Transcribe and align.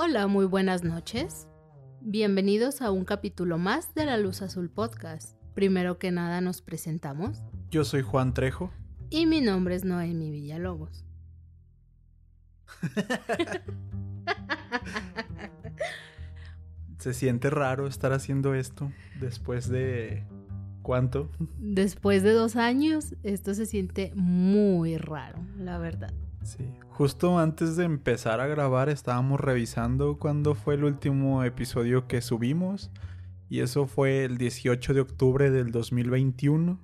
Hola, 0.00 0.28
muy 0.28 0.46
buenas 0.46 0.84
noches. 0.84 1.48
Bienvenidos 2.00 2.82
a 2.82 2.92
un 2.92 3.04
capítulo 3.04 3.58
más 3.58 3.96
de 3.96 4.04
La 4.04 4.16
Luz 4.16 4.42
Azul 4.42 4.70
Podcast. 4.70 5.36
Primero 5.54 5.98
que 5.98 6.12
nada 6.12 6.40
nos 6.40 6.62
presentamos. 6.62 7.42
Yo 7.72 7.84
soy 7.84 8.02
Juan 8.02 8.32
Trejo. 8.32 8.70
Y 9.10 9.26
mi 9.26 9.40
nombre 9.40 9.74
es 9.74 9.84
Noemi 9.84 10.30
Villalobos. 10.30 11.04
Se 16.98 17.12
siente 17.12 17.50
raro 17.50 17.88
estar 17.88 18.12
haciendo 18.12 18.54
esto 18.54 18.92
después 19.18 19.68
de... 19.68 20.22
¿Cuánto? 20.82 21.28
Después 21.58 22.22
de 22.22 22.34
dos 22.34 22.54
años, 22.54 23.16
esto 23.24 23.52
se 23.52 23.66
siente 23.66 24.12
muy 24.14 24.96
raro, 24.96 25.44
la 25.58 25.78
verdad. 25.78 26.14
Sí, 26.42 26.70
justo 26.90 27.38
antes 27.38 27.76
de 27.76 27.84
empezar 27.84 28.40
a 28.40 28.46
grabar 28.46 28.88
estábamos 28.88 29.40
revisando 29.40 30.18
cuándo 30.18 30.54
fue 30.54 30.74
el 30.74 30.84
último 30.84 31.44
episodio 31.44 32.06
que 32.06 32.20
subimos 32.20 32.90
y 33.50 33.60
eso 33.60 33.86
fue 33.86 34.24
el 34.24 34.38
18 34.38 34.94
de 34.94 35.00
octubre 35.00 35.50
del 35.50 35.70
2021. 35.70 36.78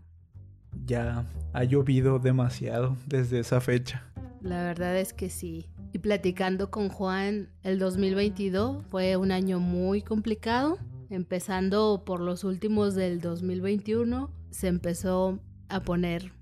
Ya 0.86 1.26
ha 1.52 1.64
llovido 1.64 2.18
demasiado 2.18 2.96
desde 3.06 3.38
esa 3.38 3.60
fecha. 3.60 4.04
La 4.40 4.62
verdad 4.62 4.96
es 4.98 5.12
que 5.12 5.30
sí. 5.30 5.66
Y 5.92 5.98
platicando 6.00 6.70
con 6.70 6.88
Juan, 6.88 7.48
el 7.62 7.78
2022 7.78 8.84
fue 8.90 9.16
un 9.16 9.30
año 9.30 9.60
muy 9.60 10.02
complicado. 10.02 10.78
Empezando 11.08 12.02
por 12.04 12.20
los 12.20 12.44
últimos 12.44 12.94
del 12.94 13.20
2021, 13.20 14.30
se 14.50 14.68
empezó 14.68 15.38
a 15.68 15.80
poner 15.80 16.32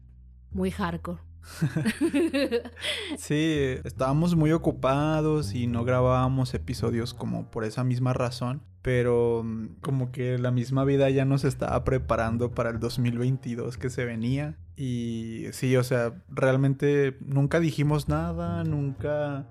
muy 0.52 0.70
hardcore. 0.70 1.20
sí, 3.18 3.76
estábamos 3.84 4.36
muy 4.36 4.52
ocupados 4.52 5.54
y 5.54 5.66
no 5.66 5.84
grabábamos 5.84 6.54
episodios 6.54 7.14
como 7.14 7.50
por 7.50 7.64
esa 7.64 7.84
misma 7.84 8.12
razón, 8.12 8.62
pero 8.82 9.42
mm, 9.44 9.80
como 9.80 10.12
que 10.12 10.38
la 10.38 10.50
misma 10.50 10.84
vida 10.84 11.10
ya 11.10 11.24
nos 11.24 11.44
estaba 11.44 11.84
preparando 11.84 12.52
para 12.52 12.70
el 12.70 12.78
2022 12.78 13.78
que 13.78 13.90
se 13.90 14.04
venía. 14.04 14.56
Y 14.76 15.46
sí, 15.52 15.76
o 15.76 15.84
sea, 15.84 16.22
realmente 16.28 17.16
nunca 17.20 17.60
dijimos 17.60 18.08
nada, 18.08 18.64
nunca 18.64 19.46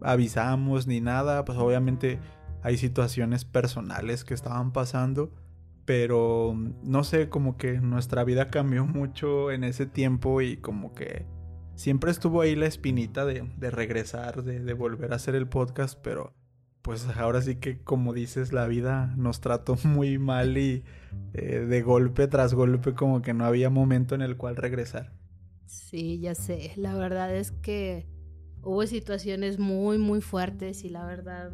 avisamos 0.00 0.86
ni 0.86 1.00
nada, 1.00 1.44
pues 1.44 1.58
obviamente 1.58 2.20
hay 2.62 2.76
situaciones 2.76 3.44
personales 3.44 4.24
que 4.24 4.34
estaban 4.34 4.72
pasando 4.72 5.32
pero 5.84 6.54
no 6.82 7.04
sé, 7.04 7.28
como 7.28 7.56
que 7.56 7.80
nuestra 7.80 8.24
vida 8.24 8.48
cambió 8.48 8.86
mucho 8.86 9.50
en 9.50 9.64
ese 9.64 9.86
tiempo 9.86 10.40
y 10.40 10.56
como 10.56 10.92
que 10.94 11.26
siempre 11.74 12.10
estuvo 12.10 12.40
ahí 12.40 12.54
la 12.54 12.66
espinita 12.66 13.24
de, 13.24 13.44
regresar, 13.70 14.44
de, 14.44 14.72
volver 14.74 15.12
a 15.12 15.16
hacer 15.16 15.34
el 15.34 15.48
podcast, 15.48 15.98
pero 16.02 16.34
pues 16.82 17.06
ahora 17.16 17.40
sí 17.42 17.56
que 17.56 17.80
como 17.80 18.12
dices, 18.12 18.52
la 18.52 18.66
vida 18.66 19.14
nos 19.16 19.40
trató 19.40 19.76
muy 19.84 20.18
mal 20.18 20.56
y 20.58 20.84
eh, 21.34 21.60
de 21.68 21.82
golpe 21.82 22.26
tras 22.28 22.54
golpe 22.54 22.94
como 22.94 23.22
que 23.22 23.34
no 23.34 23.44
había 23.44 23.70
momento 23.70 24.14
en 24.14 24.22
el 24.22 24.36
cual 24.36 24.56
regresar. 24.56 25.12
Sí, 25.66 26.20
ya 26.20 26.34
sé, 26.34 26.72
la 26.76 26.94
verdad 26.94 27.34
es 27.34 27.50
que 27.50 28.06
hubo 28.62 28.86
situaciones 28.86 29.58
muy, 29.58 29.98
muy 29.98 30.20
fuertes 30.20 30.84
y 30.84 30.90
la 30.90 31.04
verdad 31.04 31.50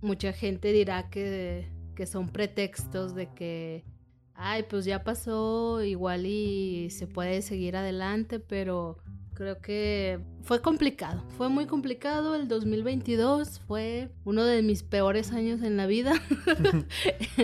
mucha 0.00 0.32
gente 0.32 0.72
dirá 0.72 1.10
que 1.10 1.68
que 1.94 2.06
son 2.06 2.28
pretextos 2.28 3.14
de 3.14 3.28
que, 3.34 3.84
ay, 4.34 4.64
pues 4.68 4.84
ya 4.84 5.04
pasó, 5.04 5.82
igual 5.82 6.26
y 6.26 6.90
se 6.90 7.06
puede 7.06 7.42
seguir 7.42 7.76
adelante, 7.76 8.40
pero 8.40 8.98
creo 9.34 9.60
que 9.60 10.20
fue 10.42 10.60
complicado, 10.60 11.24
fue 11.36 11.48
muy 11.48 11.66
complicado. 11.66 12.34
El 12.34 12.48
2022 12.48 13.60
fue 13.66 14.10
uno 14.24 14.44
de 14.44 14.62
mis 14.62 14.82
peores 14.82 15.32
años 15.32 15.62
en 15.62 15.76
la 15.76 15.86
vida, 15.86 16.12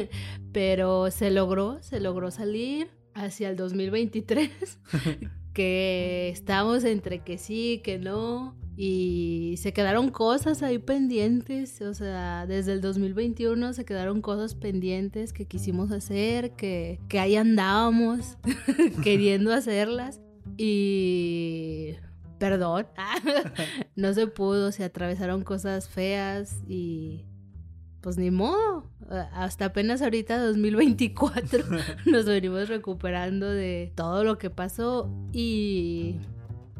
pero 0.52 1.10
se 1.10 1.30
logró, 1.30 1.82
se 1.82 2.00
logró 2.00 2.30
salir 2.30 2.90
hacia 3.14 3.50
el 3.50 3.56
2023, 3.56 4.78
que 5.52 6.28
estamos 6.32 6.84
entre 6.84 7.20
que 7.20 7.38
sí, 7.38 7.80
que 7.82 7.98
no. 7.98 8.56
Y 8.80 9.56
se 9.58 9.72
quedaron 9.72 10.08
cosas 10.10 10.62
ahí 10.62 10.78
pendientes, 10.78 11.82
o 11.82 11.94
sea, 11.94 12.46
desde 12.46 12.74
el 12.74 12.80
2021 12.80 13.72
se 13.72 13.84
quedaron 13.84 14.22
cosas 14.22 14.54
pendientes 14.54 15.32
que 15.32 15.46
quisimos 15.46 15.90
hacer, 15.90 16.52
que, 16.52 17.00
que 17.08 17.18
ahí 17.18 17.34
andábamos 17.34 18.38
queriendo 19.02 19.52
hacerlas. 19.52 20.20
Y 20.56 21.96
perdón, 22.38 22.86
no 23.96 24.14
se 24.14 24.28
pudo, 24.28 24.70
se 24.70 24.84
atravesaron 24.84 25.42
cosas 25.42 25.88
feas 25.88 26.62
y 26.68 27.24
pues 28.00 28.16
ni 28.16 28.30
modo. 28.30 28.84
Hasta 29.32 29.64
apenas 29.64 30.02
ahorita 30.02 30.38
2024 30.38 31.64
nos 32.06 32.26
venimos 32.26 32.68
recuperando 32.68 33.50
de 33.50 33.92
todo 33.96 34.22
lo 34.22 34.38
que 34.38 34.50
pasó 34.50 35.10
y 35.32 36.20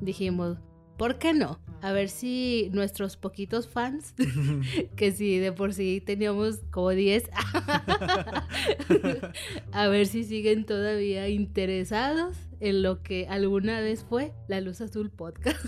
dijimos, 0.01 0.59
¿por 0.97 1.19
qué 1.19 1.33
no? 1.33 1.59
A 1.81 1.93
ver 1.93 2.09
si 2.09 2.71
nuestros 2.73 3.17
poquitos 3.17 3.69
fans, 3.69 4.15
que 4.97 5.13
si 5.13 5.39
de 5.39 5.53
por 5.53 5.75
sí 5.75 6.03
teníamos 6.05 6.61
como 6.71 6.91
10, 6.91 7.31
a 9.73 9.89
ver 9.89 10.07
si 10.07 10.25
siguen 10.25 10.65
todavía 10.65 11.29
interesados 11.29 12.37
en 12.61 12.83
lo 12.83 13.03
que 13.03 13.27
alguna 13.29 13.81
vez 13.81 14.05
fue 14.05 14.33
La 14.49 14.61
Luz 14.61 14.81
Azul 14.81 15.11
Podcast. 15.11 15.59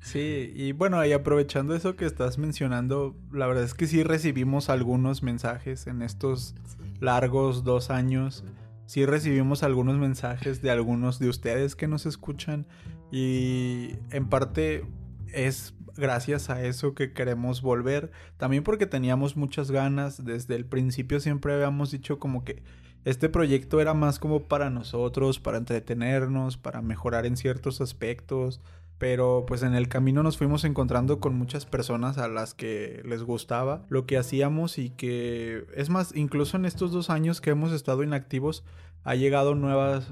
sí, 0.00 0.52
y 0.54 0.72
bueno, 0.72 1.04
y 1.04 1.12
aprovechando 1.12 1.74
eso 1.74 1.96
que 1.96 2.04
estás 2.04 2.38
mencionando, 2.38 3.16
la 3.32 3.46
verdad 3.46 3.64
es 3.64 3.74
que 3.74 3.86
sí 3.86 4.02
recibimos 4.02 4.68
algunos 4.68 5.22
mensajes 5.22 5.86
en 5.86 6.02
estos 6.02 6.54
largos 7.00 7.64
dos 7.64 7.90
años. 7.90 8.44
Sí 8.86 9.04
recibimos 9.04 9.62
algunos 9.62 9.98
mensajes 9.98 10.62
de 10.62 10.70
algunos 10.70 11.18
de 11.18 11.28
ustedes 11.28 11.76
que 11.76 11.86
nos 11.86 12.06
escuchan 12.06 12.66
y 13.10 13.96
en 14.10 14.28
parte 14.28 14.84
es 15.32 15.74
gracias 15.98 16.48
a 16.48 16.62
eso 16.64 16.94
que 16.94 17.12
queremos 17.12 17.60
volver. 17.60 18.10
También 18.38 18.64
porque 18.64 18.86
teníamos 18.86 19.36
muchas 19.36 19.70
ganas. 19.70 20.24
Desde 20.24 20.54
el 20.54 20.64
principio 20.64 21.20
siempre 21.20 21.52
habíamos 21.52 21.90
dicho 21.90 22.18
como 22.18 22.44
que 22.44 22.62
este 23.04 23.28
proyecto 23.28 23.80
era 23.80 23.94
más 23.94 24.18
como 24.18 24.44
para 24.44 24.70
nosotros, 24.70 25.40
para 25.40 25.58
entretenernos, 25.58 26.56
para 26.56 26.82
mejorar 26.82 27.26
en 27.26 27.36
ciertos 27.36 27.80
aspectos. 27.80 28.60
Pero 28.98 29.44
pues 29.46 29.62
en 29.62 29.74
el 29.74 29.88
camino 29.88 30.24
nos 30.24 30.38
fuimos 30.38 30.64
encontrando 30.64 31.20
con 31.20 31.36
muchas 31.36 31.66
personas 31.66 32.18
a 32.18 32.26
las 32.26 32.54
que 32.54 33.00
les 33.04 33.22
gustaba 33.22 33.84
lo 33.88 34.06
que 34.06 34.18
hacíamos 34.18 34.76
y 34.78 34.90
que 34.90 35.66
es 35.76 35.88
más, 35.88 36.16
incluso 36.16 36.56
en 36.56 36.64
estos 36.64 36.90
dos 36.90 37.08
años 37.08 37.40
que 37.40 37.50
hemos 37.50 37.70
estado 37.70 38.02
inactivos 38.02 38.64
ha 39.04 39.14
llegado 39.14 39.54
nueva 39.54 40.02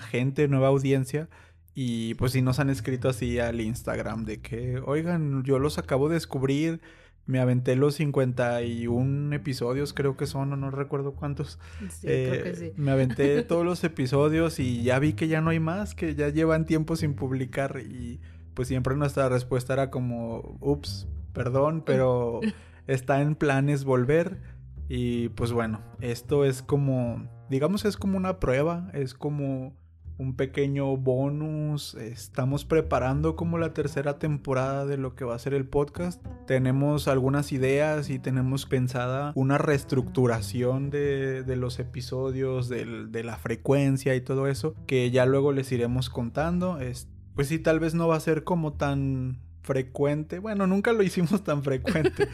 gente, 0.00 0.48
nueva 0.48 0.68
audiencia 0.68 1.30
y 1.78 2.14
pues 2.14 2.32
sí 2.32 2.40
nos 2.40 2.58
han 2.58 2.70
escrito 2.70 3.10
así 3.10 3.38
al 3.38 3.60
Instagram 3.60 4.24
de 4.24 4.40
que, 4.40 4.80
oigan, 4.86 5.44
yo 5.44 5.58
los 5.58 5.76
acabo 5.76 6.08
de 6.08 6.14
descubrir, 6.14 6.80
me 7.26 7.38
aventé 7.38 7.76
los 7.76 7.96
51 7.96 9.36
episodios, 9.36 9.92
creo 9.92 10.16
que 10.16 10.26
son, 10.26 10.54
o 10.54 10.56
no 10.56 10.70
recuerdo 10.70 11.12
cuántos. 11.12 11.58
Sí, 11.90 12.06
creo 12.06 12.42
que 12.44 12.48
eh, 12.48 12.54
sí. 12.54 12.72
Me 12.76 12.92
aventé 12.92 13.42
todos 13.42 13.66
los 13.66 13.84
episodios 13.84 14.58
y 14.58 14.84
ya 14.84 14.98
vi 14.98 15.12
que 15.12 15.28
ya 15.28 15.42
no 15.42 15.50
hay 15.50 15.60
más, 15.60 15.94
que 15.94 16.14
ya 16.14 16.30
llevan 16.30 16.64
tiempo 16.64 16.96
sin 16.96 17.12
publicar 17.12 17.78
y 17.86 18.22
pues 18.54 18.68
siempre 18.68 18.96
nuestra 18.96 19.28
respuesta 19.28 19.74
era 19.74 19.90
como, 19.90 20.56
ups, 20.62 21.06
perdón, 21.34 21.82
pero 21.84 22.40
está 22.86 23.20
en 23.20 23.34
planes 23.34 23.84
volver. 23.84 24.40
Y 24.88 25.28
pues 25.30 25.52
bueno, 25.52 25.82
esto 26.00 26.46
es 26.46 26.62
como, 26.62 27.28
digamos, 27.50 27.84
es 27.84 27.98
como 27.98 28.16
una 28.16 28.40
prueba, 28.40 28.88
es 28.94 29.12
como 29.12 29.76
un 30.18 30.34
pequeño 30.34 30.96
bonus. 30.96 31.94
Estamos 31.94 32.64
preparando 32.64 33.36
como 33.36 33.58
la 33.58 33.74
tercera 33.74 34.18
temporada 34.18 34.86
de 34.86 34.96
lo 34.96 35.14
que 35.14 35.24
va 35.24 35.34
a 35.34 35.38
ser 35.38 35.54
el 35.54 35.66
podcast. 35.66 36.24
Tenemos 36.46 37.08
algunas 37.08 37.52
ideas 37.52 38.08
y 38.10 38.18
tenemos 38.18 38.66
pensada 38.66 39.32
una 39.34 39.58
reestructuración 39.58 40.90
de, 40.90 41.42
de 41.42 41.56
los 41.56 41.78
episodios, 41.78 42.68
del- 42.68 43.10
de 43.12 43.24
la 43.24 43.36
frecuencia 43.36 44.14
y 44.14 44.20
todo 44.20 44.46
eso, 44.46 44.74
que 44.86 45.10
ya 45.10 45.26
luego 45.26 45.52
les 45.52 45.70
iremos 45.72 46.08
contando. 46.10 46.78
Es- 46.80 47.08
pues 47.34 47.48
sí, 47.48 47.58
tal 47.58 47.80
vez 47.80 47.94
no 47.94 48.08
va 48.08 48.16
a 48.16 48.20
ser 48.20 48.44
como 48.44 48.72
tan 48.72 49.38
frecuente. 49.66 50.38
Bueno, 50.38 50.66
nunca 50.66 50.92
lo 50.92 51.02
hicimos 51.02 51.42
tan 51.42 51.62
frecuente. 51.62 52.28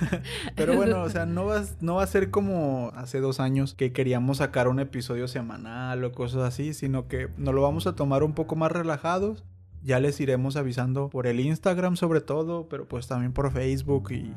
Pero 0.56 0.74
bueno, 0.74 1.02
o 1.02 1.10
sea, 1.10 1.26
no 1.26 1.44
va, 1.44 1.62
no 1.80 1.96
va 1.96 2.02
a 2.02 2.06
ser 2.06 2.30
como 2.30 2.90
hace 2.96 3.20
dos 3.20 3.38
años 3.38 3.74
que 3.74 3.92
queríamos 3.92 4.38
sacar 4.38 4.66
un 4.66 4.80
episodio 4.80 5.28
semanal 5.28 6.02
o 6.02 6.12
cosas 6.12 6.42
así, 6.42 6.72
sino 6.74 7.06
que 7.06 7.28
nos 7.36 7.54
lo 7.54 7.62
vamos 7.62 7.86
a 7.86 7.94
tomar 7.94 8.24
un 8.24 8.32
poco 8.32 8.56
más 8.56 8.72
relajados. 8.72 9.44
Ya 9.84 10.00
les 10.00 10.18
iremos 10.20 10.56
avisando 10.56 11.08
por 11.10 11.26
el 11.26 11.38
Instagram 11.38 11.96
sobre 11.96 12.20
todo, 12.20 12.68
pero 12.68 12.88
pues 12.88 13.06
también 13.06 13.32
por 13.32 13.52
Facebook 13.52 14.10
y 14.10 14.32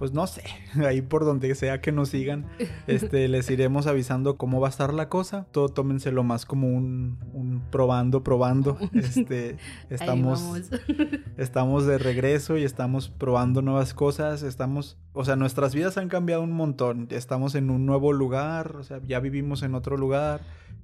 pues 0.00 0.14
no 0.14 0.26
sé, 0.26 0.42
ahí 0.86 1.02
por 1.02 1.26
donde 1.26 1.54
sea 1.54 1.82
que 1.82 1.92
nos 1.92 2.08
sigan, 2.08 2.46
este, 2.86 3.28
les 3.28 3.50
iremos 3.50 3.86
avisando 3.86 4.38
cómo 4.38 4.58
va 4.58 4.68
a 4.68 4.70
estar 4.70 4.94
la 4.94 5.10
cosa. 5.10 5.46
Todo 5.52 5.68
tómenselo 5.68 6.24
más 6.24 6.46
como 6.46 6.68
un, 6.68 7.18
un 7.34 7.62
probando, 7.70 8.24
probando. 8.24 8.78
Este, 8.94 9.56
estamos, 9.90 10.70
estamos 11.36 11.84
de 11.84 11.98
regreso 11.98 12.56
y 12.56 12.64
estamos 12.64 13.10
probando 13.10 13.60
nuevas 13.60 13.92
cosas. 13.92 14.42
Estamos, 14.42 14.96
o 15.12 15.24
sea, 15.26 15.36
nuestras 15.36 15.74
vidas 15.74 15.98
han 15.98 16.08
cambiado 16.08 16.42
un 16.42 16.52
montón. 16.52 17.08
Estamos 17.10 17.54
en 17.54 17.68
un 17.68 17.84
nuevo 17.84 18.14
lugar, 18.14 18.76
o 18.76 18.82
sea, 18.82 19.00
ya 19.06 19.20
vivimos 19.20 19.62
en 19.62 19.74
otro 19.74 19.98
lugar. 19.98 20.40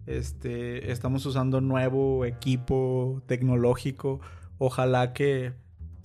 Este, 0.07 0.93
estamos 0.93 1.25
usando 1.25 1.63
nuevo 1.63 2.27
equipo 2.27 3.23
tecnológico. 3.27 4.21
Ojalá 4.59 5.15
que 5.15 5.55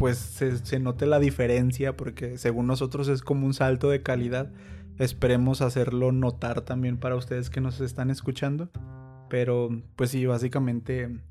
pues 0.01 0.17
se, 0.17 0.57
se 0.57 0.79
note 0.79 1.05
la 1.05 1.19
diferencia 1.19 1.95
porque 1.95 2.39
según 2.39 2.65
nosotros 2.65 3.07
es 3.07 3.21
como 3.21 3.45
un 3.45 3.53
salto 3.53 3.87
de 3.87 4.01
calidad. 4.01 4.51
Esperemos 4.97 5.61
hacerlo 5.61 6.11
notar 6.11 6.61
también 6.61 6.97
para 6.97 7.15
ustedes 7.15 7.51
que 7.51 7.61
nos 7.61 7.79
están 7.81 8.09
escuchando. 8.09 8.71
Pero 9.29 9.69
pues 9.95 10.09
sí, 10.09 10.25
básicamente 10.25 11.21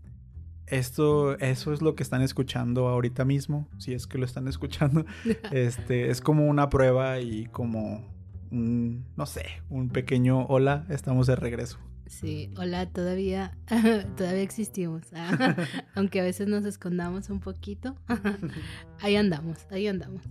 esto, 0.68 1.36
eso 1.40 1.72
es 1.72 1.82
lo 1.82 1.96
que 1.96 2.04
están 2.04 2.22
escuchando 2.22 2.86
ahorita 2.86 3.24
mismo, 3.24 3.68
si 3.76 3.92
es 3.92 4.06
que 4.06 4.18
lo 4.18 4.24
están 4.24 4.46
escuchando. 4.46 5.04
Este, 5.50 6.10
es 6.10 6.20
como 6.20 6.46
una 6.46 6.70
prueba 6.70 7.18
y 7.18 7.46
como 7.46 8.08
un, 8.52 9.04
no 9.16 9.26
sé, 9.26 9.46
un 9.68 9.88
pequeño 9.88 10.46
hola, 10.46 10.86
estamos 10.90 11.26
de 11.26 11.34
regreso. 11.34 11.80
Sí, 12.10 12.52
hola, 12.58 12.86
todavía, 12.86 13.56
todavía 14.16 14.42
existimos. 14.42 15.04
Ah, 15.14 15.54
Aunque 15.94 16.20
a 16.20 16.24
veces 16.24 16.48
nos 16.48 16.64
escondamos 16.64 17.30
un 17.30 17.38
poquito. 17.38 17.96
Ahí 19.00 19.14
andamos, 19.14 19.58
ahí 19.70 19.86
andamos. 19.86 20.22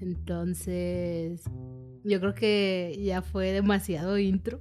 Entonces, 0.00 1.42
yo 2.04 2.20
creo 2.20 2.34
que 2.34 3.00
ya 3.02 3.22
fue 3.22 3.52
demasiado 3.52 4.18
intro. 4.18 4.60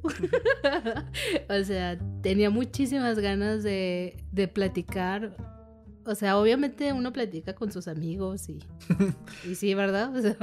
o 1.49 1.63
sea, 1.63 1.99
tenía 2.21 2.49
muchísimas 2.49 3.19
ganas 3.19 3.63
de, 3.63 4.23
de 4.31 4.47
platicar. 4.47 5.35
O 6.05 6.13
sea, 6.15 6.37
obviamente 6.37 6.93
uno 6.93 7.11
platica 7.11 7.55
con 7.55 7.71
sus 7.71 7.87
amigos 7.89 8.47
y, 8.47 8.59
y 9.49 9.55
sí, 9.55 9.73
¿verdad? 9.73 10.15
O 10.15 10.21
sea, 10.21 10.37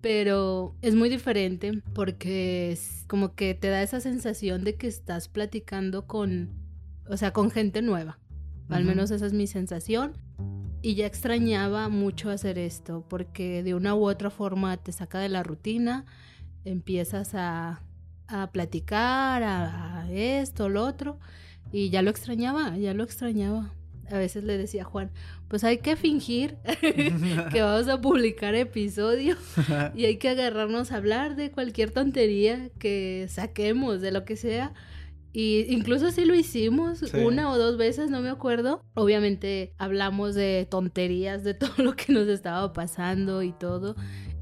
pero 0.00 0.74
es 0.82 0.94
muy 0.94 1.08
diferente 1.08 1.82
porque 1.94 2.72
es 2.72 3.04
como 3.08 3.34
que 3.34 3.54
te 3.54 3.68
da 3.68 3.82
esa 3.82 4.00
sensación 4.00 4.64
de 4.64 4.76
que 4.76 4.86
estás 4.86 5.28
platicando 5.28 6.06
con, 6.06 6.50
o 7.08 7.16
sea, 7.16 7.32
con 7.32 7.50
gente 7.50 7.82
nueva. 7.82 8.18
Al 8.68 8.84
menos 8.84 9.10
esa 9.10 9.26
es 9.26 9.32
mi 9.32 9.46
sensación. 9.46 10.14
Y 10.82 10.94
ya 10.94 11.06
extrañaba 11.06 11.88
mucho 11.88 12.30
hacer 12.30 12.58
esto 12.58 13.04
porque 13.08 13.62
de 13.62 13.74
una 13.74 13.94
u 13.94 14.08
otra 14.08 14.30
forma 14.30 14.76
te 14.76 14.92
saca 14.92 15.18
de 15.18 15.28
la 15.28 15.42
rutina, 15.42 16.04
empiezas 16.64 17.34
a, 17.34 17.82
a 18.28 18.50
platicar, 18.52 19.42
a, 19.42 20.02
a 20.02 20.12
esto, 20.12 20.68
lo 20.68 20.84
otro, 20.84 21.18
y 21.72 21.90
ya 21.90 22.02
lo 22.02 22.10
extrañaba, 22.10 22.76
ya 22.76 22.94
lo 22.94 23.04
extrañaba. 23.04 23.72
A 24.10 24.18
veces 24.18 24.44
le 24.44 24.56
decía 24.58 24.82
a 24.82 24.84
Juan, 24.84 25.10
pues 25.48 25.64
hay 25.64 25.78
que 25.78 25.96
fingir 25.96 26.56
que 27.52 27.62
vamos 27.62 27.88
a 27.88 28.00
publicar 28.00 28.54
episodio 28.54 29.36
y 29.94 30.04
hay 30.04 30.16
que 30.18 30.28
agarrarnos 30.28 30.92
a 30.92 30.96
hablar 30.96 31.36
de 31.36 31.50
cualquier 31.50 31.90
tontería 31.90 32.70
que 32.78 33.26
saquemos, 33.28 34.00
de 34.00 34.12
lo 34.12 34.24
que 34.24 34.36
sea. 34.36 34.72
Y 35.32 35.66
incluso 35.68 36.10
sí 36.12 36.24
lo 36.24 36.34
hicimos 36.34 37.00
Sí. 37.00 37.18
una 37.18 37.50
o 37.50 37.58
dos 37.58 37.76
veces, 37.76 38.08
no 38.10 38.22
me 38.22 38.30
acuerdo. 38.30 38.80
Obviamente 38.94 39.74
hablamos 39.76 40.34
de 40.34 40.66
tonterías, 40.70 41.44
de 41.44 41.52
todo 41.78 41.82
lo 41.84 41.94
que 41.94 42.12
nos 42.12 42.26
estaba 42.28 42.72
pasando 42.72 43.42
y 43.42 43.52
todo. 43.52 43.96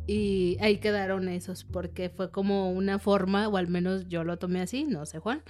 Y 0.07 0.59
ahí 0.61 0.79
quedaron 0.79 1.29
esos, 1.29 1.65
porque 1.65 2.11
fue 2.11 2.31
como 2.31 2.71
una 2.71 2.99
forma, 2.99 3.49
o 3.49 3.57
al 3.57 3.69
menos 3.69 4.07
yo 4.09 4.23
lo 4.23 4.37
tomé 4.39 4.61
así, 4.61 4.85
no 4.85 5.07
sé 5.07 5.19
Juan, 5.19 5.43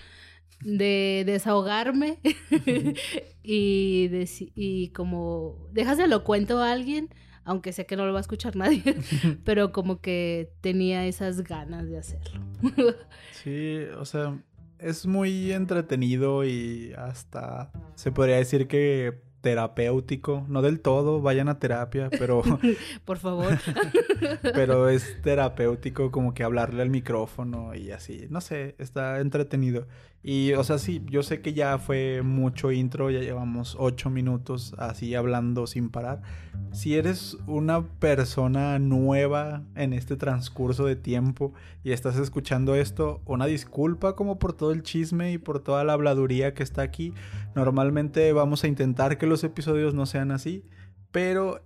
de 0.63 1.25
desahogarme 1.27 2.19
y, 3.43 4.09
deci- 4.09 4.53
y 4.55 4.89
como, 4.91 5.69
déjaselo 5.73 6.25
cuento 6.25 6.59
a 6.61 6.73
alguien, 6.73 7.09
aunque 7.45 7.73
sé 7.73 7.87
que 7.87 7.97
no 7.97 8.07
lo 8.07 8.13
va 8.13 8.19
a 8.19 8.23
escuchar 8.23 8.57
nadie, 8.57 8.83
pero 9.45 9.73
como 9.73 10.01
que 10.01 10.51
tenía 10.61 11.07
esas 11.07 11.43
ganas 11.43 11.89
de 11.89 11.99
hacerlo. 11.99 12.41
Sí, 13.33 13.81
o 13.99 14.07
sea, 14.07 14.39
es 14.79 15.05
muy 15.05 15.53
entretenido 15.53 16.47
y 16.47 16.95
hasta 16.97 17.71
se 17.95 18.11
podría 18.11 18.37
decir 18.37 18.67
que 18.69 19.21
terapéutico, 19.43 20.47
no 20.49 20.63
del 20.63 20.81
todo, 20.81 21.21
vayan 21.21 21.51
a 21.51 21.59
terapia, 21.59 22.09
pero, 22.19 22.43
Por 23.05 23.19
favor. 23.19 23.59
pero 24.55 24.89
es 24.89 25.21
terapéutico 25.21 26.11
como 26.11 26.33
que 26.33 26.43
hablarle 26.43 26.81
al 26.81 26.89
micrófono 26.89 27.75
y 27.75 27.91
así, 27.91 28.27
no 28.31 28.41
sé, 28.41 28.75
está 28.79 29.21
entretenido. 29.21 29.87
Y, 30.27 30.55
o 30.55 30.65
sea, 30.65 30.79
sí, 30.79 31.03
yo 31.11 31.23
sé 31.23 31.43
que 31.43 31.53
ya 31.53 31.77
fue 31.77 32.23
mucho 32.23 32.73
intro, 32.73 33.11
ya 33.11 33.21
llevamos 33.21 33.77
ocho 33.79 34.09
minutos 34.09 34.75
así 34.79 35.15
hablando 35.15 35.67
sin 35.67 35.91
parar. 35.91 36.23
Si 36.73 36.95
eres 36.95 37.37
una 37.47 37.87
persona 37.87 38.79
nueva 38.79 39.65
en 39.75 39.93
este 39.93 40.17
transcurso 40.17 40.87
de 40.87 40.97
tiempo 40.97 41.53
y 41.83 41.93
estás 41.93 42.17
escuchando 42.17 42.75
esto, 42.75 43.21
una 43.27 43.45
disculpa 43.45 44.17
como 44.17 44.39
por 44.39 44.55
todo 44.55 44.73
el 44.73 44.83
chisme 44.83 45.31
y 45.31 45.37
por 45.37 45.61
toda 45.61 45.85
la 45.85 45.93
habladuría 45.93 46.55
que 46.55 46.63
está 46.63 46.81
aquí. 46.81 47.13
Normalmente 47.55 48.33
vamos 48.33 48.65
a 48.65 48.69
intentar 48.69 49.19
que 49.19 49.27
los 49.27 49.45
episodios 49.45 49.93
no 49.93 50.07
sean 50.07 50.31
así, 50.31 50.65
pero 51.13 51.61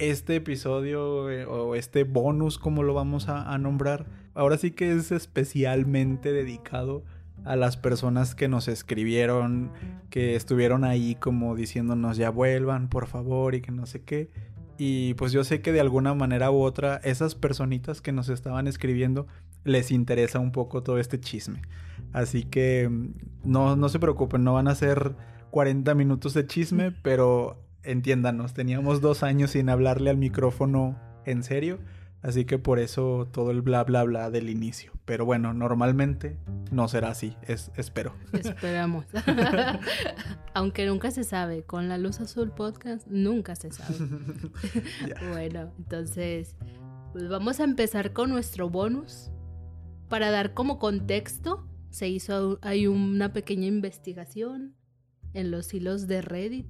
este 0.00 0.34
episodio 0.34 1.30
eh, 1.30 1.44
o 1.44 1.76
este 1.76 2.02
bonus, 2.02 2.58
como 2.58 2.82
lo 2.82 2.92
vamos 2.92 3.28
a, 3.28 3.52
a 3.52 3.56
nombrar, 3.58 4.06
ahora 4.34 4.58
sí 4.58 4.72
que 4.72 4.90
es 4.90 5.12
especialmente 5.12 6.32
dedicado 6.32 7.04
a 7.44 7.56
las 7.56 7.76
personas 7.76 8.34
que 8.34 8.48
nos 8.48 8.68
escribieron, 8.68 9.72
que 10.10 10.36
estuvieron 10.36 10.84
ahí 10.84 11.14
como 11.14 11.54
diciéndonos 11.54 12.16
ya 12.16 12.30
vuelvan, 12.30 12.88
por 12.88 13.06
favor, 13.06 13.54
y 13.54 13.60
que 13.60 13.72
no 13.72 13.86
sé 13.86 14.02
qué. 14.02 14.30
Y 14.78 15.14
pues 15.14 15.32
yo 15.32 15.44
sé 15.44 15.60
que 15.60 15.72
de 15.72 15.80
alguna 15.80 16.14
manera 16.14 16.50
u 16.50 16.62
otra, 16.62 16.96
esas 17.04 17.34
personitas 17.34 18.00
que 18.00 18.12
nos 18.12 18.28
estaban 18.28 18.66
escribiendo 18.66 19.26
les 19.64 19.90
interesa 19.90 20.38
un 20.38 20.52
poco 20.52 20.82
todo 20.82 20.98
este 20.98 21.20
chisme. 21.20 21.60
Así 22.12 22.44
que 22.44 22.88
mm, 22.88 23.12
no, 23.44 23.76
no 23.76 23.88
se 23.88 23.98
preocupen, 23.98 24.42
no 24.44 24.54
van 24.54 24.68
a 24.68 24.74
ser 24.74 25.16
40 25.50 25.94
minutos 25.94 26.34
de 26.34 26.46
chisme, 26.46 26.92
pero 27.02 27.62
entiéndanos, 27.82 28.54
teníamos 28.54 29.00
dos 29.00 29.22
años 29.22 29.52
sin 29.52 29.68
hablarle 29.68 30.10
al 30.10 30.16
micrófono 30.16 30.98
en 31.24 31.42
serio. 31.42 31.78
Así 32.22 32.44
que 32.44 32.58
por 32.58 32.78
eso 32.78 33.28
todo 33.32 33.50
el 33.50 33.62
bla 33.62 33.82
bla 33.84 34.04
bla 34.04 34.30
del 34.30 34.50
inicio. 34.50 34.92
Pero 35.06 35.24
bueno, 35.24 35.54
normalmente 35.54 36.36
no 36.70 36.86
será 36.88 37.08
así, 37.10 37.36
es, 37.42 37.70
espero. 37.76 38.14
Esperamos. 38.32 39.06
Aunque 40.54 40.86
nunca 40.86 41.10
se 41.10 41.24
sabe, 41.24 41.62
con 41.62 41.88
la 41.88 41.96
luz 41.96 42.20
azul 42.20 42.52
podcast 42.52 43.06
nunca 43.06 43.56
se 43.56 43.70
sabe. 43.72 43.94
Bueno, 45.32 45.72
entonces, 45.78 46.56
pues 47.12 47.28
vamos 47.28 47.60
a 47.60 47.64
empezar 47.64 48.12
con 48.12 48.30
nuestro 48.30 48.68
bonus. 48.68 49.30
Para 50.08 50.30
dar 50.30 50.54
como 50.54 50.78
contexto, 50.78 51.66
se 51.90 52.08
hizo 52.08 52.58
hay 52.62 52.86
una 52.86 53.32
pequeña 53.32 53.66
investigación 53.66 54.74
en 55.32 55.50
los 55.50 55.72
hilos 55.72 56.06
de 56.08 56.22
Reddit 56.22 56.66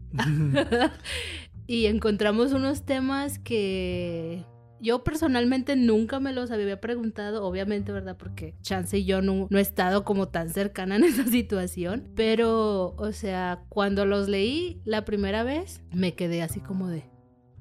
y 1.67 1.87
encontramos 1.87 2.53
unos 2.53 2.85
temas 2.85 3.39
que 3.39 4.45
yo 4.81 5.05
personalmente 5.05 5.77
nunca 5.77 6.21
me 6.21 6.33
los 6.33 6.51
había 6.51 6.81
preguntado, 6.81 7.45
obviamente, 7.45 7.93
¿verdad? 7.93 8.17
Porque 8.17 8.55
Chance 8.63 8.99
y 8.99 9.05
yo 9.05 9.23
no, 9.23 9.47
no 9.51 9.59
he 9.59 9.63
estado 9.63 10.05
como 10.05 10.29
tan 10.29 10.51
cercana 10.51 10.97
en 10.97 11.05
esa 11.05 11.27
situación, 11.27 12.09
pero, 12.15 12.95
o 12.97 13.13
sea, 13.13 13.65
cuando 13.69 14.07
los 14.07 14.29
leí 14.29 14.81
la 14.85 15.05
primera 15.05 15.43
vez, 15.43 15.83
me 15.93 16.15
quedé 16.15 16.43
así 16.43 16.61
como 16.61 16.89
de, 16.89 17.05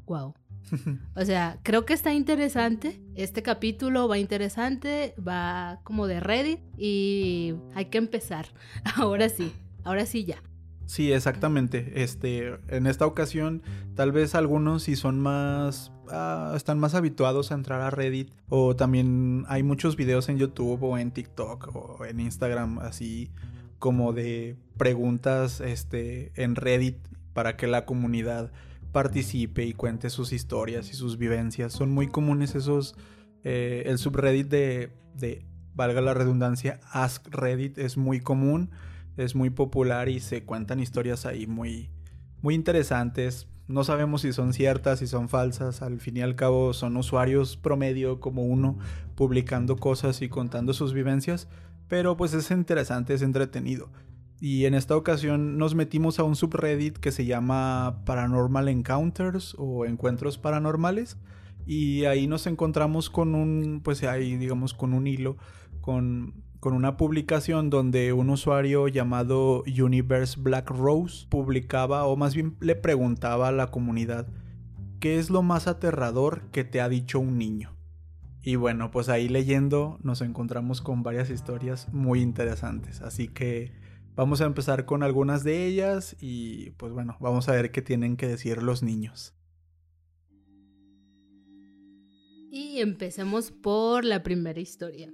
wow. 0.06 0.34
O 1.16 1.26
sea, 1.26 1.60
creo 1.64 1.86
que 1.86 1.94
está 1.94 2.14
interesante. 2.14 3.02
Este 3.16 3.42
capítulo 3.42 4.08
va 4.08 4.18
interesante, 4.18 5.16
va 5.18 5.80
como 5.84 6.08
de 6.08 6.20
Reddit 6.20 6.60
y 6.78 7.56
hay 7.74 7.86
que 7.86 7.98
empezar. 7.98 8.48
Ahora 8.96 9.30
sí, 9.30 9.52
ahora 9.84 10.06
sí 10.06 10.26
ya. 10.26 10.42
Sí, 10.89 11.13
exactamente. 11.13 12.01
Este, 12.01 12.58
en 12.67 12.88
esta 12.88 13.05
ocasión, 13.05 13.62
tal 13.93 14.12
vez 14.12 14.34
algunos 14.34 14.81
si 14.81 14.96
son 14.96 15.19
más, 15.19 15.91
ah, 16.10 16.53
están 16.55 16.79
más 16.79 16.96
habituados 16.96 17.51
a 17.51 17.53
entrar 17.53 17.79
a 17.81 17.91
Reddit 17.91 18.34
o 18.50 18.75
también 18.75 19.46
hay 19.50 19.62
muchos 19.62 19.96
videos 19.96 20.29
en 20.29 20.39
YouTube 20.39 20.81
o 20.81 20.98
en 20.98 21.12
TikTok 21.12 21.75
o 21.75 22.05
en 22.05 22.19
Instagram 22.19 22.79
así 22.79 23.29
como 23.77 24.13
de 24.13 24.55
preguntas, 24.77 25.62
este, 25.62 26.31
en 26.34 26.55
Reddit 26.55 26.98
para 27.34 27.55
que 27.55 27.67
la 27.67 27.86
comunidad 27.86 28.51
participe 28.91 29.65
y 29.65 29.74
cuente 29.74 30.10
sus 30.10 30.34
historias 30.34 30.89
y 30.89 30.96
sus 30.96 31.19
vivencias. 31.19 31.72
Son 31.72 31.91
muy 31.91 32.08
comunes 32.08 32.55
esos, 32.55 32.96
eh, 33.43 33.84
el 33.86 34.00
subreddit 34.00 34.48
de, 34.48 34.91
de, 35.13 35.46
valga 35.75 36.01
la 36.01 36.15
redundancia, 36.15 36.79
Ask 36.91 37.27
Reddit 37.27 37.77
es 37.77 37.96
muy 37.96 38.22
común 38.22 38.72
es 39.20 39.36
muy 39.36 39.50
popular 39.50 40.08
y 40.08 40.22
se 40.22 40.44
cuentan 40.44 40.80
historias 40.80 41.26
ahí 41.26 41.46
muy, 41.46 41.90
muy 42.42 42.56
interesantes. 42.56 43.48
No 43.68 43.84
sabemos 43.84 44.22
si 44.22 44.32
son 44.32 44.54
ciertas, 44.54 45.00
si 45.00 45.08
son 45.08 45.28
falsas. 45.28 45.82
Al 45.82 46.00
fin 46.00 46.18
y 46.18 46.22
al 46.22 46.36
cabo 46.36 46.74
son 46.74 46.96
usuarios 46.96 47.58
promedio 47.58 48.20
como 48.22 48.44
uno 48.44 48.78
publicando 49.16 49.76
cosas 49.76 50.22
y 50.22 50.30
contando 50.30 50.74
sus 50.74 50.94
vivencias. 50.94 51.50
Pero 51.90 52.16
pues 52.16 52.34
es 52.34 52.50
interesante, 52.50 53.14
es 53.14 53.22
entretenido. 53.22 53.92
Y 54.40 54.66
en 54.66 54.74
esta 54.74 54.96
ocasión 54.96 55.58
nos 55.58 55.76
metimos 55.76 56.18
a 56.18 56.24
un 56.24 56.38
subreddit 56.38 56.98
que 56.98 57.12
se 57.12 57.26
llama 57.26 58.04
Paranormal 58.06 58.70
Encounters 58.70 59.54
o 59.58 59.86
Encuentros 59.86 60.38
Paranormales. 60.38 61.18
Y 61.66 62.06
ahí 62.06 62.26
nos 62.26 62.48
encontramos 62.48 63.10
con 63.10 63.36
un, 63.36 63.82
pues 63.84 64.02
ahí 64.04 64.38
digamos 64.38 64.74
con 64.74 64.94
un 64.94 65.08
hilo, 65.08 65.36
con 65.82 66.42
con 66.60 66.74
una 66.74 66.98
publicación 66.98 67.70
donde 67.70 68.13
un 68.13 68.30
usuario 68.30 68.88
llamado 68.88 69.63
Universe 69.63 70.39
Black 70.39 70.70
Rose 70.70 71.25
publicaba 71.30 72.06
o 72.06 72.16
más 72.16 72.36
bien 72.36 72.58
le 72.60 72.75
preguntaba 72.75 73.48
a 73.48 73.51
la 73.51 73.72
comunidad 73.72 74.28
¿qué 75.00 75.18
es 75.18 75.30
lo 75.30 75.42
más 75.42 75.68
aterrador 75.68 76.44
que 76.51 76.63
te 76.63 76.82
ha 76.82 76.89
dicho 76.89 77.20
un 77.20 77.38
niño? 77.38 77.75
Y 78.42 78.56
bueno, 78.56 78.92
pues 78.92 79.10
ahí 79.10 79.30
leyendo 79.30 80.00
nos 80.01 80.22
encontramos 80.22 80.82
con 80.82 81.04
varias 81.04 81.30
historias 81.30 81.92
muy 81.94 82.22
interesantes, 82.22 83.01
así 83.01 83.28
que 83.28 83.72
vamos 84.16 84.42
a 84.42 84.46
empezar 84.46 84.86
con 84.86 85.04
algunas 85.04 85.44
de 85.44 85.66
ellas 85.66 86.16
y 86.20 86.72
pues 86.72 86.92
bueno, 86.92 87.18
vamos 87.20 87.48
a 87.50 87.54
ver 87.54 87.72
qué 87.72 87.82
tienen 87.82 88.18
que 88.18 88.28
decir 88.28 88.63
los 88.63 88.84
niños. 88.84 89.34
Y 92.51 92.80
empecemos 92.80 93.51
por 93.51 94.04
la 94.04 94.24
primera 94.24 94.60
historia. 94.60 95.13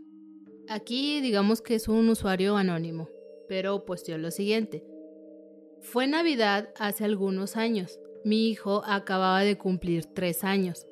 Aquí 0.67 1.21
digamos 1.21 1.61
que 1.61 1.75
es 1.75 1.87
un 1.87 2.09
usuario 2.09 2.57
anónimo, 2.57 3.09
pero 3.47 3.85
posteó 3.85 4.17
lo 4.17 4.31
siguiente. 4.31 4.83
Fue 5.79 6.07
Navidad 6.07 6.69
hace 6.79 7.05
algunos 7.05 7.55
años. 7.55 7.99
Mi 8.23 8.49
hijo 8.49 8.81
acababa 8.85 9.41
de 9.41 9.57
cumplir 9.57 10.05
tres 10.05 10.43
años. 10.43 10.87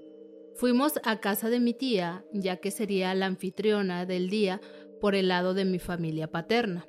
Fuimos 0.56 1.00
a 1.04 1.20
casa 1.20 1.50
de 1.50 1.60
mi 1.60 1.74
tía, 1.74 2.24
ya 2.32 2.58
que 2.58 2.70
sería 2.70 3.16
la 3.16 3.26
anfitriona 3.26 4.06
del 4.06 4.30
día 4.30 4.62
por 5.02 5.16
el 5.16 5.30
lado 5.30 5.56
de 5.56 5.66
mi 5.66 5.80
familia 5.80 6.30
paterna. 6.30 6.86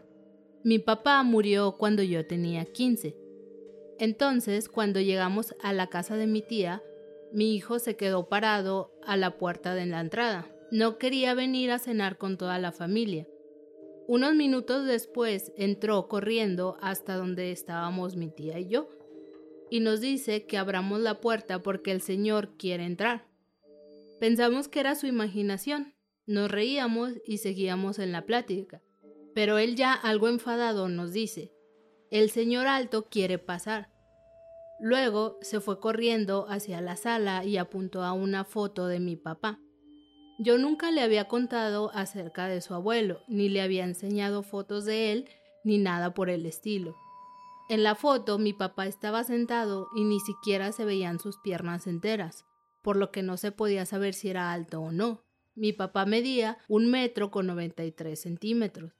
Mi 0.62 0.78
papá 0.78 1.22
murió 1.22 1.76
cuando 1.78 2.02
yo 2.02 2.26
tenía 2.26 2.66
15. 2.66 3.16
Entonces, 3.98 4.68
cuando 4.68 5.00
llegamos 5.00 5.54
a 5.62 5.72
la 5.72 5.88
casa 5.88 6.16
de 6.16 6.26
mi 6.26 6.42
tía, 6.42 6.82
mi 7.32 7.54
hijo 7.54 7.78
se 7.78 7.96
quedó 7.96 8.28
parado 8.28 8.92
a 9.06 9.16
la 9.16 9.38
puerta 9.38 9.74
de 9.74 9.86
la 9.86 10.00
entrada. 10.00 10.53
No 10.70 10.98
quería 10.98 11.34
venir 11.34 11.70
a 11.70 11.78
cenar 11.78 12.18
con 12.18 12.36
toda 12.36 12.58
la 12.58 12.72
familia. 12.72 13.26
Unos 14.06 14.34
minutos 14.34 14.86
después 14.86 15.52
entró 15.56 16.08
corriendo 16.08 16.76
hasta 16.80 17.16
donde 17.16 17.52
estábamos 17.52 18.16
mi 18.16 18.28
tía 18.28 18.58
y 18.58 18.68
yo, 18.68 18.88
y 19.70 19.80
nos 19.80 20.00
dice 20.00 20.46
que 20.46 20.58
abramos 20.58 21.00
la 21.00 21.20
puerta 21.20 21.62
porque 21.62 21.90
el 21.90 22.02
señor 22.02 22.56
quiere 22.58 22.84
entrar. 22.84 23.26
Pensamos 24.20 24.68
que 24.68 24.80
era 24.80 24.94
su 24.94 25.06
imaginación, 25.06 25.94
nos 26.26 26.50
reíamos 26.50 27.12
y 27.26 27.38
seguíamos 27.38 27.98
en 27.98 28.12
la 28.12 28.26
plática, 28.26 28.82
pero 29.34 29.58
él 29.58 29.74
ya 29.74 29.92
algo 29.92 30.28
enfadado 30.28 30.88
nos 30.88 31.12
dice, 31.12 31.52
el 32.10 32.30
señor 32.30 32.66
alto 32.66 33.06
quiere 33.08 33.38
pasar. 33.38 33.90
Luego 34.78 35.38
se 35.40 35.60
fue 35.60 35.80
corriendo 35.80 36.46
hacia 36.48 36.80
la 36.80 36.96
sala 36.96 37.44
y 37.44 37.56
apuntó 37.56 38.02
a 38.02 38.12
una 38.12 38.44
foto 38.44 38.86
de 38.86 39.00
mi 39.00 39.16
papá. 39.16 39.60
Yo 40.38 40.58
nunca 40.58 40.90
le 40.90 41.00
había 41.00 41.28
contado 41.28 41.90
acerca 41.94 42.48
de 42.48 42.60
su 42.60 42.74
abuelo, 42.74 43.22
ni 43.28 43.48
le 43.48 43.62
había 43.62 43.84
enseñado 43.84 44.42
fotos 44.42 44.84
de 44.84 45.12
él, 45.12 45.28
ni 45.62 45.78
nada 45.78 46.12
por 46.12 46.28
el 46.28 46.44
estilo. 46.44 46.96
En 47.68 47.82
la 47.82 47.94
foto 47.94 48.38
mi 48.38 48.52
papá 48.52 48.86
estaba 48.86 49.24
sentado 49.24 49.88
y 49.94 50.04
ni 50.04 50.20
siquiera 50.20 50.72
se 50.72 50.84
veían 50.84 51.18
sus 51.18 51.38
piernas 51.38 51.86
enteras, 51.86 52.44
por 52.82 52.96
lo 52.96 53.10
que 53.10 53.22
no 53.22 53.36
se 53.36 53.52
podía 53.52 53.86
saber 53.86 54.12
si 54.12 54.28
era 54.28 54.52
alto 54.52 54.80
o 54.80 54.90
no. 54.90 55.22
Mi 55.54 55.72
papá 55.72 56.04
medía 56.04 56.58
un 56.68 56.90
metro 56.90 57.30
con 57.30 57.46
93 57.46 58.20
centímetros. 58.20 58.92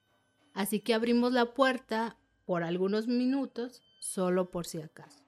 Así 0.55 0.81
que 0.81 0.95
abrimos 0.95 1.33
la 1.33 1.53
puerta 1.53 2.17
por 2.47 2.63
algunos 2.63 3.09
minutos, 3.09 3.83
solo 3.99 4.51
por 4.51 4.67
si 4.67 4.81
acaso. 4.81 5.25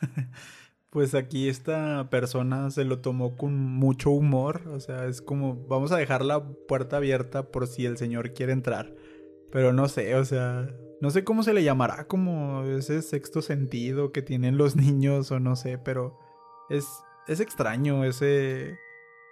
Pues 0.90 1.14
aquí 1.14 1.48
esta 1.48 2.08
persona 2.10 2.70
se 2.70 2.84
lo 2.84 3.00
tomó 3.00 3.36
con 3.36 3.54
mucho 3.58 4.10
humor, 4.10 4.68
o 4.68 4.80
sea, 4.80 5.04
es 5.04 5.20
como 5.20 5.66
vamos 5.66 5.92
a 5.92 5.98
dejar 5.98 6.24
la 6.24 6.42
puerta 6.66 6.96
abierta 6.96 7.50
por 7.50 7.66
si 7.66 7.84
el 7.84 7.98
señor 7.98 8.32
quiere 8.32 8.52
entrar. 8.52 8.94
Pero 9.52 9.72
no 9.72 9.88
sé, 9.88 10.14
o 10.14 10.24
sea, 10.24 10.68
no 11.00 11.10
sé 11.10 11.24
cómo 11.24 11.42
se 11.42 11.52
le 11.52 11.62
llamará, 11.62 12.06
como 12.06 12.64
ese 12.64 13.02
sexto 13.02 13.42
sentido 13.42 14.12
que 14.12 14.22
tienen 14.22 14.56
los 14.56 14.76
niños 14.76 15.30
o 15.30 15.40
no 15.40 15.56
sé, 15.56 15.78
pero 15.78 16.18
es, 16.70 16.86
es 17.26 17.40
extraño 17.40 18.04
ese... 18.04 18.78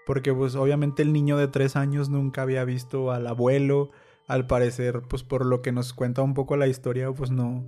Porque 0.07 0.33
pues 0.33 0.55
obviamente 0.55 1.03
el 1.03 1.13
niño 1.13 1.37
de 1.37 1.49
tres 1.49 1.75
años 1.75 2.11
nunca 2.11 2.43
había 2.43 2.65
visto 2.65 3.11
al 3.11 3.27
abuelo, 3.27 3.91
al 4.29 4.47
parecer 4.47 5.03
pues 5.09 5.25
por 5.25 5.45
lo 5.45 5.63
que 5.63 5.73
nos 5.73 5.93
cuenta 5.95 6.23
un 6.23 6.35
poco 6.35 6.57
la 6.57 6.69
historia 6.69 7.11
pues 7.13 7.31
no, 7.33 7.67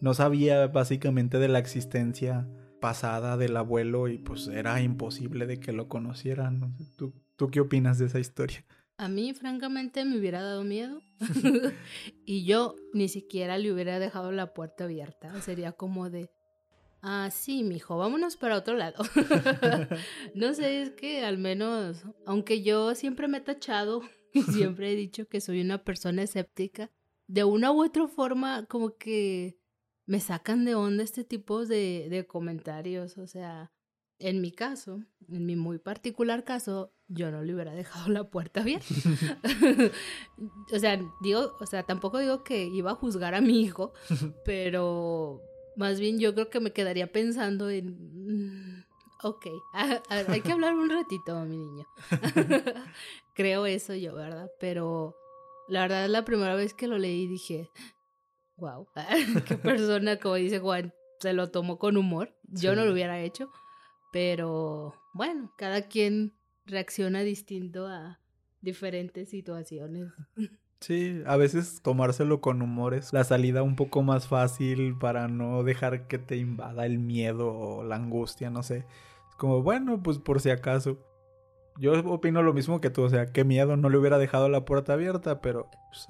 no 0.00 0.14
sabía 0.14 0.68
básicamente 0.68 1.38
de 1.38 1.48
la 1.48 1.58
existencia 1.58 2.48
pasada 2.80 3.36
del 3.36 3.56
abuelo 3.56 4.08
y 4.08 4.18
pues 4.18 4.48
era 4.48 4.80
imposible 4.80 5.46
de 5.46 5.60
que 5.60 5.72
lo 5.72 5.88
conocieran. 5.88 6.74
¿Tú, 6.96 7.12
¿Tú 7.36 7.50
qué 7.50 7.60
opinas 7.60 7.98
de 7.98 8.06
esa 8.06 8.18
historia? 8.18 8.64
A 9.00 9.08
mí, 9.08 9.32
francamente, 9.32 10.04
me 10.04 10.18
hubiera 10.18 10.42
dado 10.42 10.62
miedo. 10.62 11.00
y 12.26 12.44
yo 12.44 12.76
ni 12.92 13.08
siquiera 13.08 13.56
le 13.56 13.72
hubiera 13.72 13.98
dejado 13.98 14.30
la 14.30 14.52
puerta 14.52 14.84
abierta. 14.84 15.40
Sería 15.40 15.72
como 15.72 16.10
de, 16.10 16.30
ah, 17.00 17.30
sí, 17.32 17.62
mijo, 17.62 17.96
vámonos 17.96 18.36
para 18.36 18.58
otro 18.58 18.74
lado. 18.74 19.02
no 20.34 20.52
sé, 20.52 20.82
es 20.82 20.90
que 20.90 21.24
al 21.24 21.38
menos, 21.38 22.04
aunque 22.26 22.62
yo 22.62 22.94
siempre 22.94 23.26
me 23.26 23.38
he 23.38 23.40
tachado 23.40 24.02
y 24.34 24.42
siempre 24.42 24.92
he 24.92 24.96
dicho 24.96 25.26
que 25.26 25.40
soy 25.40 25.62
una 25.62 25.82
persona 25.82 26.22
escéptica, 26.22 26.90
de 27.26 27.44
una 27.44 27.72
u 27.72 27.82
otra 27.82 28.06
forma, 28.06 28.66
como 28.66 28.98
que 28.98 29.59
me 30.10 30.18
sacan 30.18 30.64
de 30.64 30.74
onda 30.74 31.04
este 31.04 31.22
tipo 31.22 31.64
de, 31.66 32.08
de 32.10 32.26
comentarios. 32.26 33.16
O 33.16 33.28
sea, 33.28 33.70
en 34.18 34.40
mi 34.40 34.50
caso, 34.50 35.04
en 35.28 35.46
mi 35.46 35.54
muy 35.54 35.78
particular 35.78 36.42
caso, 36.42 36.92
yo 37.06 37.30
no 37.30 37.44
le 37.44 37.54
hubiera 37.54 37.74
dejado 37.74 38.08
la 38.08 38.24
puerta 38.24 38.62
abierta. 38.62 38.92
o 40.74 40.78
sea, 40.80 41.00
digo, 41.20 41.56
o 41.60 41.64
sea, 41.64 41.84
tampoco 41.84 42.18
digo 42.18 42.42
que 42.42 42.64
iba 42.64 42.90
a 42.90 42.96
juzgar 42.96 43.36
a 43.36 43.40
mi 43.40 43.60
hijo, 43.60 43.92
pero 44.44 45.42
más 45.76 46.00
bien 46.00 46.18
yo 46.18 46.34
creo 46.34 46.50
que 46.50 46.58
me 46.58 46.72
quedaría 46.72 47.12
pensando 47.12 47.70
en. 47.70 48.80
Mm, 48.80 48.84
ok, 49.22 49.46
hay 50.08 50.40
que 50.40 50.50
hablar 50.50 50.74
un 50.74 50.90
ratito, 50.90 51.38
mi 51.44 51.56
niño. 51.56 51.86
creo 53.34 53.64
eso 53.64 53.94
yo, 53.94 54.16
¿verdad? 54.16 54.50
Pero 54.58 55.14
la 55.68 55.82
verdad 55.82 56.04
es 56.06 56.10
la 56.10 56.24
primera 56.24 56.56
vez 56.56 56.74
que 56.74 56.88
lo 56.88 56.98
leí 56.98 57.28
dije, 57.28 57.70
wow, 58.60 58.86
qué 59.46 59.56
persona, 59.56 60.18
como 60.18 60.36
dice 60.36 60.60
Juan, 60.60 60.92
se 61.18 61.32
lo 61.32 61.50
tomó 61.50 61.78
con 61.78 61.96
humor. 61.96 62.34
Yo 62.48 62.76
no 62.76 62.84
lo 62.84 62.92
hubiera 62.92 63.20
hecho, 63.20 63.50
pero 64.12 64.94
bueno, 65.14 65.52
cada 65.56 65.82
quien 65.88 66.34
reacciona 66.66 67.20
distinto 67.20 67.86
a 67.86 68.20
diferentes 68.60 69.30
situaciones. 69.30 70.12
Sí, 70.80 71.22
a 71.26 71.36
veces 71.36 71.82
tomárselo 71.82 72.40
con 72.40 72.62
humor 72.62 72.94
es 72.94 73.12
la 73.12 73.24
salida 73.24 73.62
un 73.62 73.76
poco 73.76 74.02
más 74.02 74.28
fácil 74.28 74.96
para 74.98 75.28
no 75.28 75.62
dejar 75.62 76.06
que 76.06 76.18
te 76.18 76.36
invada 76.36 76.86
el 76.86 76.98
miedo 76.98 77.52
o 77.54 77.84
la 77.84 77.96
angustia, 77.96 78.48
no 78.48 78.62
sé. 78.62 78.86
Como, 79.36 79.62
bueno, 79.62 80.02
pues 80.02 80.18
por 80.18 80.40
si 80.40 80.50
acaso. 80.50 80.98
Yo 81.78 81.92
opino 82.10 82.42
lo 82.42 82.52
mismo 82.52 82.80
que 82.80 82.90
tú, 82.90 83.02
o 83.02 83.10
sea, 83.10 83.26
qué 83.26 83.44
miedo, 83.44 83.76
no 83.76 83.88
le 83.88 83.98
hubiera 83.98 84.18
dejado 84.18 84.48
la 84.48 84.64
puerta 84.64 84.94
abierta, 84.94 85.40
pero 85.40 85.70
pues, 85.90 86.08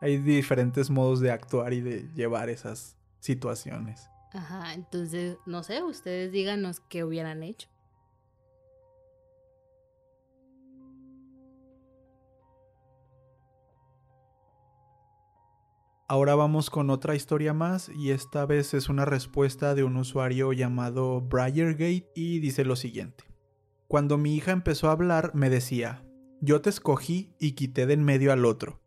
hay 0.00 0.18
diferentes 0.18 0.90
modos 0.90 1.20
de 1.20 1.30
actuar 1.30 1.72
y 1.72 1.80
de 1.80 2.08
llevar 2.14 2.48
esas 2.50 2.96
situaciones. 3.20 4.08
Ajá, 4.32 4.74
entonces, 4.74 5.38
no 5.46 5.62
sé, 5.62 5.82
ustedes 5.82 6.32
díganos 6.32 6.80
qué 6.80 7.04
hubieran 7.04 7.42
hecho. 7.42 7.68
Ahora 16.10 16.34
vamos 16.34 16.70
con 16.70 16.88
otra 16.88 17.14
historia 17.14 17.52
más 17.52 17.90
y 17.90 18.12
esta 18.12 18.46
vez 18.46 18.72
es 18.72 18.88
una 18.88 19.04
respuesta 19.04 19.74
de 19.74 19.84
un 19.84 19.98
usuario 19.98 20.54
llamado 20.54 21.20
Briargate 21.20 22.10
y 22.14 22.38
dice 22.38 22.64
lo 22.64 22.76
siguiente. 22.76 23.24
Cuando 23.88 24.16
mi 24.16 24.34
hija 24.34 24.52
empezó 24.52 24.88
a 24.88 24.92
hablar 24.92 25.34
me 25.34 25.50
decía, 25.50 26.02
yo 26.40 26.62
te 26.62 26.70
escogí 26.70 27.34
y 27.38 27.52
quité 27.52 27.84
de 27.84 27.92
en 27.92 28.04
medio 28.04 28.32
al 28.32 28.46
otro. 28.46 28.80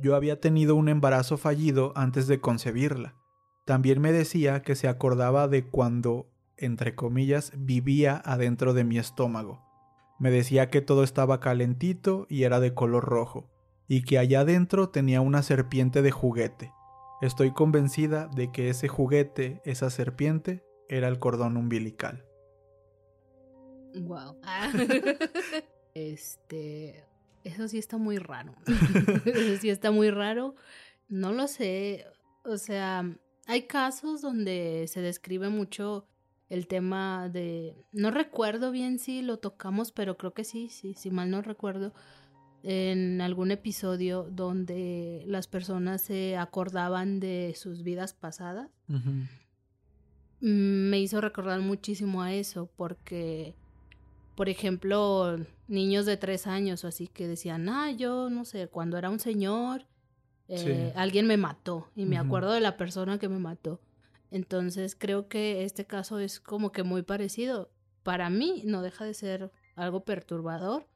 Yo 0.00 0.14
había 0.14 0.40
tenido 0.40 0.76
un 0.76 0.88
embarazo 0.88 1.36
fallido 1.36 1.92
antes 1.96 2.26
de 2.26 2.40
concebirla. 2.40 3.16
También 3.64 4.00
me 4.00 4.12
decía 4.12 4.62
que 4.62 4.74
se 4.74 4.88
acordaba 4.88 5.48
de 5.48 5.66
cuando, 5.66 6.30
entre 6.56 6.94
comillas, 6.94 7.52
vivía 7.56 8.22
adentro 8.24 8.74
de 8.74 8.84
mi 8.84 8.98
estómago. 8.98 9.62
Me 10.18 10.30
decía 10.30 10.70
que 10.70 10.80
todo 10.80 11.02
estaba 11.02 11.40
calentito 11.40 12.26
y 12.28 12.44
era 12.44 12.60
de 12.60 12.74
color 12.74 13.04
rojo 13.04 13.50
y 13.88 14.02
que 14.02 14.18
allá 14.18 14.40
adentro 14.40 14.90
tenía 14.90 15.20
una 15.20 15.42
serpiente 15.42 16.02
de 16.02 16.10
juguete. 16.10 16.72
Estoy 17.20 17.52
convencida 17.52 18.28
de 18.28 18.52
que 18.52 18.68
ese 18.68 18.86
juguete, 18.86 19.60
esa 19.64 19.90
serpiente, 19.90 20.64
era 20.88 21.08
el 21.08 21.18
cordón 21.18 21.56
umbilical. 21.56 22.24
Wow. 23.94 24.36
este, 25.94 27.04
eso 27.48 27.68
sí 27.68 27.78
está 27.78 27.96
muy 27.96 28.18
raro. 28.18 28.54
eso 29.24 29.60
sí 29.60 29.70
está 29.70 29.90
muy 29.90 30.10
raro. 30.10 30.54
No 31.08 31.32
lo 31.32 31.48
sé. 31.48 32.06
O 32.44 32.56
sea, 32.58 33.04
hay 33.46 33.62
casos 33.62 34.22
donde 34.22 34.86
se 34.88 35.00
describe 35.00 35.48
mucho 35.48 36.06
el 36.48 36.66
tema 36.66 37.28
de... 37.28 37.76
No 37.92 38.10
recuerdo 38.10 38.70
bien 38.70 38.98
si 38.98 39.22
lo 39.22 39.38
tocamos, 39.38 39.92
pero 39.92 40.16
creo 40.16 40.32
que 40.32 40.44
sí, 40.44 40.68
sí, 40.68 40.94
si 40.94 41.10
mal 41.10 41.30
no 41.30 41.42
recuerdo 41.42 41.92
en 42.62 43.20
algún 43.20 43.50
episodio 43.50 44.24
donde 44.30 45.24
las 45.26 45.46
personas 45.46 46.02
se 46.02 46.36
acordaban 46.36 47.20
de 47.20 47.54
sus 47.56 47.82
vidas 47.82 48.14
pasadas. 48.14 48.70
Mm, 50.40 50.90
me 50.90 50.98
hizo 50.98 51.20
recordar 51.20 51.60
muchísimo 51.60 52.22
a 52.22 52.32
eso 52.32 52.70
porque, 52.76 53.54
por 54.38 54.48
ejemplo, 54.48 55.36
niños 55.66 56.06
de 56.06 56.16
tres 56.16 56.46
años 56.46 56.84
o 56.84 56.86
así 56.86 57.08
que 57.08 57.26
decían, 57.26 57.68
ah, 57.68 57.90
yo 57.90 58.30
no 58.30 58.44
sé, 58.44 58.68
cuando 58.68 58.96
era 58.96 59.10
un 59.10 59.18
señor, 59.18 59.84
eh, 60.46 60.92
alguien 60.94 61.26
me 61.26 61.36
mató 61.36 61.90
y 61.96 62.04
me 62.04 62.18
acuerdo 62.18 62.52
de 62.52 62.60
la 62.60 62.76
persona 62.76 63.18
que 63.18 63.28
me 63.28 63.40
mató. 63.40 63.80
Entonces 64.30 64.94
creo 64.94 65.26
que 65.26 65.64
este 65.64 65.86
caso 65.86 66.20
es 66.20 66.38
como 66.38 66.70
que 66.70 66.84
muy 66.84 67.02
parecido. 67.02 67.72
Para 68.04 68.30
mí 68.30 68.62
no 68.64 68.80
deja 68.80 69.04
de 69.04 69.14
ser 69.14 69.50
algo 69.74 70.04
perturbador 70.04 70.86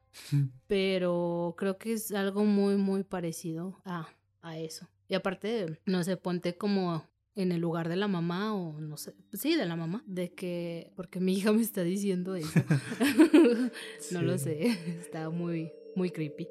pero 0.67 1.55
creo 1.57 1.77
que 1.77 1.93
es 1.93 2.11
algo 2.11 2.45
muy, 2.45 2.77
muy 2.77 3.03
parecido 3.03 3.81
a, 3.85 4.07
a 4.41 4.57
eso. 4.57 4.87
Y 5.07 5.15
aparte, 5.15 5.79
no 5.85 6.03
sé, 6.03 6.17
ponte 6.17 6.57
como 6.57 7.05
en 7.35 7.51
el 7.51 7.61
lugar 7.61 7.89
de 7.89 7.95
la 7.95 8.07
mamá 8.07 8.53
o 8.53 8.79
no 8.79 8.97
sé, 8.97 9.15
sí, 9.33 9.55
de 9.55 9.65
la 9.65 9.75
mamá, 9.75 10.03
de 10.05 10.33
que, 10.33 10.91
porque 10.95 11.19
mi 11.19 11.33
hija 11.33 11.51
me 11.51 11.61
está 11.61 11.81
diciendo 11.81 12.35
eso. 12.35 12.59
no 14.11 14.21
lo 14.21 14.37
sé, 14.37 14.67
está 14.99 15.29
muy, 15.29 15.71
muy 15.95 16.11
creepy. 16.11 16.47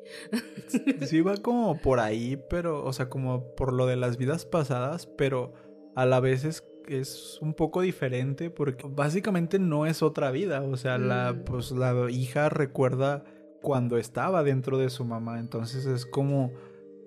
sí, 1.07 1.21
va 1.21 1.37
como 1.37 1.79
por 1.79 2.01
ahí, 2.01 2.39
pero, 2.51 2.85
o 2.85 2.93
sea, 2.93 3.09
como 3.09 3.55
por 3.55 3.73
lo 3.73 3.87
de 3.87 3.97
las 3.97 4.17
vidas 4.17 4.45
pasadas, 4.45 5.07
pero 5.07 5.53
a 5.95 6.05
la 6.05 6.21
vez 6.21 6.45
es, 6.45 6.65
es 6.89 7.39
un 7.41 7.55
poco 7.55 7.81
diferente 7.81 8.51
porque 8.51 8.87
básicamente 8.89 9.59
no 9.59 9.87
es 9.87 10.03
otra 10.03 10.31
vida, 10.31 10.62
o 10.62 10.77
sea, 10.77 10.99
la, 10.99 11.33
mm. 11.33 11.45
pues 11.45 11.71
la 11.71 12.11
hija 12.11 12.49
recuerda 12.49 13.25
cuando 13.62 13.97
estaba 13.97 14.43
dentro 14.43 14.79
de 14.79 14.91
su 14.91 15.05
mamá. 15.05 15.39
Entonces 15.39 15.87
es 15.87 16.05
como, 16.05 16.53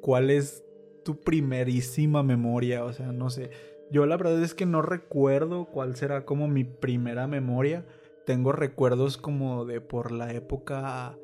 ¿cuál 0.02 0.30
es 0.30 0.65
tu 1.06 1.22
primerísima 1.22 2.24
memoria? 2.24 2.84
O 2.84 2.92
sea, 2.92 3.14
no 3.14 3.30
sé. 3.30 3.52
Yo 3.92 4.06
la 4.06 4.18
verdad 4.18 4.42
es 4.44 4.54
que 4.54 4.66
no 4.66 4.82
recuerdo 4.82 5.66
cuál 5.66 5.96
será 5.96 6.26
como 6.26 6.50
mi 6.50 6.66
primera 6.66 7.28
memoria. 7.28 7.86
Tengo 8.26 8.52
recuerdos 8.52 9.18
como 9.18 9.66
de 9.66 9.80
por 9.80 10.12
la 10.12 10.34
época, 10.34 11.18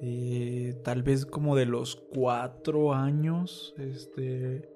eh, 0.00 0.74
tal 0.82 1.02
vez 1.02 1.26
como 1.26 1.54
de 1.54 1.66
los 1.66 1.94
cuatro 1.94 2.94
años. 2.94 3.74
Este, 3.76 4.68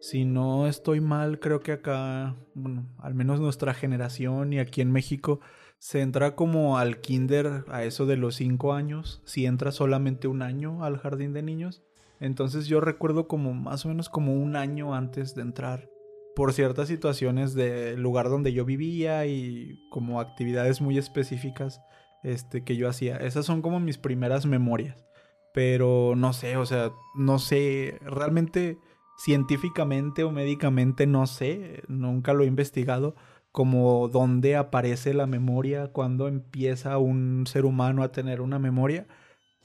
si 0.00 0.24
no 0.24 0.66
estoy 0.66 1.00
mal, 1.00 1.38
creo 1.38 1.60
que 1.60 1.72
acá, 1.72 2.36
bueno, 2.54 2.88
al 2.98 3.14
menos 3.14 3.38
nuestra 3.38 3.72
generación 3.72 4.52
y 4.52 4.58
aquí 4.58 4.80
en 4.80 4.90
México, 4.90 5.40
se 5.78 6.00
entra 6.00 6.34
como 6.34 6.76
al 6.76 7.00
kinder 7.00 7.64
a 7.68 7.84
eso 7.84 8.04
de 8.04 8.16
los 8.16 8.34
cinco 8.34 8.74
años, 8.74 9.22
si 9.24 9.46
entra 9.46 9.70
solamente 9.70 10.26
un 10.26 10.42
año 10.42 10.84
al 10.84 10.98
jardín 10.98 11.32
de 11.32 11.42
niños. 11.42 11.82
Entonces 12.20 12.66
yo 12.66 12.80
recuerdo 12.80 13.26
como 13.26 13.54
más 13.54 13.84
o 13.84 13.88
menos 13.88 14.08
como 14.08 14.34
un 14.34 14.54
año 14.54 14.94
antes 14.94 15.34
de 15.34 15.42
entrar 15.42 15.88
por 16.36 16.52
ciertas 16.52 16.88
situaciones 16.88 17.54
del 17.54 18.00
lugar 18.00 18.28
donde 18.28 18.52
yo 18.52 18.64
vivía 18.64 19.26
y 19.26 19.78
como 19.90 20.20
actividades 20.20 20.80
muy 20.80 20.98
específicas 20.98 21.80
este, 22.22 22.62
que 22.62 22.76
yo 22.76 22.88
hacía. 22.88 23.16
Esas 23.16 23.46
son 23.46 23.62
como 23.62 23.80
mis 23.80 23.98
primeras 23.98 24.46
memorias. 24.46 25.04
Pero 25.52 26.14
no 26.16 26.32
sé, 26.32 26.56
o 26.56 26.64
sea, 26.64 26.92
no 27.16 27.40
sé, 27.40 27.98
realmente 28.02 28.78
científicamente 29.18 30.22
o 30.22 30.30
médicamente 30.30 31.06
no 31.06 31.26
sé, 31.26 31.82
nunca 31.88 32.32
lo 32.32 32.44
he 32.44 32.46
investigado 32.46 33.16
como 33.52 34.08
dónde 34.08 34.56
aparece 34.56 35.12
la 35.12 35.26
memoria, 35.26 35.88
cuando 35.88 36.28
empieza 36.28 36.98
un 36.98 37.46
ser 37.46 37.64
humano 37.64 38.02
a 38.02 38.12
tener 38.12 38.40
una 38.40 38.58
memoria, 38.58 39.08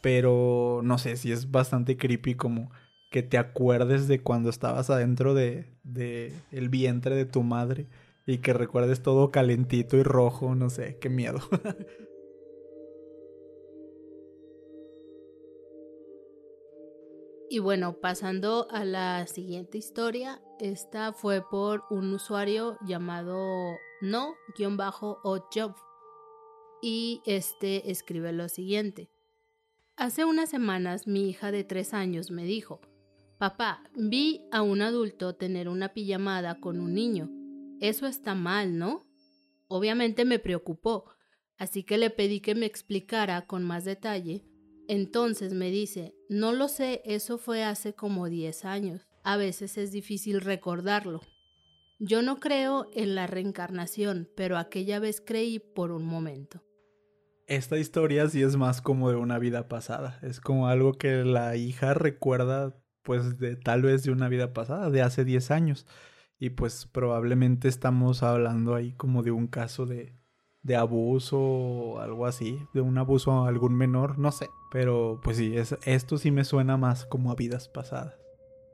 pero 0.06 0.82
no 0.84 1.00
sé 1.00 1.18
si 1.18 1.32
es 1.32 1.50
bastante 1.50 1.98
creepy 1.98 2.36
como 2.36 2.70
que 3.10 3.24
te 3.24 3.40
acuerdes 3.40 4.08
de 4.08 4.22
cuando 4.22 4.52
estabas 4.52 4.92
adentro 4.92 5.34
de, 5.34 5.66
de 5.82 6.32
el 6.52 6.70
vientre 6.70 7.16
de 7.16 7.26
tu 7.26 7.42
madre 7.42 7.88
y 8.28 8.38
que 8.38 8.54
recuerdes 8.54 9.02
todo 9.02 9.32
calentito 9.32 9.98
y 9.98 10.04
rojo, 10.04 10.54
no 10.54 10.70
sé, 10.70 11.00
qué 11.02 11.10
miedo. 11.10 11.40
Y 17.48 17.60
bueno, 17.60 18.00
pasando 18.02 18.68
a 18.72 18.86
la 18.86 19.28
siguiente 19.28 19.78
historia, 19.78 20.42
esta 20.60 21.14
fue 21.14 21.42
por 21.48 21.84
un 21.90 22.14
usuario 22.14 22.78
llamado 22.86 23.38
no-job 24.02 25.76
y 26.82 27.22
este 27.26 27.92
escribe 27.92 28.34
lo 28.34 28.50
siguiente. 28.50 29.15
Hace 29.98 30.26
unas 30.26 30.50
semanas 30.50 31.08
mi 31.08 31.30
hija 31.30 31.52
de 31.52 31.64
tres 31.64 31.94
años 31.94 32.32
me 32.32 32.44
dijo, 32.44 32.82
Papá, 33.38 33.84
vi 33.96 34.42
a 34.52 34.62
un 34.62 34.82
adulto 34.82 35.36
tener 35.36 35.70
una 35.70 35.94
pijamada 35.94 36.60
con 36.60 36.80
un 36.80 36.94
niño. 36.94 37.30
Eso 37.82 38.08
está 38.08 38.36
mal, 38.36 38.78
¿no? 38.78 39.06
Obviamente 39.68 40.26
me 40.26 40.40
preocupó, 40.40 41.06
así 41.58 41.84
que 41.84 41.98
le 41.98 42.10
pedí 42.10 42.40
que 42.40 42.56
me 42.56 42.66
explicara 42.66 43.46
con 43.48 43.64
más 43.64 43.84
detalle 43.86 44.46
entonces 44.88 45.54
me 45.54 45.72
dice, 45.72 46.16
no 46.30 46.54
lo 46.54 46.68
sé, 46.68 47.02
eso 47.06 47.38
fue 47.38 47.64
hace 47.64 47.94
como 47.94 48.30
10 48.30 48.66
años. 48.66 49.08
A 49.24 49.38
veces 49.38 49.78
es 49.78 49.92
difícil 49.92 50.42
recordarlo. 50.42 51.22
Yo 52.00 52.22
no 52.22 52.40
creo 52.40 52.88
en 52.94 53.16
la 53.16 53.26
reencarnación, 53.26 54.30
pero 54.36 54.58
aquella 54.58 55.00
vez 55.00 55.22
creí 55.26 55.60
por 55.60 55.92
un 55.92 56.06
momento. 56.06 56.62
Esta 57.48 57.78
historia 57.78 58.28
sí 58.28 58.42
es 58.42 58.56
más 58.56 58.82
como 58.82 59.10
de 59.10 59.18
una 59.18 59.38
vida 59.38 59.68
pasada. 59.68 60.20
Es 60.24 60.40
como 60.40 60.68
algo 60.68 60.94
que 60.94 61.24
la 61.24 61.56
hija 61.56 61.94
recuerda 61.94 62.76
pues 63.04 63.38
de 63.38 63.56
tal 63.56 63.84
vez 63.84 64.04
de 64.04 64.12
una 64.12 64.28
vida 64.30 64.52
pasada, 64.52 64.90
de 64.90 65.02
hace 65.04 65.24
10 65.24 65.52
años. 65.52 65.86
Y 66.40 66.50
pues 66.50 66.88
probablemente 66.88 67.68
estamos 67.68 68.24
hablando 68.24 68.76
ahí 68.76 68.94
como 68.94 69.22
de 69.22 69.32
un 69.32 69.48
caso 69.48 69.86
de, 69.86 70.18
de 70.64 70.76
abuso 70.76 71.40
o 71.40 72.00
algo 72.00 72.26
así, 72.26 72.60
de 72.74 72.82
un 72.82 72.98
abuso 72.98 73.32
a 73.32 73.48
algún 73.48 73.76
menor, 73.76 74.18
no 74.18 74.32
sé. 74.32 74.50
Pero 74.72 75.22
pues 75.24 75.38
sí, 75.38 75.56
es, 75.56 75.78
esto 75.86 76.18
sí 76.18 76.32
me 76.32 76.44
suena 76.44 76.78
más 76.78 77.06
como 77.06 77.32
a 77.32 77.36
vidas 77.36 77.70
pasadas. 77.70 78.16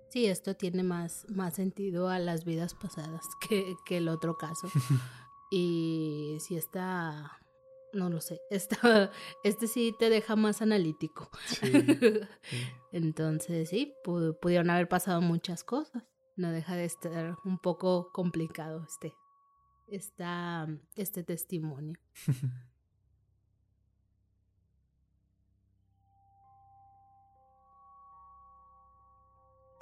Sí, 0.10 0.25
esto 0.25 0.55
tiene 0.55 0.84
más, 0.84 1.25
más 1.29 1.53
sentido 1.53 2.10
a 2.10 2.19
las 2.19 2.45
vidas 2.45 2.73
pasadas 2.73 3.25
que, 3.49 3.75
que 3.86 3.97
el 3.97 4.07
otro 4.07 4.38
caso. 4.38 4.69
y 5.51 6.38
si 6.39 6.55
está, 6.55 7.40
no 7.93 8.10
lo 8.10 8.21
sé, 8.21 8.41
este 9.43 9.67
sí 9.67 9.95
te 9.97 10.10
deja 10.10 10.36
más 10.36 10.62
analítico. 10.62 11.30
Entonces 12.91 13.69
sí, 13.69 13.93
pudieron 14.04 14.69
haber 14.69 14.88
pasado 14.88 15.21
muchas 15.21 15.63
cosas. 15.63 16.04
No 16.36 16.51
deja 16.51 16.75
de 16.75 16.86
estar 16.86 17.38
un 17.43 17.60
poco 17.60 18.12
complicado 18.13 18.84
este, 18.84 19.13
está 19.88 20.67
este 20.95 21.23
testimonio. 21.23 21.99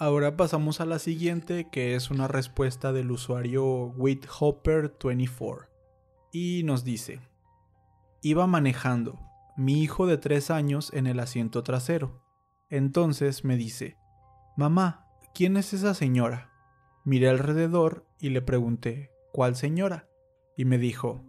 Ahora 0.02 0.38
pasamos 0.38 0.80
a 0.80 0.86
la 0.86 0.98
siguiente, 0.98 1.68
que 1.70 1.94
es 1.94 2.10
una 2.10 2.30
respuesta 2.30 2.94
del 2.94 3.12
usuario 3.12 3.94
WithHopper24. 3.98 5.68
Y 6.32 6.62
nos 6.64 6.86
dice, 6.86 7.20
iba 8.22 8.48
manejando, 8.48 9.20
mi 9.56 9.82
hijo 9.82 10.08
de 10.08 10.18
tres 10.18 10.52
años 10.52 10.92
en 10.94 11.08
el 11.08 11.20
asiento 11.20 11.64
trasero. 11.64 12.22
Entonces 12.70 13.44
me 13.44 13.58
dice, 13.58 13.98
Mamá, 14.56 15.08
¿quién 15.34 15.58
es 15.58 15.74
esa 15.74 15.94
señora? 15.94 16.52
Miré 17.04 17.30
alrededor 17.30 18.06
y 18.20 18.30
le 18.30 18.42
pregunté, 18.42 19.12
¿cuál 19.32 19.56
señora? 19.56 20.08
Y 20.56 20.66
me 20.66 20.78
dijo, 20.78 21.26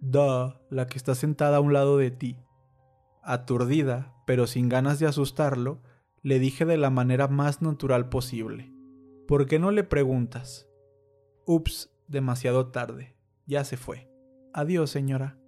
Duh, 0.00 0.54
la 0.68 0.86
que 0.86 0.98
está 0.98 1.14
sentada 1.14 1.58
a 1.58 1.60
un 1.60 1.72
lado 1.72 1.96
de 1.96 2.10
ti. 2.10 2.38
Aturdida, 3.22 4.14
pero 4.26 4.46
sin 4.46 4.68
ganas 4.68 4.98
de 4.98 5.06
asustarlo, 5.06 5.82
le 6.22 6.38
dije 6.38 6.64
de 6.64 6.76
la 6.76 6.90
manera 6.90 7.28
más 7.28 7.62
natural 7.62 8.08
posible. 8.08 8.72
¿Por 9.26 9.46
qué 9.46 9.58
no 9.58 9.70
le 9.70 9.84
preguntas? 9.84 10.68
Ups, 11.46 11.90
demasiado 12.08 12.70
tarde. 12.70 13.16
Ya 13.46 13.64
se 13.64 13.76
fue. 13.76 14.08
Adiós, 14.52 14.90
señora. 14.90 15.41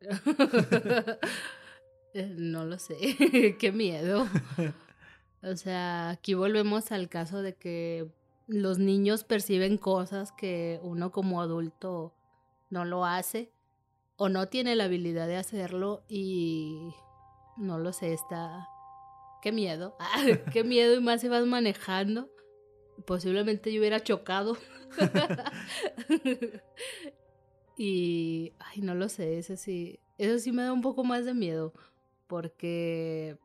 No 2.36 2.64
lo 2.64 2.78
sé. 2.78 3.56
Qué 3.58 3.72
miedo. 3.72 4.26
O 5.42 5.56
sea, 5.56 6.10
aquí 6.10 6.34
volvemos 6.34 6.92
al 6.92 7.08
caso 7.08 7.42
de 7.42 7.54
que 7.54 8.08
los 8.46 8.78
niños 8.78 9.24
perciben 9.24 9.78
cosas 9.78 10.32
que 10.32 10.80
uno 10.82 11.12
como 11.12 11.40
adulto 11.40 12.12
no 12.68 12.84
lo 12.84 13.04
hace 13.04 13.50
o 14.16 14.28
no 14.28 14.48
tiene 14.48 14.76
la 14.76 14.84
habilidad 14.84 15.26
de 15.26 15.36
hacerlo 15.36 16.02
y 16.08 16.92
no 17.56 17.78
lo 17.78 17.92
sé, 17.92 18.12
está... 18.12 18.68
Qué 19.42 19.52
miedo, 19.52 19.96
qué 20.52 20.64
miedo 20.64 20.94
y 20.94 21.00
más 21.00 21.22
si 21.22 21.28
vas 21.28 21.46
manejando. 21.46 22.28
Posiblemente 23.06 23.72
yo 23.72 23.80
hubiera 23.80 24.00
chocado. 24.00 24.58
Y, 27.82 28.52
ay, 28.58 28.82
no 28.82 28.94
lo 28.94 29.08
sé, 29.08 29.38
eso 29.38 29.56
sí, 29.56 30.00
eso 30.18 30.38
sí 30.38 30.52
me 30.52 30.64
da 30.64 30.70
un 30.74 30.82
poco 30.82 31.02
más 31.02 31.24
de 31.24 31.32
miedo 31.32 31.72
porque 32.26 33.38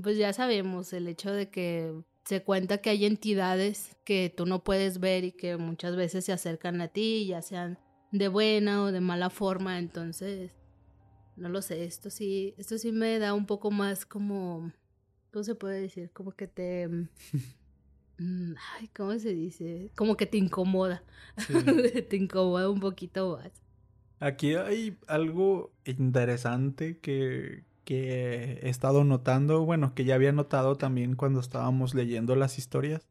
pues 0.00 0.16
ya 0.16 0.32
sabemos 0.32 0.92
el 0.92 1.08
hecho 1.08 1.32
de 1.32 1.50
que 1.50 1.92
se 2.24 2.44
cuenta 2.44 2.78
que 2.78 2.90
hay 2.90 3.04
entidades 3.04 3.96
que 4.04 4.32
tú 4.34 4.46
no 4.46 4.62
puedes 4.62 5.00
ver 5.00 5.24
y 5.24 5.32
que 5.32 5.56
muchas 5.56 5.96
veces 5.96 6.24
se 6.24 6.32
acercan 6.32 6.80
a 6.82 6.86
ti, 6.86 7.26
ya 7.26 7.42
sean 7.42 7.80
de 8.12 8.28
buena 8.28 8.84
o 8.84 8.92
de 8.92 9.00
mala 9.00 9.28
forma, 9.28 9.80
entonces 9.80 10.52
no 11.34 11.48
lo 11.48 11.62
sé, 11.62 11.84
esto 11.84 12.10
sí, 12.10 12.54
esto 12.58 12.78
sí 12.78 12.92
me 12.92 13.18
da 13.18 13.34
un 13.34 13.46
poco 13.46 13.72
más 13.72 14.06
como 14.06 14.70
¿cómo 15.32 15.42
se 15.42 15.56
puede 15.56 15.80
decir? 15.80 16.12
Como 16.12 16.30
que 16.30 16.46
te 16.46 16.88
ay, 18.78 18.88
¿cómo 18.88 19.18
se 19.18 19.34
dice? 19.34 19.90
Como 19.96 20.16
que 20.16 20.26
te 20.26 20.38
incomoda. 20.38 21.02
te 22.08 22.16
incomoda 22.16 22.68
un 22.68 22.80
poquito 22.80 23.38
más. 23.38 23.52
Aquí 24.20 24.54
hay 24.54 24.96
algo 25.08 25.72
interesante 25.84 26.98
que, 26.98 27.64
que 27.84 28.60
he 28.62 28.68
estado 28.68 29.04
notando, 29.04 29.64
bueno, 29.64 29.94
que 29.94 30.04
ya 30.04 30.14
había 30.14 30.32
notado 30.32 30.76
también 30.76 31.16
cuando 31.16 31.40
estábamos 31.40 31.94
leyendo 31.94 32.36
las 32.36 32.58
historias, 32.58 33.08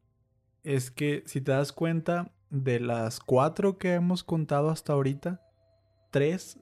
es 0.62 0.90
que 0.90 1.22
si 1.26 1.40
te 1.40 1.52
das 1.52 1.72
cuenta 1.72 2.32
de 2.50 2.80
las 2.80 3.20
cuatro 3.20 3.78
que 3.78 3.94
hemos 3.94 4.24
contado 4.24 4.70
hasta 4.70 4.92
ahorita, 4.92 5.42
tres 6.10 6.58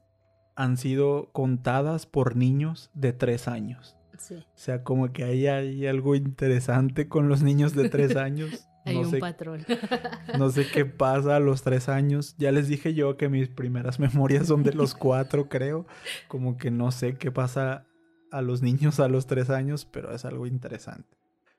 han 0.57 0.77
sido 0.77 1.31
contadas 1.33 2.07
por 2.07 2.37
niños 2.37 2.91
de 2.95 3.13
tres 3.13 3.49
años. 3.49 3.97
Sí. 4.21 4.35
O 4.35 4.45
sea, 4.55 4.85
como 4.85 5.13
que 5.13 5.25
ahí 5.25 5.47
hay 5.47 5.87
algo 5.87 6.15
interesante 6.15 7.09
con 7.09 7.29
los 7.29 7.43
niños 7.43 7.75
de 7.75 7.89
tres 7.89 8.17
años. 8.17 8.69
hay 8.85 8.97
un 8.97 9.19
patrón. 9.19 9.65
no 10.39 10.51
sé 10.51 10.67
qué 10.73 10.85
pasa 10.85 11.37
a 11.37 11.41
los 11.41 11.63
tres 11.63 11.89
años. 11.89 12.37
Ya 12.39 12.53
les 12.53 12.69
dije 12.69 12.95
yo 12.95 13.17
que 13.17 13.29
mis 13.29 13.49
primeras 13.49 13.99
memorias 13.99 14.47
son 14.47 14.63
de 14.63 14.75
los 14.75 14.95
cuatro, 14.95 15.49
creo. 15.49 15.87
Como 16.29 16.57
que 16.59 16.71
no 16.71 16.93
sé 16.93 17.17
qué 17.17 17.33
pasa 17.33 17.87
a 18.31 18.43
los 18.43 18.63
niños 18.63 19.01
a 19.01 19.09
los 19.09 19.27
tres 19.27 19.51
años, 19.51 19.87
pero 19.87 20.15
es 20.15 20.25
algo 20.25 20.47
interesante. 20.47 21.19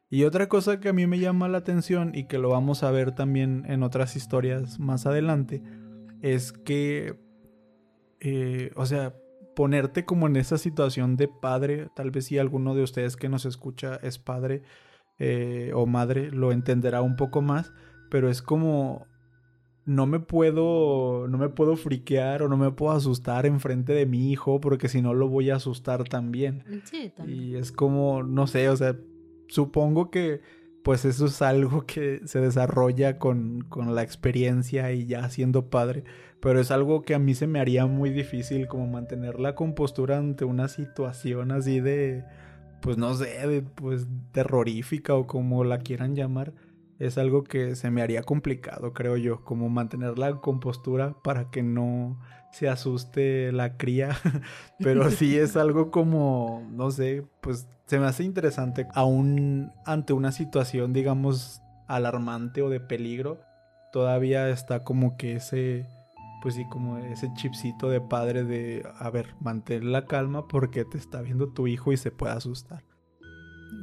Y 0.10 0.26
otra 0.26 0.48
cosa 0.48 0.80
que 0.80 0.90
a 0.90 0.94
mí 0.94 1.08
me 1.08 1.20
llama 1.20 1.48
la 1.48 1.60
atención 1.60 2.12
y 2.14 2.26
que 2.26 2.38
lo 2.38 2.50
vamos 2.50 2.84
a 2.84 2.92
ver 2.92 3.16
también 3.16 3.64
en 3.68 3.82
otras 3.82 4.16
historias 4.16 4.78
más 4.78 5.06
adelante, 5.06 5.64
es 6.22 6.52
que, 6.52 7.18
eh, 8.20 8.72
o 8.76 8.86
sea, 8.86 9.16
ponerte 9.56 10.06
como 10.06 10.28
en 10.28 10.36
esa 10.36 10.58
situación 10.58 11.18
de 11.18 11.28
padre, 11.28 11.90
tal 11.96 12.12
vez 12.12 12.26
si 12.26 12.38
alguno 12.38 12.76
de 12.76 12.84
ustedes 12.84 13.16
que 13.16 13.30
nos 13.30 13.46
escucha 13.46 14.00
es 14.02 14.20
padre 14.20 14.64
eh, 15.20 15.72
o 15.74 15.86
madre, 15.86 16.32
lo 16.32 16.52
entenderá 16.52 17.02
un 17.02 17.16
poco 17.16 17.42
más, 17.42 17.74
pero 18.10 18.30
es 18.30 18.42
como 18.42 19.08
no 19.84 20.06
me 20.06 20.20
puedo 20.20 21.28
no 21.28 21.38
me 21.38 21.50
puedo 21.50 21.76
friquear 21.76 22.44
o 22.44 22.48
no 22.48 22.56
me 22.56 22.72
puedo 22.72 22.92
asustar 22.92 23.48
enfrente 23.48 23.94
de 23.94 24.06
mi 24.06 24.32
hijo 24.32 24.62
porque 24.62 24.88
si 24.88 25.02
no 25.02 25.14
lo 25.14 25.28
voy 25.28 25.50
a 25.50 25.56
asustar 25.56 26.04
también. 26.04 26.64
Sí, 26.86 27.12
también. 27.16 27.42
Y 27.42 27.56
es 27.56 27.72
como 27.72 28.24
no 28.24 28.48
sé, 28.48 28.70
o 28.70 28.78
sea, 28.78 28.96
supongo 29.48 30.12
que 30.12 30.42
pues 30.84 31.06
eso 31.06 31.26
es 31.28 31.42
algo 31.42 31.86
que 31.86 32.22
se 32.26 32.40
desarrolla 32.40 33.20
con, 33.20 33.62
con 33.70 33.94
la 33.94 34.04
experiencia 34.04 34.92
y 34.92 35.06
ya 35.06 35.30
siendo 35.30 35.70
padre, 35.70 36.04
pero 36.42 36.60
es 36.60 36.72
algo 36.72 37.04
que 37.04 37.14
a 37.14 37.20
mí 37.20 37.36
se 37.36 37.48
me 37.48 37.60
haría 37.60 37.86
muy 37.86 38.10
difícil 38.10 38.68
como 38.68 38.88
mantener 38.88 39.40
la 39.40 39.56
compostura 39.56 40.18
ante 40.18 40.46
una 40.46 40.68
situación 40.68 41.52
así 41.52 41.80
de 41.80 42.24
pues 42.82 42.98
no 42.98 43.14
sé, 43.14 43.48
de, 43.48 43.62
pues 43.62 44.08
terrorífica 44.32 45.16
o 45.16 45.28
como 45.28 45.64
la 45.64 45.80
quieran 45.80 46.16
llamar 46.16 46.54
es 47.02 47.18
algo 47.18 47.44
que 47.44 47.76
se 47.76 47.90
me 47.90 48.04
haría 48.04 48.22
complicado, 48.22 48.94
creo 48.94 49.18
yo, 49.18 49.44
como 49.44 49.70
mantener 49.70 50.20
la 50.20 50.36
compostura 50.36 51.16
para 51.24 51.50
que 51.50 51.64
no 51.64 52.20
se 52.52 52.70
asuste 52.70 53.52
la 53.52 53.76
cría, 53.76 54.16
pero 54.80 55.10
sí 55.10 55.36
es 55.36 55.58
algo 55.58 55.90
como, 55.90 56.68
no 56.70 56.92
sé, 56.92 57.26
pues 57.42 57.68
se 57.88 57.98
me 57.98 58.06
hace 58.06 58.24
interesante, 58.24 58.88
aún 58.94 59.72
ante 59.84 60.14
una 60.14 60.32
situación, 60.32 60.94
digamos, 60.94 61.64
alarmante 61.88 62.62
o 62.62 62.70
de 62.70 62.80
peligro, 62.80 63.42
todavía 63.92 64.50
está 64.50 64.84
como 64.84 65.18
que 65.18 65.38
ese, 65.38 65.88
pues 66.42 66.56
sí, 66.56 66.66
como 66.70 66.98
ese 66.98 67.32
chipcito 67.36 67.90
de 67.90 68.02
padre 68.02 68.44
de, 68.44 68.86
a 69.00 69.10
ver, 69.10 69.36
mantén 69.40 69.92
la 69.92 70.06
calma 70.06 70.48
porque 70.48 70.84
te 70.86 70.98
está 70.98 71.22
viendo 71.22 71.50
tu 71.50 71.68
hijo 71.68 71.92
y 71.92 71.98
se 71.98 72.12
puede 72.12 72.34
asustar. 72.34 72.84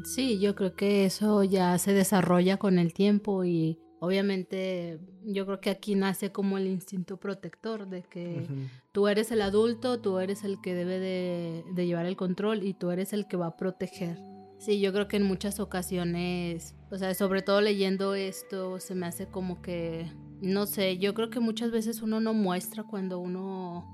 Sí, 0.05 0.39
yo 0.39 0.55
creo 0.55 0.75
que 0.75 1.05
eso 1.05 1.45
ya 1.45 1.79
se 1.79 1.93
desarrolla 1.93 2.59
con 2.59 2.79
el 2.79 2.93
tiempo 2.93 3.45
y 3.45 3.79
obviamente 4.01 5.01
yo 5.25 5.47
creo 5.47 5.61
que 5.61 5.71
aquí 5.71 5.95
nace 5.95 6.31
como 6.31 6.59
el 6.59 6.67
instinto 6.67 7.17
protector 7.19 7.89
de 7.89 8.03
que 8.03 8.47
tú 8.93 9.09
eres 9.09 9.31
el 9.31 9.43
adulto, 9.43 10.01
tú 10.01 10.19
eres 10.19 10.45
el 10.45 10.61
que 10.61 10.75
debe 10.75 10.99
de, 10.99 11.65
de, 11.75 11.87
llevar 11.87 12.07
el 12.07 12.17
control 12.17 12.63
y 12.63 12.75
tú 12.75 12.91
eres 12.91 13.13
el 13.13 13.27
que 13.27 13.37
va 13.37 13.47
a 13.47 13.57
proteger. 13.57 14.19
Sí, 14.59 14.81
yo 14.81 14.93
creo 14.93 15.09
que 15.09 15.17
en 15.17 15.23
muchas 15.23 15.61
ocasiones, 15.61 16.75
o 16.91 16.99
sea, 16.99 17.15
sobre 17.15 17.43
todo 17.43 17.61
leyendo 17.61 18.15
esto, 18.15 18.81
se 18.81 18.95
me 18.95 19.07
hace 19.07 19.29
como 19.29 19.63
que, 19.63 20.11
no 20.41 20.67
sé, 20.67 20.99
yo 20.99 21.15
creo 21.15 21.31
que 21.31 21.41
muchas 21.41 21.71
veces 21.71 22.03
uno 22.03 22.21
no 22.21 22.35
muestra 22.35 22.85
cuando 22.85 23.19
uno... 23.19 23.85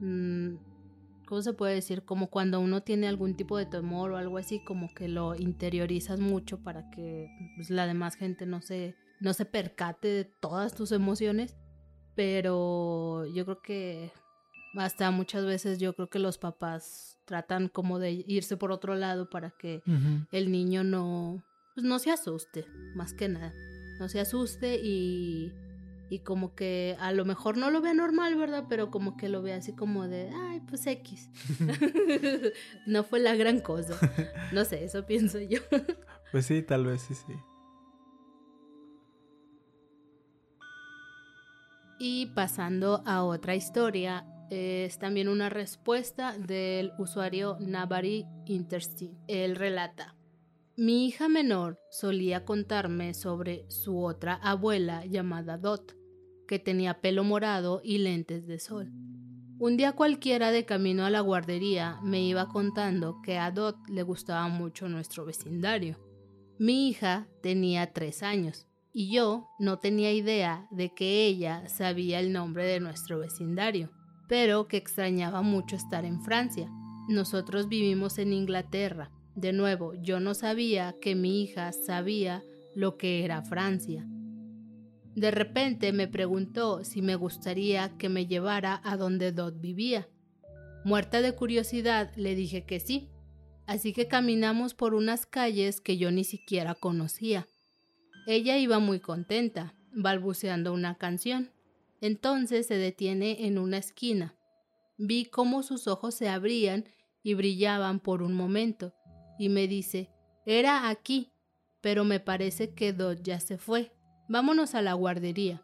Mmm, 0.00 0.56
¿cómo 1.30 1.42
se 1.42 1.52
puede 1.52 1.74
decir? 1.74 2.02
Como 2.02 2.28
cuando 2.28 2.58
uno 2.58 2.82
tiene 2.82 3.06
algún 3.06 3.36
tipo 3.36 3.56
de 3.56 3.64
temor 3.64 4.10
o 4.10 4.16
algo 4.16 4.36
así, 4.36 4.58
como 4.64 4.92
que 4.92 5.06
lo 5.06 5.36
interiorizas 5.36 6.18
mucho 6.18 6.58
para 6.58 6.90
que 6.90 7.28
pues, 7.54 7.70
la 7.70 7.86
demás 7.86 8.16
gente 8.16 8.46
no 8.46 8.60
se, 8.60 8.96
no 9.20 9.32
se 9.32 9.44
percate 9.44 10.08
de 10.08 10.24
todas 10.24 10.74
tus 10.74 10.90
emociones. 10.90 11.56
Pero 12.16 13.26
yo 13.32 13.44
creo 13.44 13.62
que 13.62 14.12
hasta 14.74 15.10
muchas 15.12 15.46
veces 15.46 15.78
yo 15.78 15.94
creo 15.94 16.10
que 16.10 16.18
los 16.18 16.36
papás 16.36 17.18
tratan 17.26 17.68
como 17.68 18.00
de 18.00 18.24
irse 18.26 18.56
por 18.56 18.72
otro 18.72 18.96
lado 18.96 19.30
para 19.30 19.50
que 19.50 19.82
el 20.32 20.50
niño 20.50 20.82
no, 20.82 21.44
pues 21.74 21.86
no 21.86 22.00
se 22.00 22.10
asuste, 22.10 22.66
más 22.96 23.14
que 23.14 23.28
nada. 23.28 23.52
No 24.00 24.08
se 24.08 24.18
asuste 24.18 24.80
y 24.82 25.52
y 26.10 26.18
como 26.18 26.56
que 26.56 26.96
a 26.98 27.12
lo 27.12 27.24
mejor 27.24 27.56
no 27.56 27.70
lo 27.70 27.80
vea 27.80 27.94
normal, 27.94 28.34
¿verdad? 28.34 28.64
Pero 28.68 28.90
como 28.90 29.16
que 29.16 29.28
lo 29.28 29.42
ve 29.42 29.52
así 29.52 29.72
como 29.72 30.08
de, 30.08 30.28
ay, 30.34 30.60
pues 30.68 30.84
X. 30.88 31.30
no 32.86 33.04
fue 33.04 33.20
la 33.20 33.36
gran 33.36 33.60
cosa. 33.60 33.94
No 34.50 34.64
sé, 34.64 34.84
eso 34.84 35.06
pienso 35.06 35.38
yo. 35.38 35.60
pues 36.32 36.46
sí, 36.46 36.62
tal 36.62 36.84
vez 36.84 37.02
sí, 37.02 37.14
sí. 37.14 37.32
Y 42.00 42.26
pasando 42.34 43.04
a 43.06 43.22
otra 43.22 43.54
historia, 43.54 44.26
es 44.50 44.98
también 44.98 45.28
una 45.28 45.48
respuesta 45.48 46.36
del 46.36 46.92
usuario 46.98 47.56
Navari 47.60 48.26
Interstin. 48.46 49.16
Él 49.28 49.54
relata. 49.54 50.16
Mi 50.76 51.06
hija 51.06 51.28
menor 51.28 51.78
solía 51.90 52.44
contarme 52.44 53.12
sobre 53.14 53.64
su 53.68 54.02
otra 54.02 54.34
abuela 54.34 55.04
llamada 55.04 55.58
Dot, 55.58 55.96
que 56.46 56.58
tenía 56.58 57.00
pelo 57.00 57.24
morado 57.24 57.80
y 57.84 57.98
lentes 57.98 58.46
de 58.46 58.58
sol. 58.58 58.90
Un 59.58 59.76
día 59.76 59.92
cualquiera 59.92 60.52
de 60.52 60.64
camino 60.64 61.04
a 61.04 61.10
la 61.10 61.20
guardería 61.20 61.98
me 62.02 62.22
iba 62.22 62.48
contando 62.48 63.20
que 63.22 63.36
a 63.36 63.50
Dot 63.50 63.76
le 63.88 64.02
gustaba 64.02 64.48
mucho 64.48 64.88
nuestro 64.88 65.26
vecindario. 65.26 65.98
Mi 66.58 66.88
hija 66.88 67.28
tenía 67.42 67.92
tres 67.92 68.22
años 68.22 68.66
y 68.92 69.12
yo 69.12 69.48
no 69.58 69.78
tenía 69.78 70.12
idea 70.12 70.66
de 70.70 70.94
que 70.94 71.26
ella 71.26 71.68
sabía 71.68 72.20
el 72.20 72.32
nombre 72.32 72.64
de 72.64 72.80
nuestro 72.80 73.18
vecindario, 73.18 73.90
pero 74.28 74.66
que 74.66 74.78
extrañaba 74.78 75.42
mucho 75.42 75.76
estar 75.76 76.04
en 76.04 76.22
Francia. 76.22 76.70
Nosotros 77.08 77.68
vivimos 77.68 78.18
en 78.18 78.32
Inglaterra. 78.32 79.10
De 79.40 79.54
nuevo, 79.54 79.94
yo 79.94 80.20
no 80.20 80.34
sabía 80.34 80.94
que 81.00 81.14
mi 81.14 81.42
hija 81.42 81.72
sabía 81.72 82.44
lo 82.74 82.98
que 82.98 83.24
era 83.24 83.40
Francia. 83.40 84.06
De 85.14 85.30
repente 85.30 85.94
me 85.94 86.08
preguntó 86.08 86.84
si 86.84 87.00
me 87.00 87.14
gustaría 87.14 87.96
que 87.96 88.10
me 88.10 88.26
llevara 88.26 88.82
a 88.84 88.98
donde 88.98 89.32
Dot 89.32 89.58
vivía. 89.58 90.10
Muerta 90.84 91.22
de 91.22 91.34
curiosidad, 91.34 92.12
le 92.16 92.34
dije 92.34 92.66
que 92.66 92.80
sí, 92.80 93.08
así 93.66 93.94
que 93.94 94.08
caminamos 94.08 94.74
por 94.74 94.92
unas 94.92 95.24
calles 95.24 95.80
que 95.80 95.96
yo 95.96 96.10
ni 96.10 96.24
siquiera 96.24 96.74
conocía. 96.74 97.48
Ella 98.26 98.58
iba 98.58 98.78
muy 98.78 99.00
contenta, 99.00 99.74
balbuceando 99.90 100.74
una 100.74 100.98
canción. 100.98 101.50
Entonces 102.02 102.66
se 102.66 102.74
detiene 102.76 103.46
en 103.46 103.56
una 103.56 103.78
esquina. 103.78 104.34
Vi 104.98 105.24
cómo 105.24 105.62
sus 105.62 105.88
ojos 105.88 106.14
se 106.14 106.28
abrían 106.28 106.84
y 107.22 107.32
brillaban 107.32 108.00
por 108.00 108.22
un 108.22 108.34
momento, 108.34 108.92
y 109.40 109.48
me 109.48 109.66
dice, 109.66 110.10
era 110.44 110.90
aquí, 110.90 111.32
pero 111.80 112.04
me 112.04 112.20
parece 112.20 112.74
que 112.74 112.92
Dot 112.92 113.22
ya 113.22 113.40
se 113.40 113.56
fue. 113.56 113.90
Vámonos 114.28 114.74
a 114.74 114.82
la 114.82 114.92
guardería. 114.92 115.62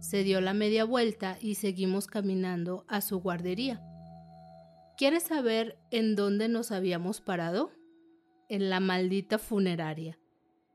Se 0.00 0.24
dio 0.24 0.40
la 0.40 0.52
media 0.52 0.84
vuelta 0.84 1.38
y 1.40 1.54
seguimos 1.54 2.08
caminando 2.08 2.84
a 2.88 3.00
su 3.00 3.20
guardería. 3.20 3.80
¿Quieres 4.98 5.22
saber 5.22 5.78
en 5.92 6.16
dónde 6.16 6.48
nos 6.48 6.72
habíamos 6.72 7.20
parado? 7.20 7.70
En 8.48 8.68
la 8.68 8.80
maldita 8.80 9.38
funeraria. 9.38 10.18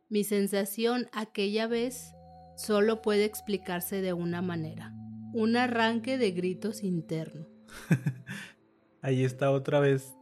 Mi 0.08 0.24
sensación 0.24 1.10
aquella 1.12 1.68
vez 1.68 2.14
solo 2.56 3.02
puede 3.02 3.26
explicarse 3.26 4.02
de 4.02 4.14
una 4.14 4.42
manera. 4.42 4.94
Un 5.34 5.58
arranque 5.58 6.18
de 6.18 6.32
gritos 6.32 6.84
interno. 6.84 7.50
Ahí 9.02 9.26
está 9.26 9.52
otra 9.52 9.82
vez 9.82 10.19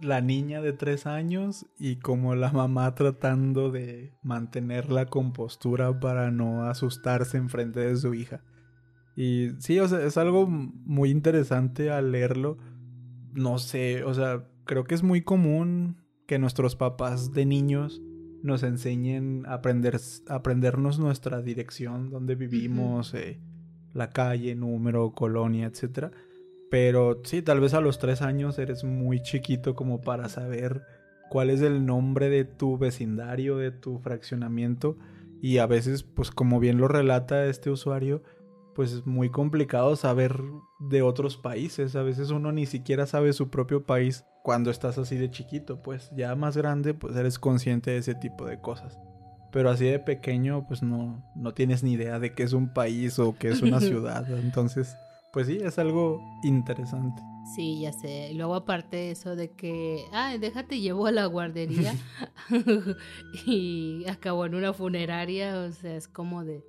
la 0.00 0.20
niña 0.20 0.60
de 0.60 0.72
tres 0.72 1.06
años 1.06 1.66
y 1.78 1.96
como 1.96 2.34
la 2.34 2.52
mamá 2.52 2.94
tratando 2.94 3.70
de 3.70 4.14
mantener 4.22 4.90
la 4.90 5.06
compostura 5.06 6.00
para 6.00 6.30
no 6.30 6.64
asustarse 6.64 7.36
en 7.36 7.48
frente 7.48 7.80
de 7.80 7.96
su 7.96 8.14
hija. 8.14 8.42
Y 9.16 9.50
sí, 9.58 9.78
o 9.78 9.88
sea, 9.88 10.02
es 10.04 10.16
algo 10.16 10.46
muy 10.46 11.10
interesante 11.10 11.90
al 11.90 12.12
leerlo. 12.12 12.58
No 13.34 13.58
sé, 13.58 14.04
o 14.04 14.14
sea, 14.14 14.48
creo 14.64 14.84
que 14.84 14.94
es 14.94 15.02
muy 15.02 15.22
común 15.22 15.96
que 16.26 16.38
nuestros 16.38 16.76
papás 16.76 17.32
de 17.32 17.44
niños 17.44 18.00
nos 18.42 18.62
enseñen 18.62 19.44
a, 19.46 19.54
aprender, 19.54 20.00
aprendernos 20.28 20.98
nuestra 20.98 21.42
dirección, 21.42 22.10
donde 22.10 22.34
vivimos, 22.34 23.12
eh, 23.14 23.40
la 23.92 24.10
calle, 24.10 24.54
número, 24.54 25.12
colonia, 25.12 25.66
etc. 25.66 26.12
Pero 26.70 27.20
sí, 27.24 27.42
tal 27.42 27.60
vez 27.60 27.74
a 27.74 27.80
los 27.80 27.98
tres 27.98 28.22
años 28.22 28.58
eres 28.58 28.84
muy 28.84 29.20
chiquito 29.20 29.74
como 29.74 30.00
para 30.00 30.28
saber 30.28 30.82
cuál 31.28 31.50
es 31.50 31.60
el 31.62 31.84
nombre 31.84 32.28
de 32.28 32.44
tu 32.44 32.78
vecindario, 32.78 33.56
de 33.56 33.72
tu 33.72 33.98
fraccionamiento. 33.98 34.96
Y 35.42 35.58
a 35.58 35.66
veces, 35.66 36.04
pues 36.04 36.30
como 36.30 36.60
bien 36.60 36.78
lo 36.78 36.86
relata 36.86 37.46
este 37.46 37.70
usuario, 37.70 38.22
pues 38.74 38.92
es 38.92 39.06
muy 39.06 39.30
complicado 39.30 39.96
saber 39.96 40.40
de 40.78 41.02
otros 41.02 41.36
países. 41.36 41.96
A 41.96 42.02
veces 42.02 42.30
uno 42.30 42.52
ni 42.52 42.66
siquiera 42.66 43.06
sabe 43.06 43.32
su 43.32 43.50
propio 43.50 43.84
país 43.84 44.24
cuando 44.42 44.70
estás 44.70 44.96
así 44.96 45.16
de 45.16 45.30
chiquito, 45.30 45.82
pues 45.82 46.10
ya 46.16 46.34
más 46.34 46.56
grande, 46.56 46.94
pues 46.94 47.16
eres 47.16 47.38
consciente 47.38 47.90
de 47.90 47.98
ese 47.98 48.14
tipo 48.14 48.46
de 48.46 48.60
cosas. 48.60 48.98
Pero 49.52 49.70
así 49.70 49.86
de 49.86 49.98
pequeño, 49.98 50.66
pues 50.68 50.82
no, 50.82 51.24
no 51.34 51.52
tienes 51.52 51.82
ni 51.82 51.92
idea 51.92 52.20
de 52.20 52.32
qué 52.32 52.44
es 52.44 52.52
un 52.52 52.72
país 52.72 53.18
o 53.18 53.36
qué 53.36 53.48
es 53.48 53.62
una 53.62 53.80
ciudad. 53.80 54.30
Entonces, 54.38 54.96
pues 55.32 55.46
sí, 55.46 55.58
es 55.62 55.78
algo 55.78 56.20
interesante. 56.42 57.22
Sí, 57.54 57.80
ya 57.80 57.92
sé. 57.92 58.30
Y 58.30 58.34
luego 58.34 58.54
aparte 58.54 59.10
eso 59.10 59.34
de 59.34 59.50
que, 59.50 60.04
ay, 60.12 60.38
déjate 60.38 60.80
llevo 60.80 61.06
a 61.06 61.12
la 61.12 61.26
guardería 61.26 61.94
y 63.46 64.04
acabó 64.08 64.46
en 64.46 64.54
una 64.54 64.72
funeraria, 64.72 65.60
o 65.60 65.72
sea, 65.72 65.96
es 65.96 66.08
como 66.08 66.44
de, 66.44 66.64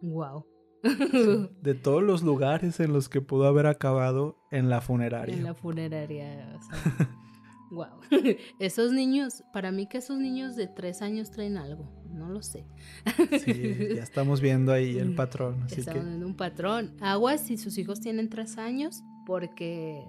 wow. 0.00 0.46
de 1.62 1.74
todos 1.74 2.02
los 2.02 2.22
lugares 2.22 2.80
en 2.80 2.92
los 2.92 3.08
que 3.08 3.20
pudo 3.20 3.46
haber 3.46 3.66
acabado 3.66 4.38
en 4.50 4.68
la 4.68 4.80
funeraria. 4.80 5.34
En 5.34 5.44
la 5.44 5.54
funeraria, 5.54 6.58
o 6.58 6.62
sea, 6.62 7.08
wow. 7.72 7.86
Esos 8.58 8.92
niños, 8.92 9.42
para 9.52 9.72
mí 9.72 9.86
que 9.86 9.98
esos 9.98 10.18
niños 10.18 10.54
de 10.56 10.68
tres 10.68 11.02
años 11.02 11.30
traen 11.30 11.56
algo, 11.56 11.90
no 12.12 12.28
lo 12.28 12.42
sé. 12.42 12.66
sí, 13.44 13.94
ya 13.96 14.02
estamos 14.02 14.40
viendo 14.40 14.72
ahí 14.72 14.98
el 14.98 15.14
patrón. 15.16 15.62
Así 15.64 15.80
estamos 15.80 16.04
viendo 16.04 16.26
un 16.26 16.36
patrón. 16.36 16.94
Aguas 17.00 17.40
si 17.40 17.56
sus 17.56 17.78
hijos 17.78 18.00
tienen 18.00 18.28
tres 18.28 18.58
años, 18.58 19.02
porque 19.26 20.04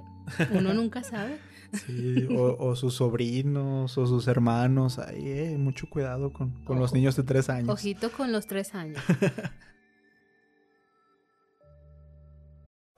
uno 0.53 0.73
nunca 0.73 1.03
sabe. 1.03 1.37
Sí, 1.73 2.27
o, 2.29 2.75
sus 2.75 2.93
sobrinos 2.95 3.97
o 3.97 4.05
sus 4.05 4.27
hermanos, 4.27 4.99
ahí, 4.99 5.27
eh, 5.27 5.57
mucho 5.57 5.89
cuidado 5.89 6.31
con, 6.31 6.51
con 6.65 6.79
los 6.79 6.93
niños 6.93 7.15
de 7.15 7.23
tres 7.23 7.49
años. 7.49 7.69
Ojito 7.69 8.11
con 8.11 8.31
los 8.31 8.45
tres 8.45 8.75
años. 8.75 9.01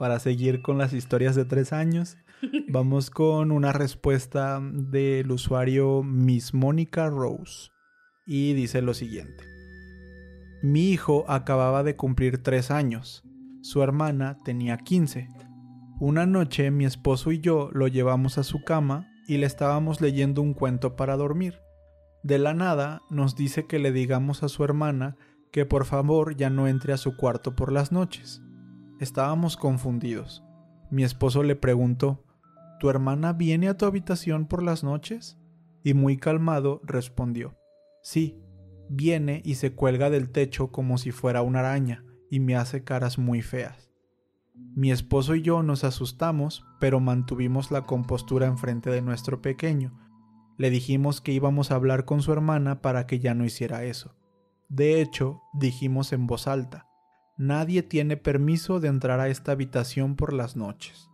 Para 0.00 0.18
seguir 0.18 0.62
con 0.62 0.78
las 0.78 0.94
historias 0.94 1.36
de 1.36 1.44
tres 1.44 1.74
años. 1.74 2.16
Vamos 2.68 3.10
con 3.10 3.52
una 3.52 3.70
respuesta 3.70 4.58
del 4.62 5.30
usuario 5.30 6.02
Miss 6.02 6.54
Mónica 6.54 7.10
Rose. 7.10 7.68
Y 8.24 8.54
dice 8.54 8.80
lo 8.80 8.94
siguiente. 8.94 9.44
Mi 10.62 10.88
hijo 10.88 11.26
acababa 11.28 11.82
de 11.82 11.96
cumplir 11.96 12.42
tres 12.42 12.70
años. 12.70 13.22
Su 13.60 13.82
hermana 13.82 14.38
tenía 14.42 14.78
15. 14.78 15.28
Una 16.00 16.24
noche 16.24 16.70
mi 16.70 16.86
esposo 16.86 17.30
y 17.30 17.40
yo 17.40 17.68
lo 17.74 17.86
llevamos 17.86 18.38
a 18.38 18.42
su 18.42 18.64
cama 18.64 19.06
y 19.28 19.36
le 19.36 19.44
estábamos 19.44 20.00
leyendo 20.00 20.40
un 20.40 20.54
cuento 20.54 20.96
para 20.96 21.18
dormir. 21.18 21.60
De 22.22 22.38
la 22.38 22.54
nada 22.54 23.02
nos 23.10 23.36
dice 23.36 23.66
que 23.66 23.78
le 23.78 23.92
digamos 23.92 24.42
a 24.44 24.48
su 24.48 24.64
hermana 24.64 25.18
que 25.52 25.66
por 25.66 25.84
favor 25.84 26.36
ya 26.36 26.48
no 26.48 26.68
entre 26.68 26.94
a 26.94 26.96
su 26.96 27.18
cuarto 27.18 27.54
por 27.54 27.70
las 27.70 27.92
noches. 27.92 28.40
Estábamos 29.00 29.56
confundidos. 29.56 30.44
Mi 30.90 31.04
esposo 31.04 31.42
le 31.42 31.56
preguntó, 31.56 32.22
¿Tu 32.78 32.90
hermana 32.90 33.32
viene 33.32 33.68
a 33.68 33.76
tu 33.78 33.86
habitación 33.86 34.44
por 34.44 34.62
las 34.62 34.84
noches? 34.84 35.38
Y 35.82 35.94
muy 35.94 36.18
calmado 36.18 36.82
respondió, 36.84 37.56
Sí, 38.02 38.38
viene 38.90 39.40
y 39.42 39.54
se 39.54 39.74
cuelga 39.74 40.10
del 40.10 40.30
techo 40.30 40.70
como 40.70 40.98
si 40.98 41.12
fuera 41.12 41.40
una 41.40 41.60
araña 41.60 42.04
y 42.30 42.40
me 42.40 42.56
hace 42.56 42.84
caras 42.84 43.16
muy 43.16 43.40
feas. 43.40 43.90
Mi 44.76 44.92
esposo 44.92 45.34
y 45.34 45.40
yo 45.40 45.62
nos 45.62 45.82
asustamos, 45.82 46.66
pero 46.78 47.00
mantuvimos 47.00 47.70
la 47.70 47.86
compostura 47.86 48.46
enfrente 48.46 48.90
de 48.90 49.00
nuestro 49.00 49.40
pequeño. 49.40 49.98
Le 50.58 50.68
dijimos 50.68 51.22
que 51.22 51.32
íbamos 51.32 51.70
a 51.70 51.76
hablar 51.76 52.04
con 52.04 52.20
su 52.20 52.32
hermana 52.32 52.82
para 52.82 53.06
que 53.06 53.18
ya 53.18 53.32
no 53.32 53.46
hiciera 53.46 53.82
eso. 53.82 54.14
De 54.68 55.00
hecho, 55.00 55.40
dijimos 55.54 56.12
en 56.12 56.26
voz 56.26 56.46
alta, 56.46 56.89
nadie 57.40 57.82
tiene 57.82 58.18
permiso 58.18 58.80
de 58.80 58.88
entrar 58.88 59.18
a 59.18 59.28
esta 59.28 59.52
habitación 59.52 60.14
por 60.14 60.34
las 60.34 60.56
noches. 60.56 61.08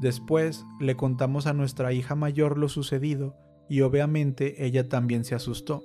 Después 0.00 0.64
le 0.78 0.94
contamos 0.94 1.48
a 1.48 1.52
nuestra 1.52 1.92
hija 1.92 2.14
mayor 2.14 2.56
lo 2.56 2.68
sucedido 2.68 3.34
y 3.68 3.80
obviamente 3.80 4.64
ella 4.64 4.88
también 4.88 5.24
se 5.24 5.34
asustó. 5.34 5.82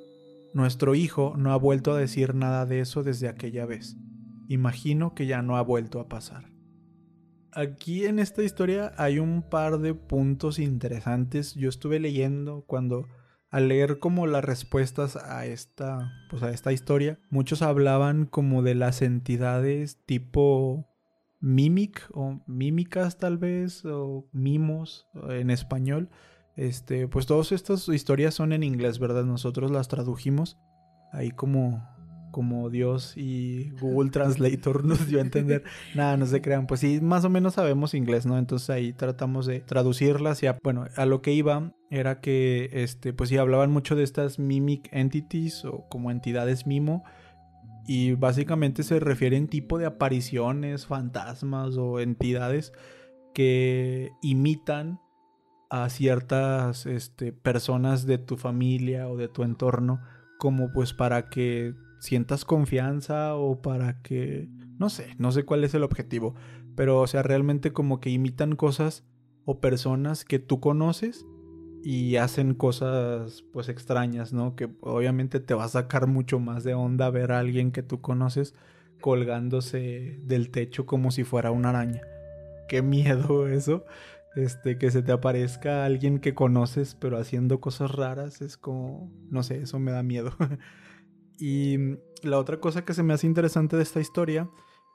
Nuestro 0.53 0.93
hijo 0.93 1.33
no 1.37 1.53
ha 1.53 1.57
vuelto 1.57 1.91
a 1.91 1.97
decir 1.97 2.35
nada 2.35 2.67
de 2.67 2.81
eso 2.81 3.01
desde 3.01 3.29
aquella 3.29 3.65
vez. 3.65 3.97
Imagino 4.47 5.15
que 5.15 5.25
ya 5.25 5.41
no 5.41 5.57
ha 5.57 5.63
vuelto 5.63 5.99
a 5.99 6.07
pasar. 6.07 6.51
Aquí 7.51 8.05
en 8.05 8.19
esta 8.19 8.43
historia 8.43 8.93
hay 8.95 9.17
un 9.17 9.41
par 9.41 9.79
de 9.79 9.95
puntos 9.95 10.59
interesantes. 10.59 11.55
Yo 11.55 11.67
estuve 11.67 11.99
leyendo 11.99 12.63
cuando 12.67 13.07
al 13.51 13.67
leer 13.67 13.99
como 13.99 14.27
las 14.27 14.43
respuestas 14.43 15.17
a 15.17 15.45
esta, 15.45 16.11
pues 16.29 16.41
a 16.41 16.51
esta 16.51 16.71
historia, 16.71 17.19
muchos 17.29 17.61
hablaban 17.61 18.25
como 18.25 18.63
de 18.63 18.75
las 18.75 19.01
entidades 19.01 19.99
tipo 20.05 20.87
mimic 21.41 22.09
o 22.13 22.41
mímicas 22.47 23.17
tal 23.17 23.37
vez 23.37 23.83
o 23.83 24.25
mimos 24.31 25.07
en 25.29 25.49
español. 25.49 26.09
Este, 26.55 27.07
pues 27.07 27.25
todas 27.25 27.51
estas 27.51 27.87
historias 27.89 28.33
son 28.33 28.53
en 28.53 28.63
inglés, 28.63 28.99
¿verdad? 28.99 29.25
Nosotros 29.25 29.69
las 29.69 29.89
tradujimos 29.89 30.57
ahí 31.11 31.31
como 31.31 31.85
como 32.31 32.69
Dios 32.69 33.13
y 33.15 33.69
Google 33.79 34.09
Translator 34.09 34.85
nos 34.85 35.07
dio 35.07 35.19
a 35.19 35.21
entender. 35.21 35.63
Nada, 35.93 36.17
no 36.17 36.25
se 36.25 36.41
crean. 36.41 36.67
Pues 36.67 36.79
sí, 36.79 36.99
más 37.01 37.25
o 37.25 37.29
menos 37.29 37.55
sabemos 37.55 37.93
inglés, 37.93 38.25
¿no? 38.25 38.37
Entonces 38.37 38.69
ahí 38.69 38.93
tratamos 38.93 39.45
de 39.45 39.59
traducirlas 39.59 40.41
y 40.43 40.47
a, 40.47 40.57
bueno, 40.63 40.85
a 40.95 41.05
lo 41.05 41.21
que 41.21 41.33
iba 41.33 41.73
era 41.89 42.21
que, 42.21 42.69
este, 42.71 43.13
pues 43.13 43.29
sí, 43.29 43.37
hablaban 43.37 43.71
mucho 43.71 43.95
de 43.95 44.03
estas 44.03 44.39
mimic 44.39 44.87
entities 44.91 45.65
o 45.65 45.85
como 45.89 46.09
entidades 46.09 46.65
mimo. 46.65 47.03
Y 47.87 48.13
básicamente 48.13 48.83
se 48.83 48.99
refieren 48.99 49.47
tipo 49.47 49.77
de 49.77 49.85
apariciones, 49.85 50.85
fantasmas 50.85 51.75
o 51.77 51.99
entidades 51.99 52.73
que 53.33 54.11
imitan 54.21 54.99
a 55.69 55.89
ciertas 55.89 56.85
este, 56.85 57.31
personas 57.31 58.05
de 58.05 58.17
tu 58.17 58.37
familia 58.37 59.07
o 59.07 59.15
de 59.15 59.29
tu 59.29 59.43
entorno 59.43 60.01
como 60.37 60.71
pues 60.73 60.91
para 60.91 61.29
que 61.29 61.75
sientas 62.01 62.45
confianza 62.45 63.35
o 63.35 63.61
para 63.61 64.01
que 64.01 64.49
no 64.79 64.89
sé, 64.89 65.13
no 65.19 65.31
sé 65.31 65.43
cuál 65.43 65.63
es 65.63 65.75
el 65.75 65.83
objetivo, 65.83 66.33
pero 66.75 66.99
o 66.99 67.05
sea, 67.07 67.21
realmente 67.21 67.71
como 67.71 67.99
que 67.99 68.09
imitan 68.09 68.55
cosas 68.55 69.03
o 69.45 69.59
personas 69.59 70.25
que 70.25 70.39
tú 70.39 70.59
conoces 70.59 71.27
y 71.83 72.15
hacen 72.15 72.55
cosas 72.55 73.43
pues 73.53 73.69
extrañas, 73.69 74.33
¿no? 74.33 74.55
Que 74.55 74.69
obviamente 74.81 75.39
te 75.39 75.53
va 75.53 75.65
a 75.65 75.69
sacar 75.69 76.07
mucho 76.07 76.39
más 76.39 76.63
de 76.63 76.73
onda 76.73 77.11
ver 77.11 77.31
a 77.31 77.39
alguien 77.39 77.71
que 77.71 77.83
tú 77.83 78.01
conoces 78.01 78.55
colgándose 78.99 80.19
del 80.23 80.49
techo 80.49 80.87
como 80.87 81.11
si 81.11 81.23
fuera 81.23 81.51
una 81.51 81.69
araña. 81.69 82.01
Qué 82.67 82.81
miedo 82.81 83.47
eso. 83.47 83.85
Este, 84.35 84.79
que 84.79 84.89
se 84.89 85.03
te 85.03 85.11
aparezca 85.11 85.83
alguien 85.83 86.19
que 86.19 86.33
conoces 86.33 86.95
pero 86.95 87.17
haciendo 87.17 87.59
cosas 87.59 87.91
raras 87.91 88.41
es 88.41 88.55
como, 88.55 89.11
no 89.29 89.43
sé, 89.43 89.61
eso 89.61 89.77
me 89.77 89.91
da 89.91 90.01
miedo. 90.01 90.33
y 91.41 91.77
la 92.21 92.37
otra 92.37 92.59
cosa 92.59 92.85
que 92.85 92.93
se 92.93 93.01
me 93.01 93.13
hace 93.13 93.25
interesante 93.25 93.75
de 93.75 93.83
esta 93.83 93.99
historia 93.99 94.47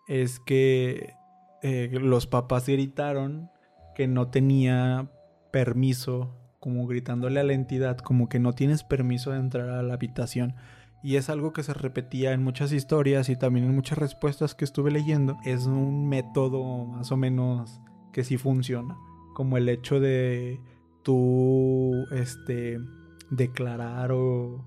es 0.06 0.38
que 0.38 1.14
eh, 1.62 1.90
los 1.92 2.28
papás 2.28 2.68
gritaron 2.68 3.50
que 3.96 4.06
no 4.06 4.28
tenía 4.28 5.10
permiso, 5.50 6.36
como 6.60 6.86
gritándole 6.86 7.40
a 7.40 7.44
la 7.44 7.52
entidad, 7.52 7.98
como 7.98 8.28
que 8.28 8.38
no 8.38 8.52
tienes 8.52 8.84
permiso 8.84 9.32
de 9.32 9.38
entrar 9.38 9.70
a 9.70 9.82
la 9.82 9.94
habitación. 9.94 10.54
Y 11.02 11.16
es 11.16 11.28
algo 11.30 11.52
que 11.52 11.64
se 11.64 11.74
repetía 11.74 12.32
en 12.32 12.44
muchas 12.44 12.72
historias 12.72 13.28
y 13.28 13.36
también 13.36 13.66
en 13.66 13.74
muchas 13.74 13.98
respuestas 13.98 14.54
que 14.54 14.64
estuve 14.64 14.92
leyendo. 14.92 15.36
Es 15.44 15.66
un 15.66 16.08
método 16.08 16.84
más 16.84 17.10
o 17.10 17.16
menos 17.16 17.80
que 18.12 18.22
sí 18.22 18.36
funciona 18.38 18.96
como 19.36 19.58
el 19.58 19.68
hecho 19.68 20.00
de 20.00 20.58
tú, 21.02 22.06
este, 22.10 22.78
declarar 23.30 24.10
o, 24.12 24.64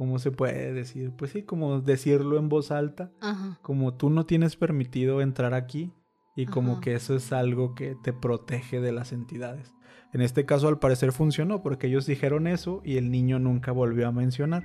¿cómo 0.00 0.18
se 0.18 0.30
puede 0.30 0.72
decir? 0.72 1.12
Pues 1.14 1.32
sí, 1.32 1.42
como 1.42 1.82
decirlo 1.82 2.38
en 2.38 2.48
voz 2.48 2.70
alta, 2.70 3.12
como 3.60 3.92
tú 3.92 4.08
no 4.08 4.24
tienes 4.24 4.56
permitido 4.56 5.20
entrar 5.20 5.52
aquí 5.52 5.92
y 6.34 6.46
como 6.46 6.80
que 6.80 6.94
eso 6.94 7.14
es 7.14 7.34
algo 7.34 7.74
que 7.74 7.98
te 8.02 8.14
protege 8.14 8.80
de 8.80 8.92
las 8.92 9.12
entidades. 9.12 9.74
En 10.14 10.22
este 10.22 10.46
caso 10.46 10.68
al 10.68 10.78
parecer 10.78 11.12
funcionó 11.12 11.62
porque 11.62 11.88
ellos 11.88 12.06
dijeron 12.06 12.46
eso 12.46 12.80
y 12.82 12.96
el 12.96 13.10
niño 13.10 13.38
nunca 13.40 13.72
volvió 13.72 14.08
a 14.08 14.10
mencionar. 14.10 14.64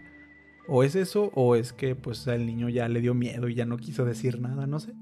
O 0.70 0.84
es 0.84 0.96
eso 0.96 1.32
o 1.36 1.58
es 1.58 1.74
que 1.74 1.98
pues 1.98 2.26
al 2.30 2.46
niño 2.46 2.70
ya 2.70 2.88
le 2.88 3.02
dio 3.02 3.14
miedo 3.14 3.50
y 3.50 3.56
ya 3.56 3.66
no 3.66 3.76
quiso 3.76 4.06
decir 4.06 4.40
nada, 4.40 4.68
no 4.68 4.80
sé. 4.80 4.94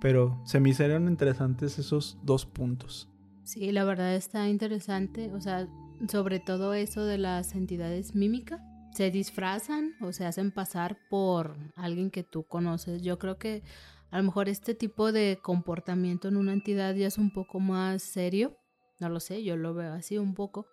Pero 0.00 0.40
se 0.44 0.60
me 0.60 0.68
hicieron 0.68 1.08
interesantes 1.08 1.80
esos 1.80 2.20
dos 2.22 2.46
puntos. 2.46 3.10
Sí, 3.42 3.72
la 3.72 3.82
verdad 3.82 4.14
está 4.14 4.48
interesante, 4.48 5.32
o 5.32 5.40
sea, 5.40 5.66
sobre 6.08 6.38
todo 6.38 6.72
eso 6.72 7.04
de 7.04 7.18
las 7.18 7.56
entidades 7.56 8.14
mímicas. 8.14 8.60
Se 8.92 9.10
disfrazan 9.10 9.94
o 10.00 10.12
se 10.12 10.26
hacen 10.26 10.50
pasar 10.50 10.98
por 11.08 11.56
alguien 11.76 12.10
que 12.10 12.22
tú 12.22 12.44
conoces. 12.44 13.02
Yo 13.02 13.18
creo 13.18 13.38
que 13.38 13.62
a 14.10 14.18
lo 14.18 14.24
mejor 14.24 14.48
este 14.48 14.74
tipo 14.74 15.12
de 15.12 15.38
comportamiento 15.42 16.28
en 16.28 16.36
una 16.36 16.52
entidad 16.52 16.94
ya 16.94 17.06
es 17.06 17.16
un 17.16 17.32
poco 17.32 17.60
más 17.60 18.02
serio. 18.02 18.58
No 19.00 19.08
lo 19.08 19.20
sé, 19.20 19.42
yo 19.42 19.56
lo 19.56 19.74
veo 19.74 19.94
así 19.94 20.18
un 20.18 20.34
poco. 20.34 20.66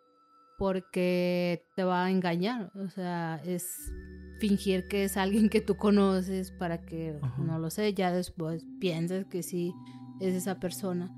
Porque 0.58 1.64
te 1.78 1.86
va 1.86 2.04
a 2.04 2.12
engañar. 2.12 2.72
O 2.76 2.90
sea, 2.90 3.42
es 3.46 3.94
fingir 4.40 4.88
que 4.90 5.06
es 5.06 5.16
alguien 5.16 5.50
que 5.50 5.62
tú 5.62 5.78
conoces 5.78 6.52
para 6.52 6.82
que, 6.82 7.20
no 7.38 7.60
lo 7.60 7.70
sé, 7.70 7.94
ya 7.94 8.12
después 8.12 8.66
pienses 8.80 9.26
que 9.26 9.42
sí 9.44 9.74
es 10.20 10.34
esa 10.34 10.60
persona. 10.60 11.10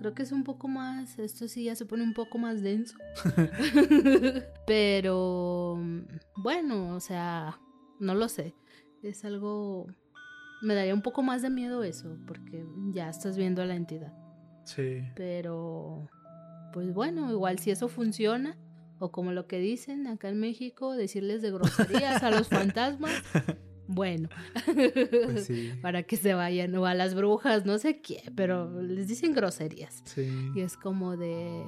Creo 0.00 0.14
que 0.14 0.22
es 0.22 0.32
un 0.32 0.44
poco 0.44 0.66
más, 0.66 1.18
esto 1.18 1.46
sí 1.46 1.64
ya 1.64 1.76
se 1.76 1.84
pone 1.84 2.02
un 2.02 2.14
poco 2.14 2.38
más 2.38 2.62
denso. 2.62 2.96
Pero 4.66 5.78
bueno, 6.36 6.96
o 6.96 7.00
sea, 7.00 7.60
no 7.98 8.14
lo 8.14 8.30
sé. 8.30 8.54
Es 9.02 9.26
algo... 9.26 9.88
Me 10.62 10.74
daría 10.74 10.94
un 10.94 11.02
poco 11.02 11.22
más 11.22 11.42
de 11.42 11.50
miedo 11.50 11.84
eso, 11.84 12.16
porque 12.26 12.64
ya 12.94 13.10
estás 13.10 13.36
viendo 13.36 13.60
a 13.60 13.66
la 13.66 13.74
entidad. 13.74 14.14
Sí. 14.64 15.02
Pero, 15.16 16.08
pues 16.72 16.94
bueno, 16.94 17.30
igual 17.30 17.58
si 17.58 17.70
eso 17.70 17.88
funciona, 17.88 18.56
o 19.00 19.12
como 19.12 19.32
lo 19.32 19.46
que 19.46 19.58
dicen 19.58 20.06
acá 20.06 20.30
en 20.30 20.40
México, 20.40 20.92
decirles 20.96 21.42
de 21.42 21.50
groserías 21.50 22.22
a 22.22 22.30
los 22.30 22.48
fantasmas, 22.48 23.22
bueno, 23.90 24.28
pues 24.64 25.50
para 25.82 26.04
que 26.04 26.16
se 26.16 26.34
vayan, 26.34 26.74
o 26.76 26.86
a 26.86 26.94
las 26.94 27.14
brujas, 27.14 27.66
no 27.66 27.78
sé 27.78 28.00
qué, 28.00 28.22
pero 28.36 28.80
les 28.80 29.08
dicen 29.08 29.34
groserías. 29.34 30.02
Y 30.54 30.60
es 30.60 30.76
como 30.76 31.16
de, 31.16 31.64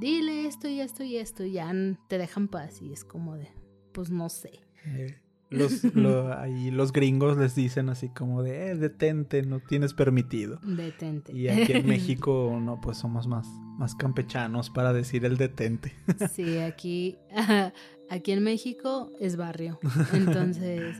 dile 0.00 0.46
esto 0.46 0.68
y 0.68 0.80
esto 0.80 1.04
y 1.04 1.16
esto, 1.16 1.44
y 1.44 1.52
ya 1.52 1.72
te 2.08 2.18
dejan 2.18 2.48
paz, 2.48 2.80
y 2.80 2.92
es 2.92 3.04
como 3.04 3.36
de, 3.36 3.48
pues 3.92 4.10
no 4.10 4.30
sé. 4.30 4.60
Eh, 4.86 5.14
los, 5.50 5.84
ahí 6.38 6.70
los 6.70 6.92
gringos 6.92 7.36
les 7.36 7.54
dicen 7.54 7.90
así 7.90 8.08
como 8.08 8.42
de, 8.42 8.70
eh, 8.70 8.74
detente, 8.74 9.42
no 9.42 9.60
tienes 9.60 9.92
permitido. 9.92 10.60
Detente. 10.62 11.36
Y 11.36 11.48
aquí 11.48 11.74
en 11.74 11.86
México, 11.86 12.58
no, 12.58 12.80
pues 12.80 12.96
somos 12.96 13.28
más, 13.28 13.46
más 13.78 13.94
campechanos 13.94 14.70
para 14.70 14.94
decir 14.94 15.26
el 15.26 15.36
detente. 15.36 15.92
Sí, 16.32 16.56
aquí, 16.58 17.18
aquí 18.08 18.32
en 18.32 18.42
México 18.42 19.10
es 19.20 19.36
barrio. 19.36 19.78
Entonces 20.14 20.96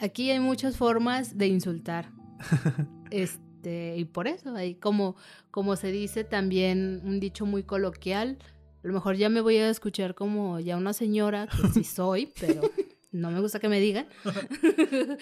aquí 0.00 0.30
hay 0.30 0.40
muchas 0.40 0.76
formas 0.76 1.36
de 1.36 1.46
insultar. 1.48 2.10
este, 3.10 3.96
y 3.96 4.04
por 4.06 4.28
eso, 4.28 4.54
hay 4.54 4.74
como, 4.74 5.16
como 5.50 5.76
se 5.76 5.92
dice 5.92 6.24
también 6.24 7.02
un 7.04 7.20
dicho 7.20 7.46
muy 7.46 7.62
coloquial, 7.62 8.38
a 8.82 8.86
lo 8.86 8.94
mejor 8.94 9.16
ya 9.16 9.28
me 9.28 9.42
voy 9.42 9.58
a 9.58 9.68
escuchar 9.68 10.14
como 10.14 10.58
ya 10.58 10.76
una 10.76 10.92
señora, 10.92 11.46
que 11.48 11.68
sí 11.68 11.84
soy, 11.84 12.32
pero 12.40 12.62
no 13.12 13.30
me 13.30 13.40
gusta 13.40 13.60
que 13.60 13.68
me 13.68 13.80
digan. 13.80 14.08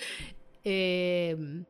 Em, 0.64 1.64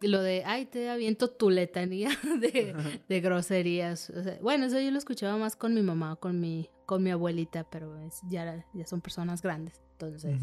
lo 0.00 0.22
de, 0.22 0.44
ay, 0.46 0.64
te 0.66 0.88
aviento 0.88 1.28
tu 1.28 1.50
letanía 1.50 2.10
de, 2.40 2.74
de 3.06 3.20
groserías. 3.20 4.10
bueno, 4.40 4.66
eso 4.66 4.80
yo 4.80 4.90
lo 4.92 4.98
escuchaba 4.98 5.36
más 5.36 5.56
con 5.56 5.74
mi 5.74 5.82
mamá, 5.82 6.16
con 6.16 6.40
mi, 6.40 6.70
con 6.86 7.02
mi 7.02 7.10
abuelita, 7.10 7.68
pero 7.68 7.98
es, 7.98 8.20
ya, 8.30 8.64
ya 8.72 8.86
son 8.86 9.02
personas 9.02 9.42
grandes, 9.42 9.82
entonces 9.92 10.40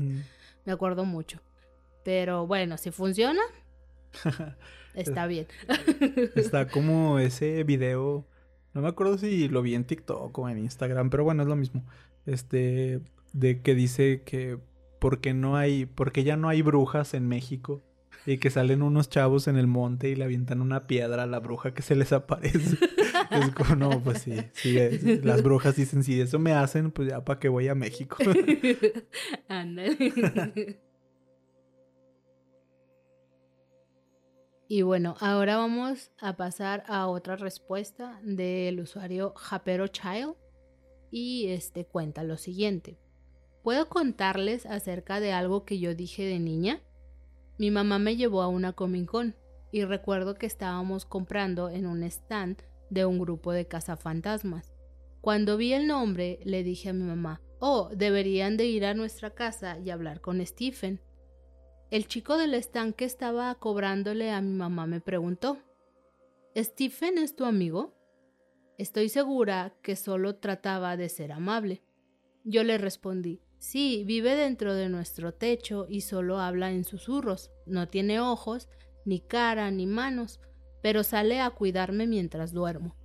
me 0.66 0.72
acuerdo 0.74 1.06
mucho. 1.06 1.42
Pero 2.06 2.46
bueno, 2.46 2.78
si 2.78 2.91
funciona, 2.91 3.41
está 4.94 5.26
bien. 5.26 5.48
está 6.36 6.68
como 6.70 7.18
ese 7.18 7.63
video, 7.63 8.28
no 8.76 8.82
me 8.82 8.88
acuerdo 8.88 9.18
si 9.18 9.50
lo 9.50 9.63
vi 9.63 9.74
en 9.74 9.86
TikTok 9.86 10.38
o 10.38 10.48
en 10.48 10.60
Instagram, 10.60 11.10
pero 11.10 11.24
bueno, 11.24 11.41
es 11.41 11.50
lo 11.50 11.56
mismo. 11.56 11.84
Este, 12.28 13.02
de 13.34 13.62
que 13.63 13.74
dice 13.74 14.22
que 14.24 14.60
porque 15.00 15.34
no 15.34 15.58
hay, 15.58 15.88
porque 15.88 16.24
ya 16.24 16.38
no 16.38 16.48
hay 16.48 16.62
brujas 16.62 17.15
en 17.15 17.28
México 17.28 17.82
y 18.28 18.38
que 18.38 18.52
salen 18.52 18.84
unos 18.84 19.10
chavos 19.10 19.48
en 19.48 19.58
el 19.58 19.65
monte 19.65 20.10
y 20.10 20.15
le 20.15 20.26
avientan 20.26 20.62
una 20.62 20.86
piedra 20.86 21.24
a 21.24 21.28
la 21.28 21.39
bruja 21.39 21.74
que 21.74 21.82
se 21.82 21.96
les 21.96 22.13
aparece. 22.13 22.78
es 23.32 23.50
como, 23.56 23.76
no, 23.76 24.04
pues 24.04 24.22
sí, 24.22 24.36
sí 24.54 24.78
las 25.24 25.41
brujas 25.41 25.76
dicen, 25.76 26.04
si 26.04 26.22
eso 26.22 26.38
me 26.38 26.54
hacen, 26.54 26.91
pues 26.91 27.10
ya 27.10 27.26
para 27.26 27.39
que 27.39 27.50
voy 27.50 27.68
a 27.68 27.74
México. 27.74 28.18
Ándale. 29.48 30.85
Y 34.67 34.82
bueno, 34.82 35.15
ahora 35.19 35.58
vamos 35.58 36.12
a 36.19 36.38
pasar 36.38 36.84
a 36.88 37.08
otra 37.08 37.36
respuesta 37.36 38.19
del 38.23 38.80
usuario 38.80 39.34
Japero 39.36 39.88
Child. 39.88 40.36
Y 41.12 41.47
este 41.49 41.86
cuenta 41.86 42.23
lo 42.23 42.38
siguiente. 42.38 42.97
¿Puedo 43.63 43.89
contarles 43.89 44.65
acerca 44.65 45.19
de 45.19 45.34
algo 45.34 45.65
que 45.65 45.80
yo 45.80 45.93
dije 45.93 46.23
de 46.23 46.39
niña? 46.39 46.82
Mi 47.58 47.69
mamá 47.69 48.00
me 48.00 48.15
llevó 48.15 48.42
a 48.42 48.48
una 48.48 48.73
Comic 48.73 49.10
Con 49.10 49.35
y 49.71 49.83
recuerdo 49.85 50.35
que 50.35 50.46
estábamos 50.46 51.06
comprando 51.06 51.69
en 51.69 51.85
un 51.85 52.04
stand 52.04 52.63
de 52.90 53.06
un 53.06 53.19
grupo 53.19 53.52
de 53.52 53.67
cazafantasmas. 53.67 54.73
Cuando 55.21 55.58
vi 55.58 55.73
el 55.73 55.87
nombre, 55.87 56.40
le 56.44 56.63
dije 56.63 56.90
a 56.90 56.94
mi 56.94 57.04
mamá, 57.04 57.42
oh, 57.60 57.90
deberían 57.96 58.58
de 58.58 58.65
ir 58.65 58.85
a 58.85 58.94
nuestra 58.94 59.31
casa 59.31 59.79
y 59.79 59.90
hablar 59.90 60.21
con 60.21 60.46
Stephen. 60.46 61.02
El 61.96 62.08
chico 62.08 62.37
del 62.37 62.54
stand 62.56 62.93
que 62.93 63.06
estaba 63.06 63.56
cobrándole 63.56 64.29
a 64.29 64.41
mi 64.41 64.52
mamá 64.52 64.85
me 64.85 65.00
preguntó, 65.00 65.60
¿Stephen 66.54 67.17
es 67.17 67.37
tu 67.37 67.46
amigo? 67.46 67.96
Estoy 68.77 69.08
segura 69.08 69.73
que 69.81 69.96
solo 69.96 70.35
trataba 70.35 70.98
de 70.98 71.08
ser 71.08 71.31
amable. 71.31 71.83
Yo 72.43 72.65
le 72.65 72.77
respondí, 72.77 73.39
Sí, 73.60 74.04
vive 74.06 74.35
dentro 74.35 74.73
de 74.73 74.89
nuestro 74.89 75.33
techo 75.33 75.87
y 75.87 76.02
solo 76.02 76.39
habla 76.39 76.69
en 76.69 76.83
susurros. 76.83 77.50
No 77.65 77.87
tiene 77.87 78.19
ojos, 78.19 78.67
ni 79.06 79.21
cara, 79.21 79.71
ni 79.71 79.87
manos, 79.87 80.41
pero 80.83 81.02
sale 81.02 81.39
a 81.39 81.50
cuidarme 81.52 82.08
mientras 82.08 82.52
duermo. 82.52 82.98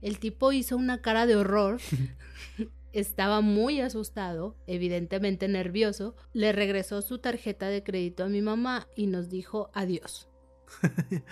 El 0.00 0.18
tipo 0.18 0.52
hizo 0.52 0.78
una 0.78 1.02
cara 1.02 1.26
de 1.26 1.36
horror. 1.36 1.78
Estaba 2.92 3.40
muy 3.40 3.80
asustado, 3.80 4.56
evidentemente 4.66 5.46
nervioso. 5.48 6.16
Le 6.32 6.52
regresó 6.52 7.02
su 7.02 7.18
tarjeta 7.18 7.68
de 7.68 7.82
crédito 7.82 8.24
a 8.24 8.28
mi 8.28 8.42
mamá 8.42 8.88
y 8.96 9.06
nos 9.06 9.28
dijo 9.28 9.70
adiós. 9.74 10.28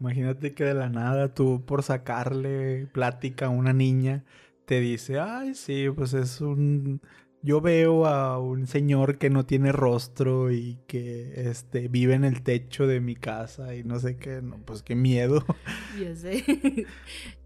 Imagínate 0.00 0.54
que 0.54 0.64
de 0.64 0.74
la 0.74 0.88
nada 0.88 1.34
tú 1.34 1.64
por 1.64 1.82
sacarle 1.82 2.86
plática 2.92 3.46
a 3.46 3.50
una 3.50 3.72
niña 3.72 4.24
te 4.64 4.80
dice, 4.80 5.18
ay, 5.18 5.54
sí, 5.54 5.86
pues 5.94 6.12
es 6.12 6.40
un... 6.40 7.00
Yo 7.40 7.60
veo 7.60 8.04
a 8.04 8.38
un 8.38 8.66
señor 8.66 9.16
que 9.16 9.30
no 9.30 9.46
tiene 9.46 9.72
rostro 9.72 10.50
y 10.50 10.78
que 10.86 11.48
este, 11.48 11.88
vive 11.88 12.14
en 12.14 12.24
el 12.24 12.42
techo 12.42 12.86
de 12.86 13.00
mi 13.00 13.14
casa 13.14 13.74
y 13.74 13.84
no 13.84 13.98
sé 14.00 14.16
qué, 14.16 14.42
no, 14.42 14.58
pues 14.64 14.82
qué 14.82 14.94
miedo. 14.94 15.44
Yo 15.98 16.14
sé. 16.14 16.44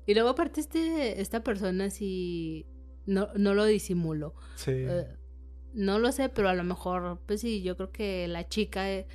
y 0.07 0.15
luego 0.15 0.31
aparte 0.31 0.61
este, 0.61 1.21
esta 1.21 1.45
persona 1.45 1.91
sí 1.91 2.67
no, 3.07 3.29
no 3.37 3.55
lo 3.55 3.65
disimuló. 3.65 4.35
Sí. 4.57 4.73
Eh, 4.75 5.07
no 5.75 5.99
lo 5.99 6.13
sé, 6.13 6.29
pero 6.29 6.49
a 6.49 6.55
lo 6.55 6.65
mejor, 6.65 7.21
pues 7.27 7.41
sí, 7.41 7.63
yo 7.63 7.77
creo 7.77 7.93
que 7.93 8.29
la 8.29 8.49
chica 8.49 8.91
eh, 8.91 9.07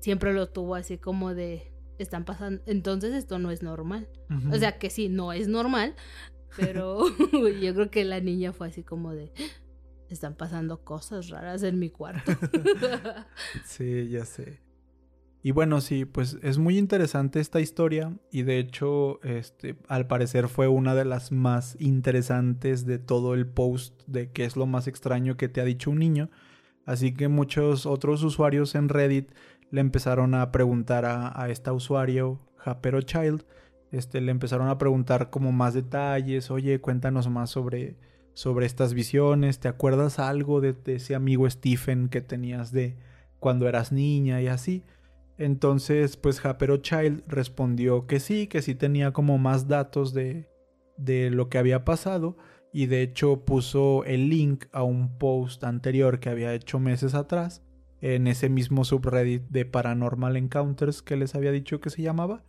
siempre 0.00 0.32
lo 0.32 0.48
tuvo 0.48 0.74
así 0.74 0.98
como 0.98 1.34
de, 1.34 1.72
están 1.98 2.24
pasando, 2.24 2.62
entonces 2.66 3.14
esto 3.14 3.38
no 3.38 3.50
es 3.50 3.62
normal. 3.62 4.08
O 4.52 4.56
sea 4.56 4.78
que 4.78 4.90
sí, 4.90 5.08
no 5.08 5.32
es 5.32 5.48
normal, 5.48 5.94
pero 6.56 7.04
yo 7.60 7.74
creo 7.74 7.90
que 7.90 8.04
la 8.04 8.20
niña 8.20 8.52
fue 8.52 8.68
así 8.68 8.82
como 8.82 9.12
de, 9.12 9.32
están 10.08 10.34
pasando 10.34 10.84
cosas 10.84 11.28
raras 11.28 11.62
en 11.62 11.78
mi 11.78 11.90
cuarto. 11.90 12.32
Sí, 13.64 14.08
ya 14.08 14.24
sé. 14.24 14.60
Y 15.46 15.52
bueno, 15.52 15.80
sí, 15.80 16.06
pues 16.06 16.38
es 16.42 16.58
muy 16.58 16.76
interesante 16.76 17.38
esta 17.38 17.60
historia 17.60 18.12
y 18.32 18.42
de 18.42 18.58
hecho, 18.58 19.22
este, 19.22 19.76
al 19.86 20.08
parecer 20.08 20.48
fue 20.48 20.66
una 20.66 20.96
de 20.96 21.04
las 21.04 21.30
más 21.30 21.76
interesantes 21.78 22.84
de 22.84 22.98
todo 22.98 23.32
el 23.32 23.46
post 23.46 24.02
de 24.08 24.32
qué 24.32 24.44
es 24.44 24.56
lo 24.56 24.66
más 24.66 24.88
extraño 24.88 25.36
que 25.36 25.48
te 25.48 25.60
ha 25.60 25.64
dicho 25.64 25.92
un 25.92 26.00
niño. 26.00 26.30
Así 26.84 27.14
que 27.14 27.28
muchos 27.28 27.86
otros 27.86 28.24
usuarios 28.24 28.74
en 28.74 28.88
Reddit 28.88 29.30
le 29.70 29.82
empezaron 29.82 30.34
a 30.34 30.50
preguntar 30.50 31.04
a, 31.04 31.40
a 31.40 31.48
esta 31.48 31.72
usuario, 31.72 32.40
Japero 32.56 33.00
Child, 33.02 33.44
este, 33.92 34.20
le 34.20 34.32
empezaron 34.32 34.68
a 34.68 34.78
preguntar 34.78 35.30
como 35.30 35.52
más 35.52 35.74
detalles, 35.74 36.50
oye, 36.50 36.80
cuéntanos 36.80 37.28
más 37.28 37.50
sobre, 37.50 37.94
sobre 38.34 38.66
estas 38.66 38.94
visiones, 38.94 39.60
¿te 39.60 39.68
acuerdas 39.68 40.18
algo 40.18 40.60
de, 40.60 40.72
de 40.72 40.96
ese 40.96 41.14
amigo 41.14 41.48
Stephen 41.48 42.08
que 42.08 42.20
tenías 42.20 42.72
de 42.72 42.96
cuando 43.38 43.68
eras 43.68 43.92
niña 43.92 44.42
y 44.42 44.48
así? 44.48 44.82
Entonces, 45.38 46.16
pues 46.16 46.40
Japero 46.40 46.78
Child 46.78 47.24
respondió 47.26 48.06
que 48.06 48.20
sí, 48.20 48.46
que 48.46 48.62
sí 48.62 48.74
tenía 48.74 49.12
como 49.12 49.38
más 49.38 49.68
datos 49.68 50.14
de, 50.14 50.48
de 50.96 51.30
lo 51.30 51.48
que 51.48 51.58
había 51.58 51.84
pasado 51.84 52.36
y 52.72 52.86
de 52.86 53.02
hecho 53.02 53.44
puso 53.44 54.04
el 54.04 54.28
link 54.28 54.66
a 54.72 54.82
un 54.82 55.18
post 55.18 55.64
anterior 55.64 56.20
que 56.20 56.28
había 56.28 56.54
hecho 56.54 56.78
meses 56.78 57.14
atrás 57.14 57.62
en 58.00 58.26
ese 58.26 58.48
mismo 58.48 58.84
subreddit 58.84 59.42
de 59.48 59.64
Paranormal 59.64 60.36
Encounters 60.36 61.02
que 61.02 61.16
les 61.16 61.34
había 61.34 61.52
dicho 61.52 61.80
que 61.80 61.90
se 61.90 62.02
llamaba. 62.02 62.44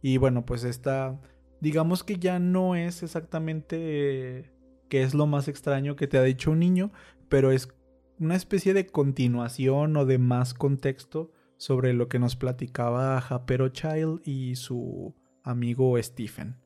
Y 0.00 0.18
bueno, 0.18 0.46
pues 0.46 0.64
esta, 0.64 1.20
digamos 1.60 2.04
que 2.04 2.18
ya 2.18 2.38
no 2.38 2.76
es 2.76 3.02
exactamente 3.02 3.76
eh, 3.80 4.52
qué 4.88 5.02
es 5.02 5.14
lo 5.14 5.26
más 5.26 5.48
extraño 5.48 5.96
que 5.96 6.06
te 6.06 6.18
ha 6.18 6.22
dicho 6.22 6.52
un 6.52 6.60
niño, 6.60 6.92
pero 7.28 7.50
es 7.50 7.68
una 8.20 8.36
especie 8.36 8.74
de 8.74 8.86
continuación 8.86 9.96
o 9.96 10.06
de 10.06 10.18
más 10.18 10.54
contexto 10.54 11.32
sobre 11.56 11.92
lo 11.92 12.08
que 12.08 12.18
nos 12.18 12.36
platicaba 12.36 13.20
Japero 13.20 13.68
Child 13.68 14.20
y 14.24 14.56
su 14.56 15.14
amigo 15.42 16.00
Stephen. 16.02 16.56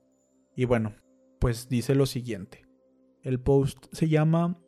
Y 0.55 0.65
bueno, 0.65 0.95
pues 1.39 1.69
dice 1.69 1.95
lo 1.95 2.07
siguiente. 2.07 2.65
El 3.23 3.41
post 3.41 3.87
se 3.93 4.09
llama 4.09 4.59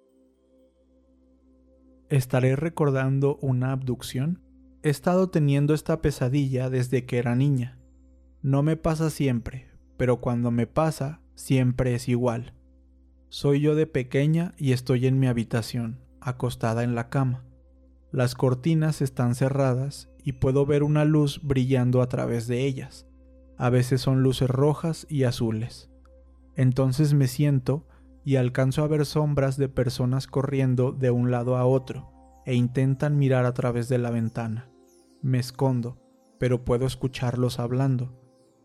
¿Estaré 2.08 2.56
recordando 2.56 3.36
una 3.40 3.72
abducción? 3.72 4.42
He 4.82 4.90
estado 4.90 5.30
teniendo 5.30 5.74
esta 5.74 6.00
pesadilla 6.00 6.68
desde 6.68 7.06
que 7.06 7.18
era 7.18 7.36
niña. 7.36 7.78
No 8.42 8.62
me 8.62 8.76
pasa 8.76 9.10
siempre, 9.10 9.68
pero 9.96 10.20
cuando 10.20 10.50
me 10.50 10.66
pasa, 10.66 11.20
siempre 11.34 11.94
es 11.94 12.08
igual. 12.08 12.54
Soy 13.28 13.60
yo 13.60 13.76
de 13.76 13.86
pequeña 13.86 14.54
y 14.56 14.72
estoy 14.72 15.06
en 15.06 15.20
mi 15.20 15.28
habitación, 15.28 16.00
acostada 16.20 16.82
en 16.82 16.96
la 16.96 17.10
cama. 17.10 17.44
Las 18.10 18.34
cortinas 18.34 19.02
están 19.02 19.36
cerradas 19.36 20.09
y 20.30 20.32
puedo 20.32 20.64
ver 20.64 20.84
una 20.84 21.04
luz 21.04 21.40
brillando 21.42 22.02
a 22.02 22.08
través 22.08 22.46
de 22.46 22.64
ellas. 22.64 23.08
A 23.58 23.68
veces 23.68 24.00
son 24.00 24.22
luces 24.22 24.48
rojas 24.48 25.04
y 25.10 25.24
azules. 25.24 25.90
Entonces 26.54 27.14
me 27.14 27.26
siento 27.26 27.88
y 28.24 28.36
alcanzo 28.36 28.84
a 28.84 28.86
ver 28.86 29.06
sombras 29.06 29.56
de 29.56 29.68
personas 29.68 30.28
corriendo 30.28 30.92
de 30.92 31.10
un 31.10 31.32
lado 31.32 31.56
a 31.56 31.66
otro 31.66 32.12
e 32.46 32.54
intentan 32.54 33.18
mirar 33.18 33.44
a 33.44 33.54
través 33.54 33.88
de 33.88 33.98
la 33.98 34.12
ventana. 34.12 34.70
Me 35.20 35.40
escondo, 35.40 35.98
pero 36.38 36.64
puedo 36.64 36.86
escucharlos 36.86 37.58
hablando. 37.58 38.16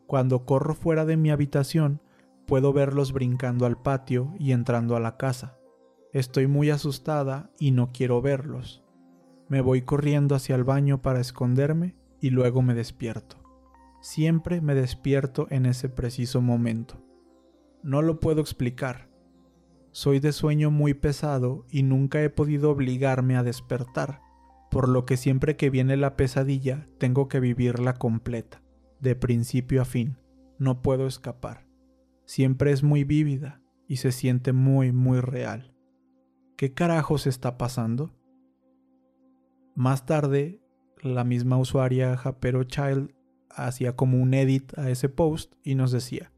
Cuando 0.05 0.45
corro 0.45 0.75
fuera 0.75 1.03
de 1.03 1.17
mi 1.17 1.31
habitación, 1.31 1.99
puedo 2.45 2.73
verlos 2.73 3.11
brincando 3.11 3.65
al 3.65 3.81
patio 3.81 4.35
y 4.37 4.51
entrando 4.51 4.95
a 4.95 4.99
la 4.99 5.17
casa. 5.17 5.57
Estoy 6.13 6.45
muy 6.45 6.69
asustada 6.69 7.49
y 7.57 7.71
no 7.71 7.91
quiero 7.91 8.21
verlos. 8.21 8.84
Me 9.47 9.61
voy 9.61 9.83
corriendo 9.83 10.35
hacia 10.35 10.55
el 10.55 10.63
baño 10.63 11.01
para 11.01 11.19
esconderme 11.19 11.95
y 12.19 12.31
luego 12.31 12.61
me 12.61 12.73
despierto. 12.73 13.37
Siempre 14.01 14.61
me 14.61 14.75
despierto 14.75 15.47
en 15.49 15.65
ese 15.65 15.89
preciso 15.89 16.41
momento. 16.41 17.03
No 17.83 18.01
lo 18.01 18.19
puedo 18.19 18.41
explicar. 18.41 19.09
Soy 19.91 20.19
de 20.19 20.31
sueño 20.31 20.71
muy 20.71 20.93
pesado 20.93 21.65
y 21.69 21.83
nunca 21.83 22.21
he 22.21 22.29
podido 22.29 22.71
obligarme 22.71 23.37
a 23.37 23.43
despertar, 23.43 24.21
por 24.71 24.89
lo 24.89 25.05
que 25.05 25.17
siempre 25.17 25.55
que 25.55 25.69
viene 25.69 25.95
la 25.95 26.15
pesadilla 26.15 26.87
tengo 26.97 27.27
que 27.27 27.39
vivirla 27.39 27.93
completa, 27.93 28.61
de 28.99 29.15
principio 29.15 29.81
a 29.81 29.85
fin. 29.85 30.17
No 30.57 30.81
puedo 30.81 31.05
escapar. 31.07 31.67
Siempre 32.25 32.71
es 32.71 32.83
muy 32.83 33.03
vívida 33.03 33.61
y 33.87 33.97
se 33.97 34.11
siente 34.11 34.51
muy, 34.51 34.91
muy 34.91 35.19
real. 35.19 35.75
¿Qué 36.57 36.73
carajos 36.73 37.27
está 37.27 37.57
pasando? 37.57 38.13
Más 39.75 40.05
tarde, 40.05 40.61
la 41.01 41.25
misma 41.25 41.57
usuaria 41.57 42.15
Japero 42.15 42.63
Child 42.63 43.13
hacía 43.49 43.93
como 43.97 44.21
un 44.21 44.33
edit 44.33 44.77
a 44.79 44.89
ese 44.89 45.09
post 45.09 45.53
y 45.63 45.75
nos 45.75 45.91
decía, 45.91 46.31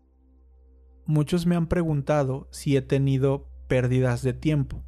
Muchos 1.05 1.45
me 1.45 1.55
han 1.55 1.67
preguntado 1.67 2.47
si 2.51 2.75
he 2.75 2.81
tenido 2.81 3.47
pérdidas 3.67 4.23
de 4.23 4.33
tiempo. 4.33 4.83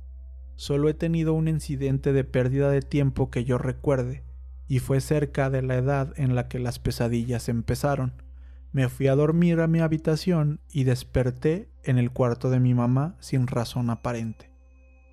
Solo 0.55 0.89
he 0.89 0.95
tenido 0.95 1.33
un 1.35 1.47
incidente 1.47 2.11
de 2.11 2.23
pérdida 2.23 2.71
de 2.71 2.81
tiempo 2.81 3.29
que 3.29 3.45
yo 3.45 3.59
recuerde, 3.59 4.25
y 4.67 4.79
fue 4.79 4.99
cerca 4.99 5.51
de 5.51 5.61
la 5.61 5.75
edad 5.75 6.13
en 6.17 6.33
la 6.33 6.47
que 6.47 6.57
las 6.57 6.79
pesadillas 6.79 7.49
empezaron. 7.49 8.23
Me 8.71 8.89
fui 8.89 9.07
a 9.07 9.15
dormir 9.15 9.59
a 9.61 9.67
mi 9.67 9.79
habitación 9.79 10.59
y 10.71 10.85
desperté 10.85 11.69
en 11.83 11.99
el 11.99 12.09
cuarto 12.11 12.49
de 12.49 12.59
mi 12.59 12.73
mamá 12.73 13.15
sin 13.19 13.45
razón 13.45 13.91
aparente. 13.91 14.51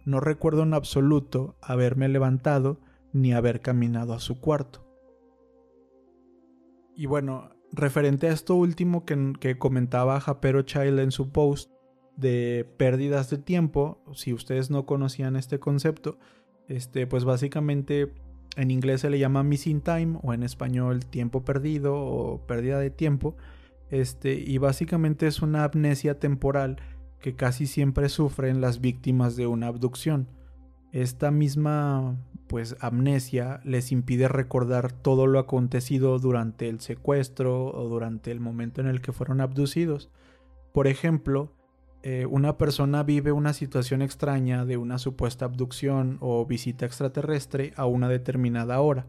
No 0.06 0.20
recuerdo 0.20 0.62
en 0.62 0.72
absoluto 0.72 1.58
haberme 1.60 2.08
levantado 2.08 2.80
ni 3.16 3.32
haber 3.32 3.60
caminado 3.60 4.12
a 4.12 4.20
su 4.20 4.40
cuarto. 4.40 4.84
Y 6.94 7.06
bueno, 7.06 7.50
referente 7.72 8.28
a 8.28 8.32
esto 8.32 8.54
último 8.54 9.04
que, 9.04 9.32
que 9.40 9.58
comentaba 9.58 10.20
Japero 10.20 10.62
Child 10.62 10.98
en 11.00 11.10
su 11.10 11.30
post 11.30 11.70
de 12.16 12.66
pérdidas 12.76 13.28
de 13.30 13.38
tiempo, 13.38 14.02
si 14.14 14.32
ustedes 14.32 14.70
no 14.70 14.86
conocían 14.86 15.36
este 15.36 15.58
concepto, 15.58 16.18
este, 16.68 17.06
pues 17.06 17.24
básicamente 17.24 18.14
en 18.56 18.70
inglés 18.70 19.02
se 19.02 19.10
le 19.10 19.18
llama 19.18 19.42
missing 19.42 19.82
time 19.82 20.18
o 20.22 20.32
en 20.32 20.42
español 20.42 21.04
tiempo 21.04 21.44
perdido 21.44 21.94
o 21.94 22.46
pérdida 22.46 22.78
de 22.78 22.90
tiempo, 22.90 23.36
este, 23.90 24.34
y 24.34 24.58
básicamente 24.58 25.26
es 25.26 25.42
una 25.42 25.64
amnesia 25.64 26.18
temporal 26.18 26.76
que 27.20 27.34
casi 27.34 27.66
siempre 27.66 28.08
sufren 28.08 28.60
las 28.60 28.80
víctimas 28.80 29.36
de 29.36 29.46
una 29.46 29.68
abducción. 29.68 30.28
Esta 30.92 31.30
misma 31.30 32.16
pues 32.46 32.76
amnesia 32.80 33.60
les 33.64 33.92
impide 33.92 34.28
recordar 34.28 34.92
todo 34.92 35.26
lo 35.26 35.38
acontecido 35.38 36.18
durante 36.18 36.68
el 36.68 36.80
secuestro 36.80 37.66
o 37.66 37.88
durante 37.88 38.30
el 38.30 38.40
momento 38.40 38.80
en 38.80 38.86
el 38.86 39.00
que 39.00 39.12
fueron 39.12 39.40
abducidos. 39.40 40.10
Por 40.72 40.86
ejemplo, 40.86 41.52
eh, 42.02 42.26
una 42.26 42.56
persona 42.56 43.02
vive 43.02 43.32
una 43.32 43.52
situación 43.52 44.02
extraña 44.02 44.64
de 44.64 44.76
una 44.76 44.98
supuesta 44.98 45.44
abducción 45.44 46.18
o 46.20 46.46
visita 46.46 46.86
extraterrestre 46.86 47.72
a 47.76 47.86
una 47.86 48.08
determinada 48.08 48.80
hora. 48.80 49.06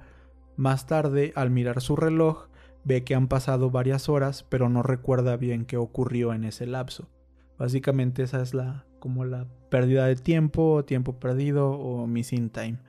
Más 0.55 0.87
tarde, 0.87 1.33
al 1.35 1.51
mirar 1.51 1.81
su 1.81 1.95
reloj, 1.95 2.47
ve 2.83 3.03
que 3.03 3.13
han 3.13 3.27
pasado 3.27 3.69
varias 3.69 4.09
horas 4.09 4.43
pero 4.43 4.69
no 4.69 4.81
recuerda 4.81 5.37
bien 5.37 5.65
qué 5.65 5.77
ocurrió 5.77 6.33
en 6.33 6.43
ese 6.43 6.65
lapso. 6.65 7.07
Básicamente 7.59 8.23
esa 8.23 8.41
es 8.41 8.53
la 8.53 8.85
como 8.99 9.25
la 9.25 9.45
pérdida 9.69 10.05
de 10.05 10.15
tiempo, 10.15 10.83
tiempo 10.85 11.19
perdido 11.19 11.71
o 11.71 12.07
missing 12.07 12.49
time. 12.49 12.79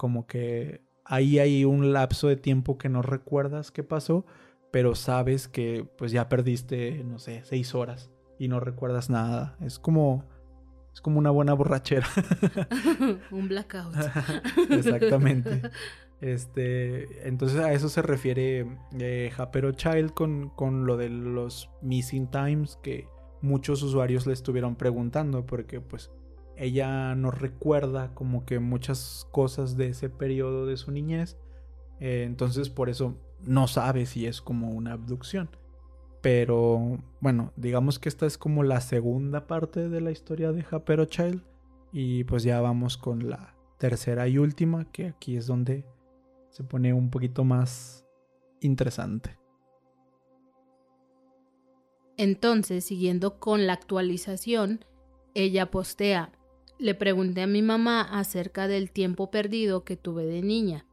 Como 0.00 0.26
que 0.26 0.80
ahí 1.04 1.38
hay 1.40 1.66
un 1.66 1.92
lapso 1.92 2.28
de 2.28 2.36
tiempo 2.36 2.78
que 2.78 2.88
no 2.88 3.02
recuerdas 3.02 3.70
qué 3.70 3.84
pasó, 3.84 4.24
pero 4.70 4.94
sabes 4.94 5.46
que 5.46 5.86
pues 5.98 6.10
ya 6.10 6.30
perdiste, 6.30 7.04
no 7.04 7.18
sé, 7.18 7.42
seis 7.44 7.74
horas 7.74 8.10
y 8.38 8.48
no 8.48 8.60
recuerdas 8.60 9.10
nada. 9.10 9.58
Es 9.60 9.78
como 9.78 10.24
es 10.94 11.02
como 11.02 11.18
una 11.18 11.28
buena 11.30 11.52
borrachera. 11.52 12.06
un 13.30 13.48
blackout. 13.48 13.94
Exactamente. 14.70 15.70
Este, 16.22 17.28
entonces 17.28 17.60
a 17.60 17.74
eso 17.74 17.90
se 17.90 18.00
refiere 18.00 18.78
eh, 18.98 19.30
Japero 19.34 19.72
Child 19.72 20.14
con, 20.14 20.48
con 20.48 20.86
lo 20.86 20.96
de 20.96 21.10
los 21.10 21.68
missing 21.82 22.30
times 22.30 22.78
que 22.82 23.06
muchos 23.42 23.82
usuarios 23.82 24.26
le 24.26 24.32
estuvieron 24.32 24.76
preguntando 24.76 25.44
porque 25.44 25.82
pues 25.82 26.10
ella 26.60 27.14
no 27.14 27.30
recuerda 27.30 28.12
como 28.14 28.44
que 28.44 28.58
muchas 28.58 29.26
cosas 29.32 29.78
de 29.78 29.88
ese 29.88 30.10
periodo 30.10 30.66
de 30.66 30.76
su 30.76 30.92
niñez. 30.92 31.38
Eh, 32.00 32.24
entonces 32.26 32.68
por 32.68 32.90
eso 32.90 33.16
no 33.42 33.66
sabe 33.66 34.04
si 34.04 34.26
es 34.26 34.42
como 34.42 34.70
una 34.70 34.92
abducción. 34.92 35.48
Pero 36.20 36.98
bueno, 37.20 37.54
digamos 37.56 37.98
que 37.98 38.10
esta 38.10 38.26
es 38.26 38.36
como 38.36 38.62
la 38.62 38.82
segunda 38.82 39.46
parte 39.46 39.88
de 39.88 40.02
la 40.02 40.10
historia 40.10 40.52
de 40.52 40.62
Japero 40.62 41.06
Child. 41.06 41.42
Y 41.92 42.24
pues 42.24 42.42
ya 42.42 42.60
vamos 42.60 42.98
con 42.98 43.30
la 43.30 43.56
tercera 43.78 44.28
y 44.28 44.36
última, 44.36 44.84
que 44.92 45.06
aquí 45.06 45.36
es 45.36 45.46
donde 45.46 45.86
se 46.50 46.62
pone 46.62 46.92
un 46.92 47.10
poquito 47.10 47.42
más 47.42 48.04
interesante. 48.60 49.38
Entonces, 52.18 52.84
siguiendo 52.84 53.40
con 53.40 53.66
la 53.66 53.72
actualización, 53.72 54.84
ella 55.32 55.70
postea, 55.70 56.32
le 56.80 56.94
pregunté 56.94 57.42
a 57.42 57.46
mi 57.46 57.62
mamá 57.62 58.00
acerca 58.00 58.66
del 58.66 58.90
tiempo 58.90 59.30
perdido 59.30 59.84
que 59.84 59.96
tuve 59.96 60.24
de 60.24 60.42
niña. 60.42 60.86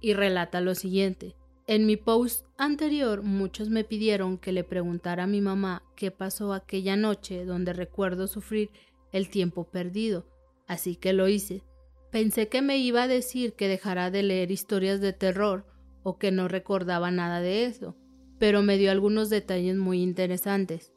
Y 0.00 0.12
relata 0.12 0.60
lo 0.60 0.74
siguiente. 0.74 1.34
En 1.66 1.86
mi 1.86 1.96
post 1.96 2.44
anterior 2.58 3.22
muchos 3.22 3.70
me 3.70 3.84
pidieron 3.84 4.38
que 4.38 4.52
le 4.52 4.64
preguntara 4.64 5.24
a 5.24 5.26
mi 5.26 5.40
mamá 5.40 5.82
qué 5.96 6.10
pasó 6.10 6.52
aquella 6.52 6.96
noche 6.96 7.44
donde 7.44 7.72
recuerdo 7.72 8.26
sufrir 8.26 8.70
el 9.12 9.30
tiempo 9.30 9.64
perdido, 9.64 10.26
así 10.66 10.96
que 10.96 11.12
lo 11.12 11.28
hice. 11.28 11.62
Pensé 12.10 12.48
que 12.48 12.60
me 12.60 12.78
iba 12.78 13.04
a 13.04 13.08
decir 13.08 13.54
que 13.54 13.68
dejara 13.68 14.10
de 14.10 14.22
leer 14.22 14.50
historias 14.50 15.00
de 15.00 15.12
terror 15.12 15.64
o 16.02 16.18
que 16.18 16.32
no 16.32 16.48
recordaba 16.48 17.10
nada 17.10 17.40
de 17.40 17.64
eso, 17.64 17.96
pero 18.38 18.62
me 18.62 18.78
dio 18.78 18.90
algunos 18.90 19.30
detalles 19.30 19.76
muy 19.76 20.02
interesantes. 20.02 20.92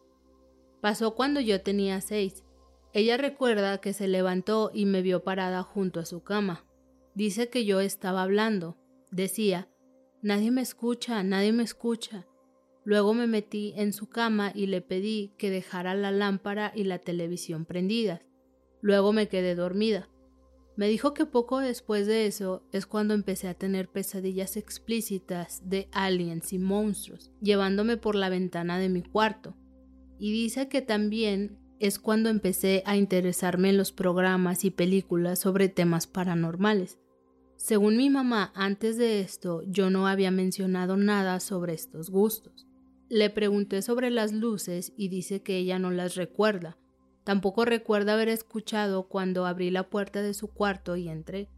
Pasó 0.81 1.13
cuando 1.15 1.39
yo 1.39 1.61
tenía 1.61 2.01
seis. 2.01 2.42
Ella 2.93 3.17
recuerda 3.17 3.79
que 3.79 3.91
se 3.91 4.07
levantó 4.07 4.69
y 4.73 4.85
me 4.85 5.01
vio 5.01 5.23
parada 5.23 5.63
junto 5.63 5.99
a 5.99 6.05
su 6.05 6.23
cama. 6.23 6.65
Dice 7.15 7.49
que 7.49 7.65
yo 7.65 7.79
estaba 7.79 8.21
hablando. 8.21 8.77
Decía, 9.11 9.67
Nadie 10.21 10.51
me 10.51 10.61
escucha, 10.61 11.21
nadie 11.23 11.51
me 11.51 11.63
escucha. 11.63 12.25
Luego 12.85 13.13
me 13.13 13.27
metí 13.27 13.73
en 13.75 13.93
su 13.93 14.07
cama 14.07 14.51
y 14.55 14.67
le 14.67 14.81
pedí 14.81 15.33
que 15.37 15.49
dejara 15.49 15.95
la 15.95 16.11
lámpara 16.11 16.71
y 16.75 16.85
la 16.85 16.99
televisión 16.99 17.65
prendidas. 17.65 18.21
Luego 18.81 19.11
me 19.11 19.27
quedé 19.27 19.55
dormida. 19.55 20.09
Me 20.75 20.87
dijo 20.87 21.13
que 21.13 21.25
poco 21.25 21.59
después 21.59 22.07
de 22.07 22.25
eso 22.25 22.63
es 22.71 22.85
cuando 22.85 23.13
empecé 23.13 23.47
a 23.47 23.53
tener 23.53 23.89
pesadillas 23.89 24.55
explícitas 24.55 25.67
de 25.69 25.89
aliens 25.91 26.53
y 26.53 26.57
monstruos, 26.57 27.31
llevándome 27.41 27.97
por 27.97 28.15
la 28.15 28.29
ventana 28.29 28.79
de 28.79 28.89
mi 28.89 29.03
cuarto. 29.03 29.55
Y 30.19 30.31
dice 30.31 30.69
que 30.69 30.81
también 30.81 31.59
es 31.85 31.99
cuando 31.99 32.29
empecé 32.29 32.83
a 32.85 32.97
interesarme 32.97 33.69
en 33.69 33.77
los 33.77 33.91
programas 33.91 34.65
y 34.65 34.71
películas 34.71 35.39
sobre 35.39 35.69
temas 35.69 36.07
paranormales. 36.07 36.99
Según 37.55 37.97
mi 37.97 38.09
mamá, 38.09 38.51
antes 38.55 38.97
de 38.97 39.21
esto 39.21 39.61
yo 39.67 39.89
no 39.89 40.07
había 40.07 40.31
mencionado 40.31 40.97
nada 40.97 41.39
sobre 41.39 41.73
estos 41.73 42.09
gustos. 42.09 42.67
Le 43.09 43.29
pregunté 43.29 43.81
sobre 43.81 44.09
las 44.09 44.33
luces 44.33 44.93
y 44.97 45.09
dice 45.09 45.43
que 45.43 45.57
ella 45.57 45.79
no 45.79 45.91
las 45.91 46.15
recuerda, 46.15 46.77
Tampoco 47.23 47.63
recuerda 47.63 48.13
haber 48.13 48.27
escuchado 48.29 49.07
cuando 49.07 49.45
abrí 49.45 49.71
la 49.71 49.89
puerta 49.89 50.21
de 50.21 50.33
su 50.33 50.49
cuarto 50.49 50.95
y 50.95 51.07
entré. 51.07 51.49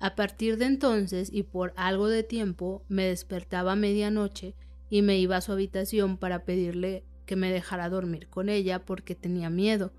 A 0.00 0.14
partir 0.14 0.58
de 0.58 0.66
entonces 0.66 1.28
y 1.32 1.42
por 1.42 1.72
algo 1.76 2.06
de 2.06 2.22
tiempo 2.22 2.84
me 2.88 3.04
despertaba 3.04 3.72
a 3.72 3.76
medianoche 3.76 4.54
y 4.90 5.02
me 5.02 5.18
iba 5.18 5.36
a 5.36 5.40
su 5.40 5.50
habitación 5.50 6.18
para 6.18 6.44
pedirle 6.44 7.04
que 7.28 7.36
me 7.36 7.52
dejara 7.52 7.90
dormir 7.90 8.26
con 8.28 8.48
ella 8.48 8.84
porque 8.86 9.14
tenía 9.14 9.50
miedo. 9.50 9.92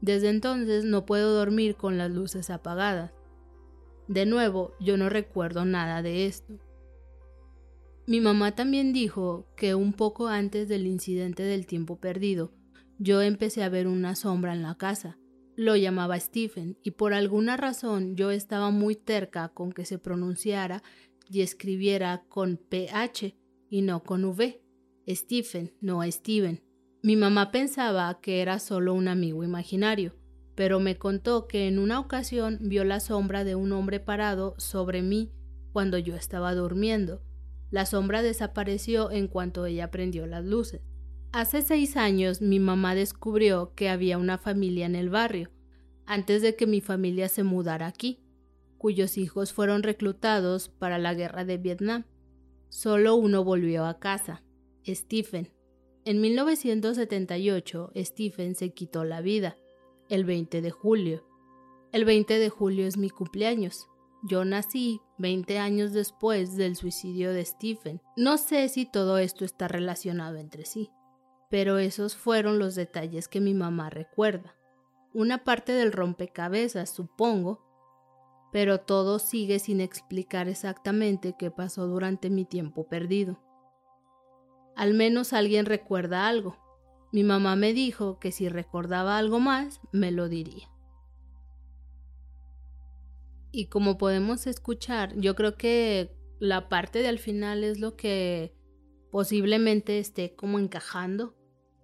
Desde 0.00 0.30
entonces 0.30 0.84
no 0.84 1.04
puedo 1.04 1.34
dormir 1.34 1.76
con 1.76 1.98
las 1.98 2.10
luces 2.10 2.48
apagadas. 2.48 3.12
De 4.08 4.24
nuevo, 4.24 4.72
yo 4.80 4.96
no 4.96 5.10
recuerdo 5.10 5.66
nada 5.66 6.00
de 6.00 6.24
esto. 6.26 6.58
Mi 8.06 8.20
mamá 8.20 8.54
también 8.54 8.94
dijo 8.94 9.46
que 9.54 9.74
un 9.74 9.92
poco 9.92 10.28
antes 10.28 10.66
del 10.66 10.86
incidente 10.86 11.42
del 11.42 11.66
tiempo 11.66 12.00
perdido, 12.00 12.52
yo 12.98 13.20
empecé 13.20 13.62
a 13.62 13.68
ver 13.68 13.86
una 13.86 14.16
sombra 14.16 14.54
en 14.54 14.62
la 14.62 14.76
casa. 14.76 15.18
Lo 15.56 15.76
llamaba 15.76 16.18
Stephen 16.18 16.78
y 16.82 16.92
por 16.92 17.12
alguna 17.12 17.58
razón 17.58 18.16
yo 18.16 18.30
estaba 18.30 18.70
muy 18.70 18.96
terca 18.96 19.50
con 19.50 19.72
que 19.72 19.84
se 19.84 19.98
pronunciara 19.98 20.82
y 21.28 21.42
escribiera 21.42 22.24
con 22.28 22.56
PH 22.56 23.36
y 23.68 23.82
no 23.82 24.02
con 24.02 24.24
V. 24.24 24.65
Stephen, 25.08 25.72
no 25.80 26.02
Steven. 26.10 26.62
Mi 27.02 27.14
mamá 27.14 27.52
pensaba 27.52 28.20
que 28.20 28.42
era 28.42 28.58
solo 28.58 28.92
un 28.94 29.06
amigo 29.06 29.44
imaginario, 29.44 30.14
pero 30.56 30.80
me 30.80 30.96
contó 30.96 31.46
que 31.46 31.68
en 31.68 31.78
una 31.78 32.00
ocasión 32.00 32.58
vio 32.62 32.82
la 32.82 32.98
sombra 32.98 33.44
de 33.44 33.54
un 33.54 33.70
hombre 33.72 34.00
parado 34.00 34.54
sobre 34.58 35.02
mí 35.02 35.30
cuando 35.72 35.98
yo 35.98 36.16
estaba 36.16 36.54
durmiendo. 36.54 37.22
La 37.70 37.86
sombra 37.86 38.22
desapareció 38.22 39.10
en 39.10 39.28
cuanto 39.28 39.66
ella 39.66 39.90
prendió 39.90 40.26
las 40.26 40.44
luces. 40.44 40.80
Hace 41.30 41.62
seis 41.62 41.96
años 41.96 42.40
mi 42.40 42.58
mamá 42.58 42.94
descubrió 42.94 43.74
que 43.74 43.88
había 43.88 44.18
una 44.18 44.38
familia 44.38 44.86
en 44.86 44.96
el 44.96 45.10
barrio, 45.10 45.50
antes 46.06 46.42
de 46.42 46.56
que 46.56 46.66
mi 46.66 46.80
familia 46.80 47.28
se 47.28 47.42
mudara 47.42 47.86
aquí, 47.86 48.24
cuyos 48.78 49.18
hijos 49.18 49.52
fueron 49.52 49.82
reclutados 49.82 50.68
para 50.68 50.98
la 50.98 51.14
guerra 51.14 51.44
de 51.44 51.58
Vietnam. 51.58 52.04
Solo 52.70 53.16
uno 53.16 53.44
volvió 53.44 53.84
a 53.84 53.98
casa, 53.98 54.42
Stephen. 54.94 55.52
En 56.04 56.20
1978, 56.20 57.92
Stephen 57.96 58.54
se 58.54 58.70
quitó 58.70 59.04
la 59.04 59.20
vida, 59.20 59.56
el 60.08 60.24
20 60.24 60.60
de 60.62 60.70
julio. 60.70 61.24
El 61.92 62.04
20 62.04 62.38
de 62.38 62.48
julio 62.48 62.86
es 62.86 62.96
mi 62.96 63.10
cumpleaños. 63.10 63.88
Yo 64.22 64.44
nací 64.44 65.00
20 65.18 65.58
años 65.58 65.92
después 65.92 66.56
del 66.56 66.76
suicidio 66.76 67.32
de 67.32 67.44
Stephen. 67.44 68.00
No 68.16 68.38
sé 68.38 68.68
si 68.68 68.86
todo 68.86 69.18
esto 69.18 69.44
está 69.44 69.68
relacionado 69.68 70.36
entre 70.36 70.64
sí 70.64 70.90
pero 71.48 71.78
esos 71.78 72.16
fueron 72.16 72.58
los 72.58 72.74
detalles 72.74 73.28
que 73.28 73.40
mi 73.40 73.54
mamá 73.54 73.90
recuerda. 73.90 74.56
Una 75.12 75.44
parte 75.44 75.72
del 75.72 75.92
rompecabezas, 75.92 76.90
supongo, 76.90 77.64
pero 78.52 78.80
todo 78.80 79.18
sigue 79.18 79.58
sin 79.58 79.80
explicar 79.80 80.48
exactamente 80.48 81.34
qué 81.38 81.50
pasó 81.50 81.86
durante 81.86 82.30
mi 82.30 82.44
tiempo 82.44 82.88
perdido. 82.88 83.40
Al 84.76 84.94
menos 84.94 85.32
alguien 85.32 85.66
recuerda 85.66 86.28
algo. 86.28 86.56
Mi 87.10 87.24
mamá 87.24 87.56
me 87.56 87.72
dijo 87.72 88.18
que 88.18 88.30
si 88.30 88.48
recordaba 88.48 89.16
algo 89.16 89.40
más, 89.40 89.80
me 89.90 90.12
lo 90.12 90.28
diría. 90.28 90.68
Y 93.52 93.66
como 93.68 93.96
podemos 93.96 94.46
escuchar, 94.46 95.18
yo 95.18 95.34
creo 95.34 95.56
que 95.56 96.14
la 96.38 96.68
parte 96.68 96.98
de 96.98 97.08
al 97.08 97.18
final 97.18 97.64
es 97.64 97.80
lo 97.80 97.96
que 97.96 98.54
posiblemente 99.10 99.98
esté 99.98 100.34
como 100.34 100.58
encajando 100.58 101.34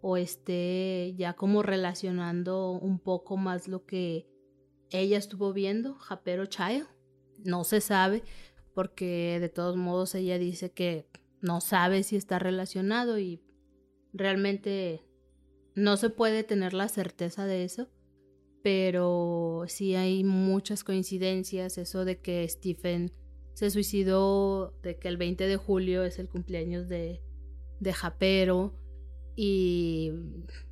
o 0.03 0.19
esté 0.19 1.15
ya 1.17 1.33
como 1.33 1.63
relacionando 1.63 2.73
un 2.73 2.99
poco 2.99 3.39
más 3.39 3.69
lo 3.69 3.87
que 3.87 4.29
ella 4.91 5.17
estuvo 5.17 5.55
viendo, 5.55 5.95
Japero 5.95 6.45
Child. 6.45 6.87
No 7.39 7.65
se 7.65 7.81
sabe 7.81 8.23
porque 8.75 9.39
de 9.41 9.49
todos 9.49 9.77
modos 9.77 10.15
ella 10.15 10.39
dice 10.39 10.73
que 10.73 11.09
no 11.43 11.61
sabe 11.61 12.03
si 12.03 12.17
está 12.17 12.39
relacionado 12.39 13.19
y 13.19 13.43
realmente 14.15 15.05
no 15.75 15.97
se 15.97 16.09
puede 16.09 16.45
tener 16.45 16.73
la 16.73 16.89
certeza 16.89 17.45
de 17.45 17.65
eso, 17.65 17.91
pero 18.63 19.65
sí 19.67 19.95
hay 19.95 20.25
muchas 20.25 20.85
coincidencias, 20.85 21.77
eso 21.77 22.05
de 22.05 22.21
que 22.21 22.49
Stephen 22.49 23.13
se 23.55 23.71
suicidó, 23.71 24.75
de 24.83 24.99
que 24.99 25.09
el 25.09 25.19
20 25.19 25.47
de 25.47 25.57
julio 25.57 26.05
es 26.05 26.19
el 26.19 26.29
cumpleaños 26.29 26.89
de, 26.89 27.21
de 27.81 27.93
Japero, 27.93 28.79
y 29.35 30.13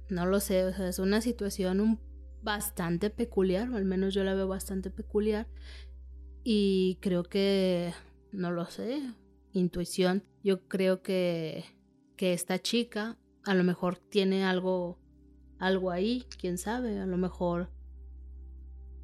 no 0.09 0.27
lo 0.27 0.41
sé, 0.41 0.65
o 0.65 0.73
sea, 0.73 0.89
es 0.89 0.99
una 0.99 1.21
situación 1.21 2.01
bastante 2.43 3.11
peculiar, 3.11 3.71
o 3.71 3.77
al 3.77 3.85
menos 3.85 4.15
yo 4.15 4.25
la 4.25 4.35
veo 4.35 4.49
bastante 4.49 4.91
peculiar. 4.91 5.47
Y 6.43 6.99
creo 7.01 7.25
que, 7.25 7.93
no 8.33 8.51
lo 8.51 8.67
sé, 8.67 9.03
intuición. 9.53 10.25
Yo 10.43 10.67
creo 10.69 11.03
que, 11.03 11.65
que 12.17 12.33
esta 12.33 12.59
chica 12.59 13.19
a 13.45 13.55
lo 13.55 13.65
mejor 13.65 13.99
tiene 13.99 14.45
algo, 14.45 14.99
algo 15.59 15.91
ahí, 15.91 16.27
quién 16.39 16.59
sabe, 16.59 16.99
a 16.99 17.07
lo 17.07 17.17
mejor 17.17 17.71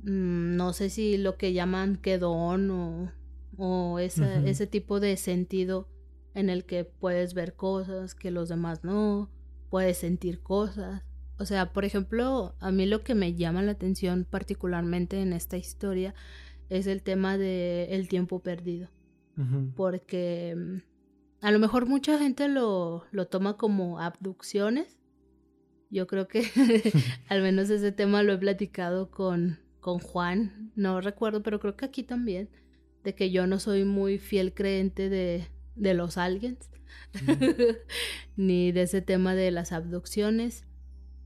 mm, 0.03 0.57
no 0.57 0.72
sé 0.72 0.90
si 0.90 1.16
lo 1.16 1.36
que 1.36 1.53
llaman 1.53 1.97
quedón 1.97 2.70
o, 2.70 3.12
o 3.57 3.99
ese 3.99 4.66
tipo 4.66 5.01
de 5.01 5.16
sentido 5.16 5.88
en 6.34 6.51
el 6.51 6.64
que 6.64 6.84
puedes 6.84 7.32
ver 7.32 7.55
cosas 7.55 8.14
que 8.14 8.30
los 8.30 8.49
demás 8.49 8.84
no, 8.84 9.30
puedes 9.70 9.99
sentir 9.99 10.42
cosas. 10.42 11.03
O 11.38 11.44
sea, 11.44 11.72
por 11.72 11.84
ejemplo, 11.84 12.55
a 12.61 12.70
mí 12.70 12.86
lo 12.86 13.03
que 13.03 13.14
me 13.14 13.34
llama 13.34 13.62
la 13.62 13.72
atención 13.72 14.26
particularmente 14.28 15.20
en 15.20 15.32
esta 15.32 15.57
historia 15.57 16.14
es 16.68 16.86
el 16.86 17.03
tema 17.03 17.38
del 17.38 17.90
el 17.90 18.09
tiempo 18.09 18.40
perdido. 18.40 18.88
Porque 19.74 20.55
mm, 20.57 20.78
a 21.43 21.51
lo 21.51 21.59
mejor 21.59 21.87
mucha 21.87 22.18
gente 22.18 22.49
lo, 22.49 23.05
lo 23.11 23.26
toma 23.26 23.57
como 23.57 24.01
abducciones. 24.01 24.99
Yo 25.91 26.07
creo 26.07 26.26
que 26.26 26.43
al 27.28 27.43
menos 27.43 27.70
ese 27.70 27.93
tema 27.93 28.22
lo 28.22 28.32
he 28.32 28.39
platicado 28.39 29.11
con, 29.11 29.59
con 29.80 29.99
Juan. 29.99 30.72
No 30.74 31.01
recuerdo, 31.01 31.43
pero 31.43 31.61
creo 31.61 31.76
que 31.76 31.84
aquí 31.84 32.03
también. 32.03 32.49
De 33.05 33.14
que 33.14 33.30
yo 33.30 33.47
no 33.47 33.61
soy 33.61 33.84
muy 33.84 34.18
fiel 34.18 34.53
creyente 34.55 35.09
de, 35.09 35.47
de 35.76 35.95
los 35.95 36.18
aliens. 36.18 36.70
ni 38.37 38.72
de 38.72 38.82
ese 38.82 39.03
tema 39.03 39.34
de 39.34 39.51
las 39.51 39.72
abducciones. 39.72 40.64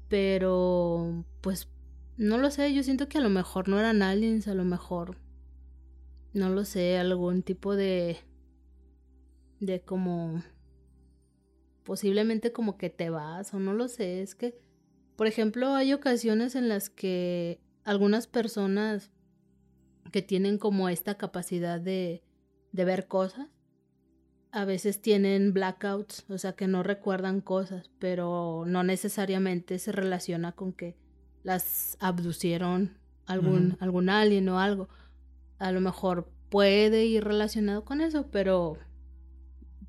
Pero, 0.09 1.25
pues, 1.41 1.69
no 2.17 2.37
lo 2.37 2.51
sé. 2.51 2.75
Yo 2.75 2.83
siento 2.83 3.09
que 3.09 3.19
a 3.19 3.23
lo 3.23 3.31
mejor 3.31 3.69
no 3.69 3.79
eran 3.79 4.03
aliens, 4.03 4.49
a 4.49 4.55
lo 4.55 4.65
mejor 4.65 5.17
no 6.33 6.49
lo 6.51 6.65
sé, 6.65 6.99
algún 6.99 7.43
tipo 7.43 7.77
de 7.77 8.19
de 9.61 9.83
como 9.83 10.43
posiblemente 11.85 12.53
como 12.53 12.79
que 12.79 12.89
te 12.89 13.11
vas 13.11 13.53
o 13.53 13.59
no 13.59 13.75
lo 13.75 13.89
sé, 13.89 14.23
es 14.23 14.35
que 14.35 14.59
por 15.17 15.27
ejemplo 15.27 15.75
hay 15.75 15.93
ocasiones 15.93 16.55
en 16.55 16.69
las 16.69 16.89
que 16.89 17.61
algunas 17.85 18.27
personas 18.27 19.11
que 20.13 20.23
tienen 20.23 20.59
como 20.59 20.89
esta 20.89 21.17
capacidad 21.17 21.81
de 21.81 22.23
de 22.73 22.85
ver 22.85 23.09
cosas 23.09 23.49
a 24.53 24.65
veces 24.65 25.01
tienen 25.01 25.53
blackouts, 25.53 26.25
o 26.29 26.39
sea 26.39 26.53
que 26.55 26.67
no 26.67 26.83
recuerdan 26.83 27.41
cosas, 27.41 27.91
pero 27.99 28.65
no 28.67 28.83
necesariamente 28.83 29.79
se 29.79 29.93
relaciona 29.93 30.53
con 30.53 30.73
que 30.73 30.97
las 31.43 31.97
abducieron 32.01 32.99
algún, 33.27 33.77
algún 33.81 34.09
alien 34.09 34.49
o 34.49 34.59
algo 34.59 34.89
a 35.61 35.71
lo 35.71 35.81
mejor 35.81 36.29
puede 36.49 37.05
ir 37.05 37.23
relacionado 37.23 37.85
con 37.85 38.01
eso, 38.01 38.29
pero 38.31 38.77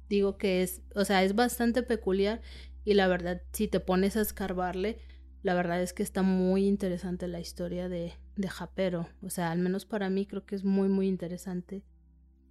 digo 0.09 0.37
que 0.37 0.61
es, 0.61 0.83
o 0.93 1.05
sea, 1.05 1.23
es 1.23 1.33
bastante 1.33 1.81
peculiar 1.81 2.41
y 2.83 2.93
la 2.93 3.07
verdad, 3.07 3.41
si 3.53 3.67
te 3.67 3.79
pones 3.79 4.17
a 4.17 4.21
escarbarle, 4.21 4.99
la 5.43 5.53
verdad 5.53 5.81
es 5.81 5.93
que 5.93 6.03
está 6.03 6.21
muy 6.21 6.67
interesante 6.67 7.27
la 7.27 7.39
historia 7.39 7.89
de, 7.89 8.13
de 8.35 8.47
Japero. 8.49 9.07
O 9.23 9.29
sea, 9.29 9.51
al 9.51 9.59
menos 9.59 9.85
para 9.85 10.09
mí 10.09 10.25
creo 10.25 10.45
que 10.45 10.55
es 10.55 10.63
muy, 10.63 10.89
muy 10.89 11.07
interesante. 11.07 11.83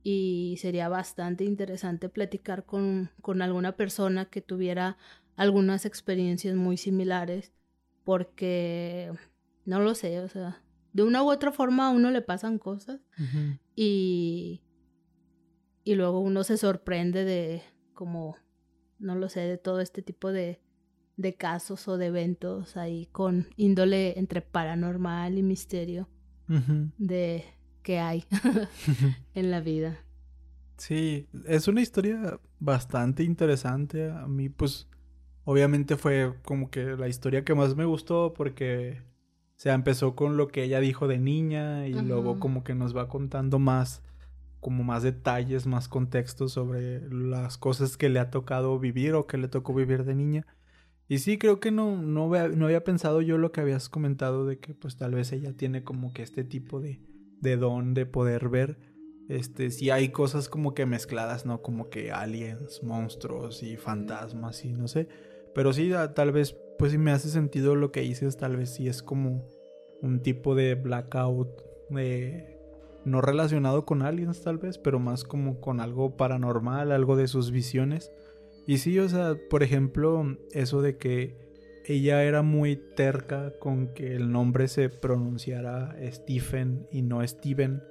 Y 0.03 0.57
sería 0.59 0.89
bastante 0.89 1.45
interesante 1.45 2.09
platicar 2.09 2.64
con, 2.64 3.11
con 3.21 3.43
alguna 3.43 3.77
persona 3.77 4.25
que 4.25 4.41
tuviera 4.41 4.97
algunas 5.37 5.85
experiencias 5.85 6.57
muy 6.57 6.77
similares. 6.77 7.53
Porque, 8.05 9.12
no 9.66 9.81
lo 9.81 9.95
sé, 9.95 10.21
o 10.21 10.29
sea, 10.29 10.62
de 10.93 11.03
una 11.03 11.22
u 11.22 11.30
otra 11.30 11.53
forma 11.53 11.88
a 11.88 11.91
uno 11.91 12.11
le 12.11 12.22
pasan 12.22 12.59
cosas 12.59 13.01
y, 13.76 14.62
y 15.84 15.95
luego 15.95 16.20
uno 16.20 16.45
se 16.45 16.57
sorprende 16.57 17.24
de 17.24 17.62
como, 17.95 18.36
no 18.99 19.14
lo 19.14 19.28
sé, 19.28 19.41
de 19.41 19.59
todo 19.59 19.80
este 19.80 20.03
tipo 20.03 20.32
de, 20.32 20.61
de 21.16 21.34
casos 21.34 21.86
o 21.88 21.99
de 21.99 22.07
eventos 22.07 22.76
ahí 22.76 23.07
con 23.12 23.47
índole 23.57 24.18
entre 24.18 24.43
paranormal 24.43 25.38
y 25.38 25.43
misterio 25.43 26.09
de 26.99 27.45
que 27.82 28.01
hay 28.01 28.24
en 29.34 29.51
la 29.51 29.61
vida. 29.61 29.99
Sí, 30.76 31.28
es 31.47 31.68
una 31.68 31.80
historia 31.80 32.41
bastante 32.59 33.22
interesante. 33.22 34.11
A 34.11 34.26
mí, 34.26 34.49
pues, 34.49 34.88
obviamente 35.45 35.97
fue 35.97 36.34
como 36.45 36.70
que 36.70 36.97
la 36.97 37.07
historia 37.07 37.45
que 37.45 37.55
más 37.55 37.76
me 37.76 37.84
gustó 37.84 38.34
porque 38.34 39.03
sea, 39.63 39.75
empezó 39.75 40.17
con 40.17 40.39
lo 40.39 40.49
que 40.49 40.65
ella 40.65 40.81
dijo 40.81 41.07
de 41.07 41.19
niña 41.19 41.87
y 41.87 41.93
luego 41.93 42.41
como 42.41 42.65
que 42.65 42.75
nos 42.75 42.97
va 42.97 43.09
contando 43.09 43.59
más, 43.59 44.03
como 44.59 44.85
más 44.85 45.03
detalles, 45.03 45.67
más 45.67 45.87
contextos 45.87 46.53
sobre 46.53 47.07
las 47.11 47.59
cosas 47.59 47.99
que 47.99 48.09
le 48.09 48.21
ha 48.21 48.31
tocado 48.31 48.79
vivir 48.79 49.13
o 49.13 49.27
que 49.27 49.37
le 49.37 49.49
tocó 49.49 49.75
vivir 49.75 50.05
de 50.05 50.15
niña. 50.15 50.47
Y 51.09 51.19
sí, 51.19 51.37
creo 51.37 51.61
que 51.61 51.73
no, 51.73 52.01
no, 52.01 52.31
no 52.31 52.65
había 52.65 52.85
pensado 52.85 53.21
yo 53.21 53.37
lo 53.37 53.53
que 53.53 53.61
habías 53.61 53.91
comentado 53.91 54.47
de 54.47 54.59
que 54.59 54.73
pues 54.73 54.97
tal 54.97 55.15
vez 55.15 55.31
ella 55.31 55.53
tiene 55.55 55.85
como 55.85 56.15
que 56.15 56.23
este 56.23 56.43
tipo 56.43 56.81
de, 56.81 57.03
de 57.43 57.59
don 57.59 57.93
de 57.93 58.07
poder 58.07 58.49
ver. 58.49 58.79
Este, 59.29 59.71
sí 59.71 59.91
hay 59.91 60.09
cosas 60.09 60.49
como 60.49 60.73
que 60.73 60.87
mezcladas, 60.87 61.45
¿no? 61.45 61.61
Como 61.61 61.91
que 61.91 62.13
aliens, 62.13 62.83
monstruos 62.83 63.63
y 63.63 63.77
fantasmas 63.77 64.65
y 64.65 64.73
no 64.73 64.89
sé. 64.89 65.07
Pero 65.55 65.75
sí, 65.75 65.93
tal 66.15 66.33
vez 66.33 66.57
pues 66.81 66.93
si 66.93 66.99
me 66.99 67.11
hace 67.11 67.28
sentido 67.28 67.76
lo 67.76 67.93
que 67.93 68.01
dices, 68.01 68.39
tal 68.39 68.57
vez 68.57 68.70
sí 68.70 68.89
es 68.89 69.03
como 69.03 69.47
un 70.01 70.22
tipo 70.22 70.55
de 70.55 70.76
blackout 70.76 71.61
de 71.91 72.59
no 73.05 73.20
relacionado 73.20 73.85
con 73.85 74.01
aliens 74.01 74.41
tal 74.41 74.57
vez, 74.57 74.78
pero 74.78 74.99
más 74.99 75.24
como 75.24 75.61
con 75.61 75.81
algo 75.81 76.16
paranormal, 76.16 76.91
algo 76.91 77.16
de 77.16 77.28
sus 77.28 77.51
visiones. 77.51 78.11
Y 78.66 78.78
sí, 78.78 78.99
o 78.99 79.07
sea, 79.11 79.37
por 79.51 79.62
ejemplo, 79.62 80.24
eso 80.53 80.81
de 80.81 80.97
que 80.97 81.37
ella 81.85 82.24
era 82.24 82.41
muy 82.41 82.76
terca 82.76 83.59
con 83.59 83.93
que 83.93 84.16
el 84.16 84.33
nombre 84.33 84.66
se 84.66 84.89
pronunciara 84.89 85.95
Stephen 86.11 86.87
y 86.91 87.03
no 87.03 87.26
Steven. 87.26 87.83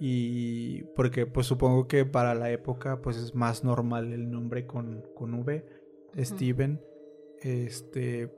Y 0.00 0.84
porque 0.96 1.26
pues 1.26 1.46
supongo 1.46 1.86
que 1.86 2.06
para 2.06 2.34
la 2.34 2.50
época 2.50 3.02
pues 3.02 3.18
es 3.18 3.34
más 3.34 3.62
normal 3.62 4.10
el 4.14 4.30
nombre 4.30 4.66
con, 4.66 5.02
con 5.14 5.34
V, 5.34 5.66
Steven. 6.16 6.80
Este, 7.42 8.32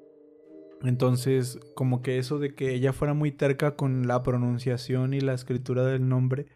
entonces, 0.82 1.58
como 1.74 2.02
que 2.02 2.18
eso 2.18 2.38
de 2.38 2.54
que 2.54 2.74
ella 2.74 2.92
fuera 2.92 3.14
muy 3.14 3.32
terca 3.32 3.76
con 3.76 4.06
la 4.06 4.22
pronunciación 4.22 5.14
y 5.14 5.20
la 5.20 5.34
escritura 5.34 5.84
del 5.84 6.08
nombre, 6.08 6.46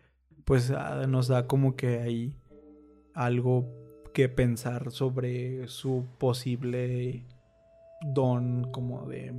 pues 0.45 0.71
ah, 0.71 1.07
nos 1.07 1.29
da 1.29 1.47
como 1.47 1.77
que 1.77 2.01
ahí 2.01 2.37
algo 3.15 3.69
que 4.13 4.29
pensar 4.29 4.91
sobre 4.91 5.69
su 5.69 6.07
posible 6.19 7.25
don 8.15 8.71
como 8.71 9.07
de 9.07 9.33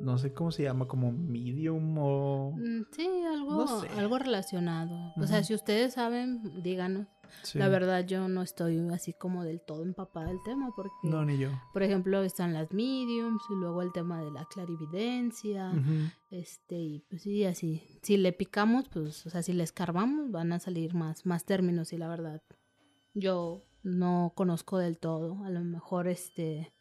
no 0.00 0.16
sé 0.16 0.32
cómo 0.32 0.50
se 0.50 0.62
llama, 0.62 0.86
como 0.86 1.12
medium 1.12 1.98
o... 1.98 2.52
Mm, 2.56 2.84
sí, 2.90 3.08
algo, 3.30 3.66
algo 3.96 4.18
relacionado. 4.18 5.12
O 5.16 5.26
sea, 5.26 5.44
si 5.44 5.54
ustedes 5.54 5.94
saben, 5.94 6.62
díganos. 6.62 7.06
La 7.54 7.68
verdad 7.68 8.06
yo 8.06 8.28
no 8.28 8.42
estoy 8.42 8.78
así 8.90 9.12
como 9.12 9.44
del 9.44 9.60
todo 9.60 9.82
empapada 9.82 10.28
del 10.28 10.42
tema 10.42 10.72
porque... 10.74 10.94
No, 11.04 11.24
ni 11.24 11.38
yo. 11.38 11.50
Por 11.72 11.82
ejemplo, 11.82 12.22
están 12.22 12.52
las 12.52 12.72
mediums 12.72 13.42
y 13.50 13.54
luego 13.54 13.82
el 13.82 13.92
tema 13.92 14.22
de 14.22 14.30
la 14.30 14.44
clarividencia. 14.46 15.72
Este, 16.30 16.76
y 16.76 17.04
pues 17.08 17.22
sí, 17.22 17.44
así. 17.44 17.82
Si 18.02 18.16
le 18.16 18.32
picamos, 18.32 18.88
pues, 18.88 19.26
o 19.26 19.30
sea, 19.30 19.42
si 19.42 19.52
le 19.52 19.64
escarbamos, 19.64 20.30
van 20.30 20.52
a 20.52 20.60
salir 20.60 20.94
más, 20.94 21.26
más 21.26 21.44
términos 21.44 21.92
y 21.92 21.98
la 21.98 22.08
verdad 22.08 22.42
yo 23.14 23.62
no 23.82 24.32
conozco 24.34 24.78
del 24.78 24.98
todo. 24.98 25.42
A 25.44 25.50
lo 25.50 25.60
mejor 25.60 26.08
este 26.08 26.72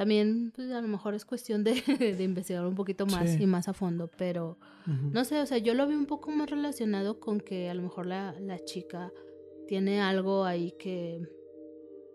también, 0.00 0.50
pues 0.56 0.70
a 0.70 0.80
lo 0.80 0.88
mejor 0.88 1.12
es 1.14 1.26
cuestión 1.26 1.62
de, 1.62 1.74
de 2.16 2.24
investigar 2.24 2.66
un 2.66 2.74
poquito 2.74 3.04
más 3.04 3.38
y 3.38 3.46
más 3.46 3.68
a 3.68 3.74
fondo, 3.74 4.10
pero 4.16 4.56
no 4.86 5.24
sé, 5.26 5.42
o 5.42 5.44
sea, 5.44 5.58
yo 5.58 5.74
lo 5.74 5.86
veo 5.86 5.98
un 5.98 6.06
poco 6.06 6.30
más 6.30 6.48
relacionado 6.48 7.20
con 7.20 7.38
que 7.38 7.68
a 7.68 7.74
lo 7.74 7.82
mejor 7.82 8.06
la, 8.06 8.34
la 8.40 8.58
chica 8.64 9.12
tiene 9.70 10.00
algo 10.00 10.44
ahí 10.44 10.72
que, 10.80 11.22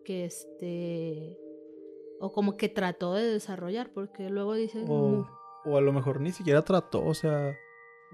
que 0.03 0.25
este, 0.25 1.39
o 2.19 2.33
como 2.33 2.57
que 2.57 2.67
trató 2.67 3.13
de 3.13 3.23
desarrollar, 3.23 3.93
porque 3.93 4.29
luego 4.29 4.55
dice... 4.55 4.83
O, 4.89 5.25
o 5.63 5.77
a 5.77 5.79
lo 5.79 5.93
mejor 5.93 6.19
ni 6.19 6.33
siquiera 6.33 6.63
trató, 6.63 7.01
o 7.05 7.13
sea, 7.13 7.55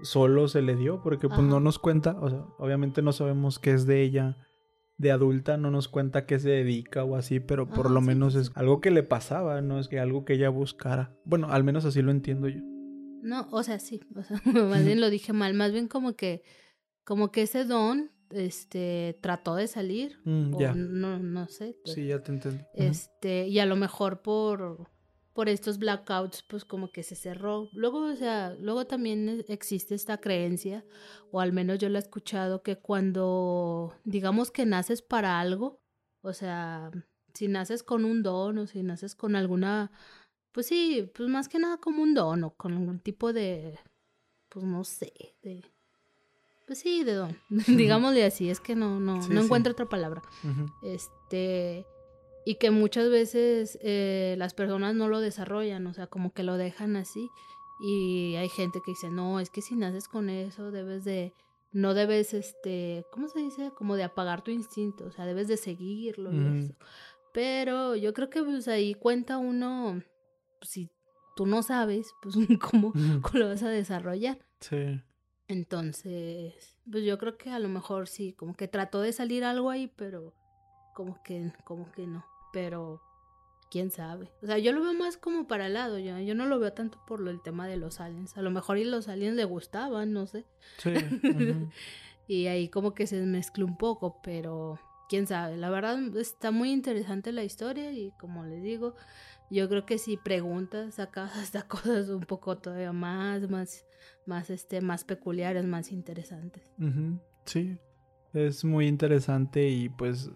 solo 0.04 0.46
se 0.46 0.62
le 0.62 0.76
dio, 0.76 1.02
porque 1.02 1.26
pues 1.26 1.40
no 1.40 1.58
nos 1.58 1.80
cuenta, 1.80 2.16
o 2.20 2.30
sea, 2.30 2.46
obviamente 2.56 3.02
no 3.02 3.12
sabemos 3.12 3.58
qué 3.58 3.72
es 3.72 3.84
de 3.84 4.02
ella 4.02 4.38
de 4.98 5.10
adulta 5.10 5.56
no 5.56 5.72
nos 5.72 5.88
cuenta 5.88 6.26
qué 6.26 6.38
se 6.38 6.50
dedica 6.50 7.02
o 7.02 7.16
así, 7.16 7.40
pero 7.40 7.68
por 7.68 7.90
lo 7.90 8.00
menos 8.00 8.36
es 8.36 8.52
algo 8.54 8.80
que 8.80 8.92
le 8.92 9.02
pasaba, 9.02 9.60
no 9.60 9.80
es 9.80 9.88
que 9.88 9.98
algo 9.98 10.24
que 10.24 10.34
ella 10.34 10.48
buscara. 10.50 11.16
Bueno, 11.24 11.48
al 11.50 11.64
menos 11.64 11.84
así 11.84 12.02
lo 12.02 12.12
entiendo 12.12 12.46
yo. 12.46 12.60
No, 13.22 13.48
o 13.50 13.64
sea, 13.64 13.80
sí, 13.80 14.00
o 14.14 14.22
sea, 14.22 14.40
más 14.44 14.84
bien 14.84 15.00
lo 15.00 15.10
dije 15.10 15.32
mal, 15.32 15.54
más 15.54 15.72
bien 15.72 15.88
como 15.88 16.14
que 16.14 16.44
como 17.02 17.32
que 17.32 17.42
ese 17.42 17.64
don 17.64 18.12
este 18.34 19.18
trató 19.20 19.54
de 19.54 19.66
salir 19.66 20.18
mm, 20.24 20.54
o 20.54 20.74
no 20.74 21.18
no 21.18 21.48
sé. 21.48 21.76
Sí, 21.84 22.06
ya 22.06 22.22
te 22.22 22.32
entiendo. 22.32 22.64
Este, 22.74 23.48
y 23.48 23.58
a 23.58 23.66
lo 23.66 23.76
mejor 23.76 24.22
por 24.22 24.88
por 25.32 25.48
estos 25.48 25.78
blackouts, 25.78 26.42
pues 26.42 26.66
como 26.66 26.92
que 26.92 27.02
se 27.02 27.14
cerró. 27.14 27.68
Luego, 27.72 28.04
o 28.04 28.16
sea, 28.16 28.54
luego 28.60 28.86
también 28.86 29.42
existe 29.48 29.94
esta 29.94 30.18
creencia, 30.18 30.84
o 31.30 31.40
al 31.40 31.54
menos 31.54 31.78
yo 31.78 31.88
la 31.88 31.98
he 31.98 32.02
escuchado, 32.02 32.62
que 32.62 32.76
cuando 32.76 33.94
digamos 34.04 34.50
que 34.50 34.66
naces 34.66 35.00
para 35.00 35.40
algo, 35.40 35.80
o 36.20 36.34
sea, 36.34 36.90
si 37.32 37.48
naces 37.48 37.82
con 37.82 38.04
un 38.04 38.22
don 38.22 38.58
o 38.58 38.66
si 38.66 38.82
naces 38.82 39.14
con 39.14 39.34
alguna 39.36 39.90
pues 40.52 40.66
sí, 40.66 41.10
pues 41.14 41.28
más 41.28 41.48
que 41.48 41.58
nada 41.58 41.78
como 41.78 42.02
un 42.02 42.14
don 42.14 42.44
o 42.44 42.54
con 42.54 42.74
algún 42.74 43.00
tipo 43.00 43.32
de, 43.32 43.78
pues 44.48 44.64
no 44.64 44.84
sé, 44.84 45.12
de, 45.42 45.64
pues 46.66 46.78
sí, 46.80 47.04
de 47.04 47.14
don, 47.14 47.36
digámosle 47.66 48.24
así, 48.24 48.48
es 48.50 48.60
que 48.60 48.74
no, 48.74 49.00
no, 49.00 49.22
Sí, 49.22 49.30
no 49.32 49.40
sí. 49.40 49.44
encuentro 49.46 49.72
otra 49.72 49.86
palabra. 49.88 50.22
Este, 50.82 51.86
y 52.44 52.56
que 52.56 52.70
muchas 52.70 53.08
veces 53.10 53.78
eh, 53.82 54.34
las 54.38 54.54
personas 54.54 54.94
no 54.94 55.08
lo 55.08 55.20
desarrollan, 55.20 55.86
o 55.86 55.94
sea, 55.94 56.06
como 56.06 56.32
que 56.32 56.42
lo 56.42 56.56
dejan 56.56 56.96
así. 56.96 57.28
Y 57.80 58.36
hay 58.36 58.48
gente 58.48 58.80
que 58.84 58.92
dice, 58.92 59.10
no, 59.10 59.40
es 59.40 59.50
que 59.50 59.62
si 59.62 59.74
naces 59.76 60.06
con 60.08 60.28
eso, 60.30 60.70
debes 60.70 61.04
de, 61.04 61.32
no 61.72 61.94
debes, 61.94 62.34
este, 62.34 63.04
¿cómo 63.12 63.28
se 63.28 63.40
dice? 63.40 63.72
Como 63.76 63.96
de 63.96 64.04
apagar 64.04 64.42
tu 64.42 64.50
instinto, 64.50 65.04
o 65.06 65.10
sea, 65.12 65.26
debes 65.26 65.48
de 65.48 65.56
seguirlo 65.56 66.32
y 66.32 66.58
eso. 66.64 66.74
Pero 67.32 67.96
yo 67.96 68.12
creo 68.12 68.28
que 68.30 68.42
pues 68.42 68.68
ahí 68.68 68.94
cuenta 68.94 69.38
uno, 69.38 70.02
pues, 70.60 70.70
si 70.70 70.90
tú 71.34 71.46
no 71.46 71.62
sabes, 71.62 72.12
pues 72.22 72.34
cómo, 72.60 72.92
cómo 72.92 73.38
lo 73.38 73.48
vas 73.48 73.62
a 73.62 73.68
desarrollar. 73.68 74.38
Sí. 74.60 75.00
Entonces, 75.52 76.76
pues 76.90 77.04
yo 77.04 77.18
creo 77.18 77.36
que 77.36 77.50
a 77.50 77.58
lo 77.58 77.68
mejor 77.68 78.08
sí, 78.08 78.32
como 78.32 78.54
que 78.54 78.68
trató 78.68 79.00
de 79.00 79.12
salir 79.12 79.44
algo 79.44 79.70
ahí, 79.70 79.90
pero 79.96 80.34
como 80.94 81.22
que, 81.22 81.52
como 81.64 81.90
que 81.92 82.06
no. 82.06 82.24
Pero 82.52 83.02
quién 83.70 83.90
sabe. 83.90 84.30
O 84.42 84.46
sea, 84.46 84.58
yo 84.58 84.72
lo 84.72 84.82
veo 84.82 84.94
más 84.94 85.16
como 85.16 85.46
para 85.46 85.66
el 85.66 85.74
lado, 85.74 85.98
yo, 85.98 86.18
yo 86.18 86.34
no 86.34 86.46
lo 86.46 86.58
veo 86.58 86.72
tanto 86.72 86.98
por 87.06 87.20
lo, 87.20 87.30
el 87.30 87.40
tema 87.40 87.66
de 87.66 87.76
los 87.76 88.00
aliens. 88.00 88.36
A 88.36 88.42
lo 88.42 88.50
mejor 88.50 88.78
y 88.78 88.84
los 88.84 89.08
aliens 89.08 89.36
le 89.36 89.44
gustaban, 89.44 90.12
no 90.12 90.26
sé. 90.26 90.46
Sí. 90.78 90.92
Y 92.28 92.46
ahí 92.46 92.68
como 92.68 92.94
que 92.94 93.06
se 93.06 93.20
mezcló 93.22 93.66
un 93.66 93.76
poco, 93.76 94.20
pero 94.22 94.78
quién 95.08 95.26
sabe. 95.26 95.56
La 95.56 95.70
verdad 95.70 95.98
está 96.16 96.50
muy 96.50 96.70
interesante 96.72 97.32
la 97.32 97.44
historia 97.44 97.92
y 97.92 98.12
como 98.12 98.44
les 98.44 98.62
digo, 98.62 98.94
yo 99.52 99.68
creo 99.68 99.84
que 99.84 99.98
si 99.98 100.16
preguntas 100.16 100.94
sacas 100.94 101.36
hasta 101.36 101.62
cosas 101.68 102.08
un 102.08 102.22
poco 102.22 102.58
todavía 102.58 102.92
más, 102.92 103.48
más, 103.50 103.86
más, 104.26 104.50
este, 104.50 104.80
más 104.80 105.04
peculiares, 105.04 105.64
más 105.64 105.92
interesantes. 105.92 106.62
Sí, 107.44 107.78
es 108.32 108.64
muy 108.64 108.86
interesante 108.86 109.68
y 109.68 109.88
pues 109.88 110.30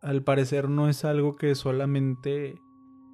al 0.00 0.22
parecer 0.22 0.68
no 0.68 0.88
es 0.88 1.04
algo 1.04 1.36
que 1.36 1.54
solamente 1.54 2.54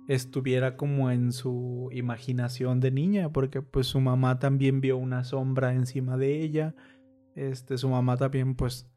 estuviera 0.09 0.77
como 0.77 1.11
en 1.11 1.33
su 1.33 1.89
imaginación 1.93 2.79
de 2.79 2.93
niña, 2.93 3.33
porque 3.33 3.63
pues 3.63 3.89
su 3.89 4.01
mamá 4.01 4.39
también 4.39 4.81
vio 4.81 4.97
una 4.97 5.25
sombra 5.25 5.75
encima 5.75 6.17
de 6.17 6.43
ella, 6.43 6.77
este, 7.35 7.77
su 7.77 7.89
mamá 7.89 8.17
también 8.17 8.55
pues 8.55 8.89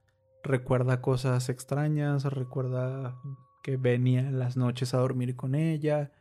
recuerda 0.44 1.02
cosas 1.02 1.50
extrañas, 1.50 2.26
recuerda 2.26 3.20
que 3.64 3.78
venía 3.78 4.22
en 4.22 4.40
las 4.40 4.56
noches 4.56 4.94
a 4.94 5.00
dormir 5.00 5.36
con 5.36 5.56
ella, 5.56 6.12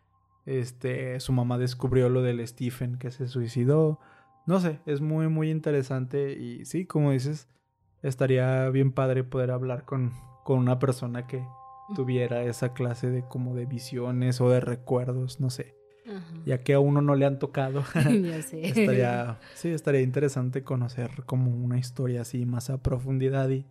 este, 0.49 1.20
su 1.20 1.32
mamá 1.32 1.59
descubrió 1.59 2.09
lo 2.09 2.22
del 2.22 2.46
Stephen 2.46 2.96
que 2.96 3.11
se 3.11 3.28
suicidó, 3.28 4.01
no 4.46 4.61
sé, 4.61 4.80
es 4.86 5.03
muy, 5.03 5.28
muy 5.28 5.51
interesante 5.51 6.32
y 6.32 6.64
sí, 6.64 6.86
como 6.86 7.12
dices, 7.12 7.49
estaría 8.03 8.70
bien 8.70 8.92
padre 8.92 9.24
poder 9.24 9.51
hablar 9.51 9.84
con, 9.84 10.12
con 10.44 10.59
una 10.59 10.78
persona 10.78 11.26
que 11.26 11.44
tuviera 11.94 12.42
esa 12.44 12.72
clase 12.72 13.11
de 13.11 13.28
como 13.28 13.55
de 13.55 13.66
visiones 13.66 14.40
o 14.40 14.49
de 14.49 14.61
recuerdos, 14.61 15.38
no 15.38 15.51
sé, 15.51 15.74
Ajá. 16.07 16.34
ya 16.46 16.62
que 16.62 16.72
a 16.72 16.80
uno 16.80 17.03
no 17.03 17.14
le 17.14 17.26
han 17.26 17.38
tocado. 17.38 17.84
ya 17.94 18.40
sé. 18.42 18.68
estaría, 18.68 19.38
sí, 19.55 19.68
estaría 19.68 20.01
interesante 20.01 20.64
conocer 20.64 21.24
como 21.26 21.51
una 21.51 21.78
historia 21.78 22.22
así 22.22 22.46
más 22.46 22.70
a 22.70 22.82
profundidad 22.82 23.51
y 23.51 23.66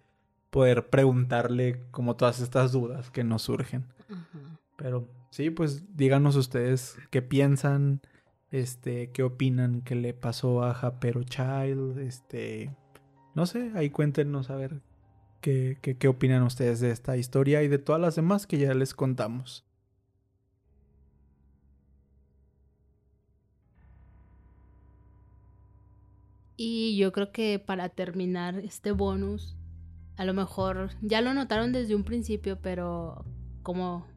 poder 0.51 0.89
preguntarle 0.89 1.81
como 1.89 2.15
todas 2.15 2.39
estas 2.39 2.71
dudas 2.71 3.09
que 3.09 3.23
nos 3.23 3.41
surgen. 3.41 3.85
Ajá. 4.09 4.59
Pero 4.75 5.07
sí, 5.37 5.51
pues 5.51 5.95
díganos 5.95 6.35
ustedes 6.35 6.97
qué 7.11 7.21
piensan, 7.21 8.01
este, 8.49 9.11
qué 9.11 9.21
opinan 9.21 9.81
que 9.83 9.93
le 9.93 10.15
pasó 10.15 10.63
a 10.63 10.73
Japero 10.73 11.21
Child, 11.21 11.99
este, 11.99 12.75
no 13.35 13.45
sé, 13.45 13.71
ahí 13.75 13.91
cuéntenos 13.91 14.49
a 14.49 14.55
ver 14.55 14.81
qué, 15.39 15.77
qué, 15.83 15.95
qué 15.95 16.07
opinan 16.07 16.41
ustedes 16.41 16.79
de 16.79 16.89
esta 16.89 17.17
historia 17.17 17.61
y 17.61 17.67
de 17.67 17.77
todas 17.77 18.01
las 18.01 18.15
demás 18.15 18.47
que 18.47 18.57
ya 18.57 18.73
les 18.73 18.95
contamos. 18.95 19.63
Y 26.55 26.97
yo 26.97 27.11
creo 27.11 27.31
que 27.31 27.59
para 27.59 27.89
terminar 27.89 28.57
este 28.57 28.91
bonus, 28.91 29.55
a 30.15 30.25
lo 30.25 30.33
mejor 30.33 30.89
ya 31.03 31.21
lo 31.21 31.35
notaron 31.35 31.73
desde 31.73 31.93
un 31.93 32.03
principio, 32.03 32.59
pero 32.59 33.23
como 33.61 34.16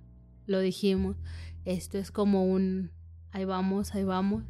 lo 0.51 0.61
dijimos, 0.61 1.17
esto 1.65 1.97
es 1.99 2.11
como 2.11 2.45
un 2.45 2.91
ahí 3.33 3.45
vamos, 3.45 3.95
ahí 3.95 4.05
vamos. 4.05 4.43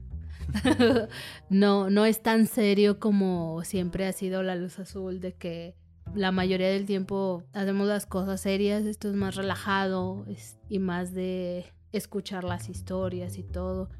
no, 1.51 1.91
no 1.91 2.05
es 2.07 2.23
tan 2.23 2.47
serio 2.47 2.99
como 2.99 3.63
siempre 3.65 4.07
ha 4.07 4.13
sido 4.13 4.43
la 4.43 4.57
luz 4.57 4.79
azul 4.79 5.21
de 5.21 5.35
que 5.35 5.77
la 6.15 6.33
mayoría 6.33 6.69
del 6.69 6.87
tiempo 6.87 7.45
hacemos 7.53 7.87
las 7.87 8.07
cosas 8.07 8.41
serias, 8.41 8.85
esto 8.85 9.09
es 9.09 9.15
más 9.15 9.37
relajado 9.37 10.25
es- 10.29 10.59
y 10.69 10.79
más 10.79 11.13
de 11.13 11.67
escuchar 11.93 12.45
las 12.45 12.69
historias 12.69 13.37
y 13.39 13.43
todo. 13.45 13.91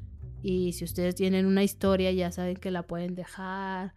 Y 0.41 0.73
si 0.73 0.83
ustedes 0.83 1.13
tienen 1.15 1.45
una 1.45 1.63
historia, 1.63 2.11
ya 2.11 2.31
saben 2.31 2.57
que 2.57 2.71
la 2.71 2.83
pueden 2.83 3.13
dejar. 3.15 3.93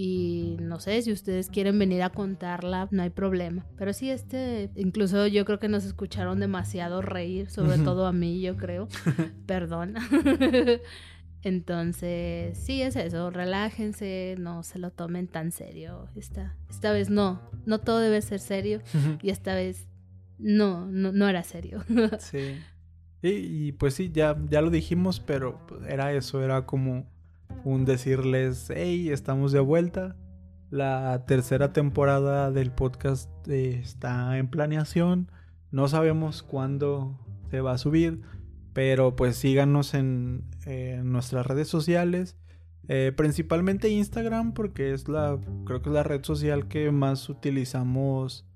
Y 0.00 0.58
no 0.60 0.78
sé, 0.78 1.02
si 1.02 1.10
ustedes 1.10 1.50
quieren 1.50 1.76
venir 1.76 2.04
a 2.04 2.10
contarla, 2.10 2.86
no 2.92 3.02
hay 3.02 3.10
problema. 3.10 3.66
Pero 3.76 3.92
sí, 3.92 4.10
este, 4.10 4.70
incluso 4.76 5.26
yo 5.26 5.44
creo 5.44 5.58
que 5.58 5.68
nos 5.68 5.84
escucharon 5.84 6.38
demasiado 6.38 7.02
reír, 7.02 7.50
sobre 7.50 7.78
todo 7.78 8.06
a 8.06 8.12
mí, 8.12 8.40
yo 8.40 8.56
creo. 8.56 8.86
Perdón. 9.46 9.96
Entonces, 11.42 12.56
sí 12.56 12.80
es 12.80 12.94
eso, 12.94 13.30
relájense, 13.30 14.36
no 14.38 14.62
se 14.62 14.78
lo 14.78 14.92
tomen 14.92 15.26
tan 15.26 15.50
serio. 15.50 16.08
Esta, 16.14 16.54
esta 16.70 16.92
vez 16.92 17.10
no, 17.10 17.42
no 17.66 17.80
todo 17.80 17.98
debe 17.98 18.22
ser 18.22 18.38
serio 18.38 18.80
y 19.20 19.30
esta 19.30 19.56
vez 19.56 19.88
no, 20.38 20.86
no, 20.86 21.10
no 21.10 21.28
era 21.28 21.42
serio. 21.42 21.82
Sí. 22.20 22.56
Y, 23.20 23.30
y, 23.30 23.72
pues 23.72 23.94
sí, 23.94 24.12
ya, 24.12 24.38
ya 24.48 24.62
lo 24.62 24.70
dijimos, 24.70 25.18
pero 25.18 25.66
pues, 25.66 25.82
era 25.88 26.12
eso, 26.12 26.40
era 26.44 26.66
como 26.66 27.04
un 27.64 27.84
decirles, 27.84 28.70
hey, 28.74 29.10
estamos 29.10 29.52
de 29.52 29.60
vuelta. 29.60 30.16
La 30.70 31.24
tercera 31.26 31.72
temporada 31.72 32.50
del 32.50 32.70
podcast 32.72 33.30
eh, 33.48 33.78
está 33.82 34.36
en 34.38 34.48
planeación. 34.48 35.30
No 35.70 35.88
sabemos 35.88 36.42
cuándo 36.42 37.18
se 37.50 37.60
va 37.60 37.72
a 37.72 37.78
subir, 37.78 38.20
pero 38.74 39.16
pues 39.16 39.36
síganos 39.36 39.94
en, 39.94 40.44
en 40.66 41.10
nuestras 41.12 41.46
redes 41.46 41.68
sociales. 41.68 42.36
eh, 42.90 43.12
principalmente 43.14 43.90
Instagram, 43.90 44.52
porque 44.54 44.94
es 44.94 45.08
la, 45.08 45.38
creo 45.66 45.82
que 45.82 45.90
es 45.90 45.94
la 45.94 46.02
red 46.04 46.24
social 46.24 46.68
que 46.68 46.90
más 46.90 47.28
utilizamos 47.28 48.46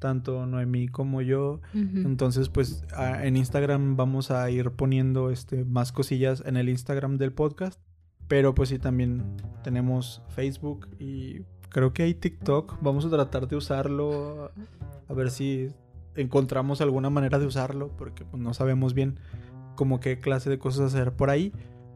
tanto 0.00 0.44
Noemí 0.46 0.88
como 0.88 1.22
yo. 1.22 1.60
Entonces, 2.04 2.48
pues 2.48 2.84
a- 2.96 3.24
en 3.26 3.36
Instagram 3.36 3.96
vamos 3.96 4.30
a 4.32 4.48
ir 4.50 4.70
poniendo 4.72 5.30
este, 5.30 5.64
más 5.64 5.92
cosillas 5.92 6.42
en 6.46 6.56
el 6.56 6.68
Instagram 6.68 7.16
del 7.16 7.32
podcast. 7.32 7.80
Pero 8.28 8.54
pues 8.54 8.68
sí, 8.70 8.78
también 8.78 9.22
tenemos 9.62 10.22
Facebook 10.28 10.88
y 10.98 11.42
creo 11.68 11.92
que 11.92 12.02
hay 12.02 12.14
TikTok. 12.14 12.78
Vamos 12.80 13.04
a 13.04 13.10
tratar 13.10 13.48
de 13.48 13.56
usarlo. 13.56 14.50
A 15.08 15.12
ver 15.12 15.30
si 15.30 15.68
encontramos 16.14 16.80
alguna 16.80 17.10
manera 17.10 17.38
de 17.38 17.46
usarlo. 17.46 17.90
Porque 17.96 18.24
pues, 18.24 18.42
no 18.42 18.54
sabemos 18.54 18.94
bien 18.94 19.18
como 19.76 20.00
qué 20.00 20.18
clase 20.18 20.50
de 20.50 20.58
cosas 20.58 20.94
hacer 20.94 21.12
por 21.12 21.30
ahí. 21.30 21.52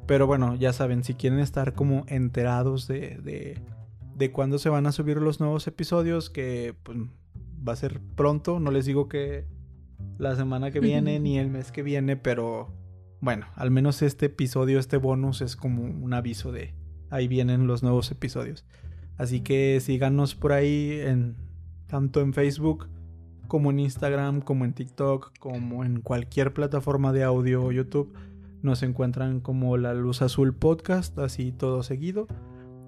Pero 0.06 0.26
bueno, 0.26 0.54
ya 0.54 0.72
saben, 0.72 1.04
si 1.04 1.14
quieren 1.14 1.38
estar 1.38 1.72
como 1.74 2.04
enterados 2.08 2.88
de, 2.88 3.18
de, 3.22 3.60
de 4.14 4.32
cuándo 4.32 4.58
se 4.58 4.68
van 4.68 4.86
a 4.86 4.92
subir 4.92 5.18
los 5.18 5.40
nuevos 5.40 5.66
episodios, 5.66 6.30
que 6.30 6.74
pues 6.82 6.98
va 7.66 7.72
a 7.72 7.76
ser 7.76 8.00
pronto. 8.16 8.60
No 8.60 8.70
les 8.70 8.86
digo 8.86 9.08
que 9.08 9.46
la 10.18 10.36
semana 10.36 10.70
que 10.70 10.80
viene 10.80 11.18
ni 11.20 11.38
el 11.38 11.50
mes 11.50 11.72
que 11.72 11.82
viene, 11.82 12.16
pero 12.16 12.72
bueno, 13.20 13.46
al 13.54 13.70
menos 13.70 14.02
este 14.02 14.26
episodio, 14.26 14.78
este 14.78 14.96
bonus 14.96 15.42
es 15.42 15.56
como 15.56 15.82
un 15.82 16.12
aviso 16.14 16.52
de 16.52 16.74
ahí 17.10 17.28
vienen 17.28 17.66
los 17.66 17.82
nuevos 17.82 18.10
episodios. 18.10 18.64
Así 19.18 19.40
que 19.40 19.78
síganos 19.80 20.34
por 20.34 20.52
ahí 20.52 20.98
en 21.00 21.36
tanto 21.86 22.20
en 22.20 22.32
Facebook 22.32 22.88
como 23.48 23.70
en 23.70 23.80
Instagram, 23.80 24.40
como 24.40 24.64
en 24.64 24.72
TikTok, 24.72 25.32
como 25.38 25.84
en 25.84 26.00
cualquier 26.00 26.54
plataforma 26.54 27.12
de 27.12 27.24
audio 27.24 27.64
o 27.64 27.72
YouTube. 27.72 28.14
Nos 28.62 28.82
encuentran 28.82 29.40
como 29.40 29.76
La 29.76 29.92
Luz 29.92 30.22
Azul 30.22 30.54
Podcast, 30.54 31.18
así 31.18 31.50
todo 31.50 31.82
seguido. 31.82 32.28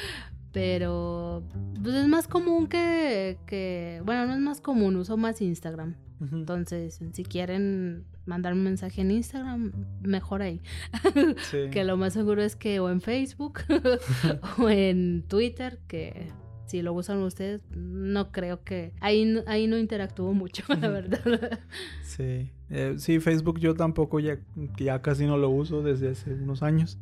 Pero 0.52 1.44
pues 1.82 1.96
es 1.96 2.08
más 2.08 2.28
común 2.28 2.68
que, 2.68 3.38
que, 3.48 4.02
bueno, 4.06 4.26
no 4.26 4.34
es 4.34 4.40
más 4.40 4.60
común, 4.60 4.98
uso 4.98 5.16
más 5.18 5.42
Instagram. 5.42 5.96
Entonces, 6.32 7.00
si 7.14 7.24
quieren 7.24 8.04
mandar 8.26 8.54
un 8.54 8.62
mensaje 8.64 9.02
en 9.02 9.10
Instagram, 9.12 9.72
mejor 10.02 10.42
ahí. 10.42 10.62
Sí. 11.50 11.70
Que 11.72 11.84
lo 11.84 11.98
más 11.98 12.14
seguro 12.14 12.44
es 12.44 12.56
que 12.56 12.80
o 12.80 12.90
en 12.90 13.02
Facebook 13.02 13.62
o 14.60 14.70
en 14.70 15.24
Twitter, 15.28 15.80
que 15.88 16.28
si 16.68 16.82
lo 16.82 16.94
usan 16.94 17.18
ustedes, 17.24 17.64
no 17.72 18.32
creo 18.32 18.64
que... 18.64 18.94
Ahí, 19.00 19.26
no- 19.26 19.42
ahí 19.48 19.68
no 19.68 19.78
interactúo 19.78 20.34
mucho, 20.34 20.64
la 20.80 20.90
verdad. 20.90 21.60
Sí. 22.04 22.52
Eh, 22.72 22.96
sí, 22.98 23.20
Facebook 23.20 23.60
yo 23.60 23.76
tampoco 23.76 24.20
ya, 24.20 24.40
ya 24.78 25.02
casi 25.02 25.26
no 25.26 25.38
lo 25.38 25.50
uso 25.50 25.84
desde 25.84 26.10
hace 26.10 26.34
unos 26.34 26.64
años. 26.64 26.98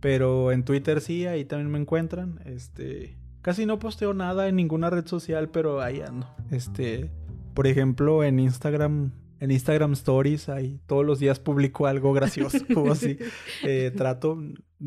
Pero 0.00 0.52
en 0.52 0.64
Twitter 0.64 1.00
sí, 1.00 1.26
ahí 1.26 1.46
también 1.46 1.70
me 1.70 1.78
encuentran. 1.78 2.40
Este. 2.44 3.16
Casi 3.40 3.64
no 3.64 3.78
posteo 3.78 4.12
nada 4.12 4.48
en 4.48 4.56
ninguna 4.56 4.90
red 4.90 5.06
social, 5.06 5.48
pero 5.48 5.80
ahí 5.80 6.02
ando. 6.02 6.28
Este. 6.50 7.10
Por 7.54 7.66
ejemplo, 7.66 8.22
en 8.22 8.38
Instagram. 8.38 9.12
En 9.40 9.50
Instagram 9.50 9.92
Stories, 9.92 10.48
ahí 10.48 10.80
todos 10.86 11.04
los 11.04 11.18
días 11.18 11.38
publico 11.38 11.86
algo 11.86 12.12
gracioso 12.14 12.58
o 12.76 12.92
así. 12.92 13.18
Eh, 13.62 13.92
trato, 13.94 14.38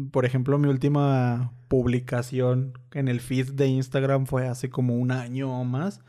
por 0.09 0.25
ejemplo, 0.25 0.57
mi 0.57 0.67
última 0.67 1.51
publicación 1.67 2.73
en 2.93 3.07
el 3.07 3.19
feed 3.19 3.51
de 3.51 3.67
Instagram 3.67 4.25
fue 4.25 4.47
hace 4.47 4.69
como 4.69 4.95
un 4.95 5.11
año 5.11 5.59
o 5.59 5.63
más. 5.63 6.01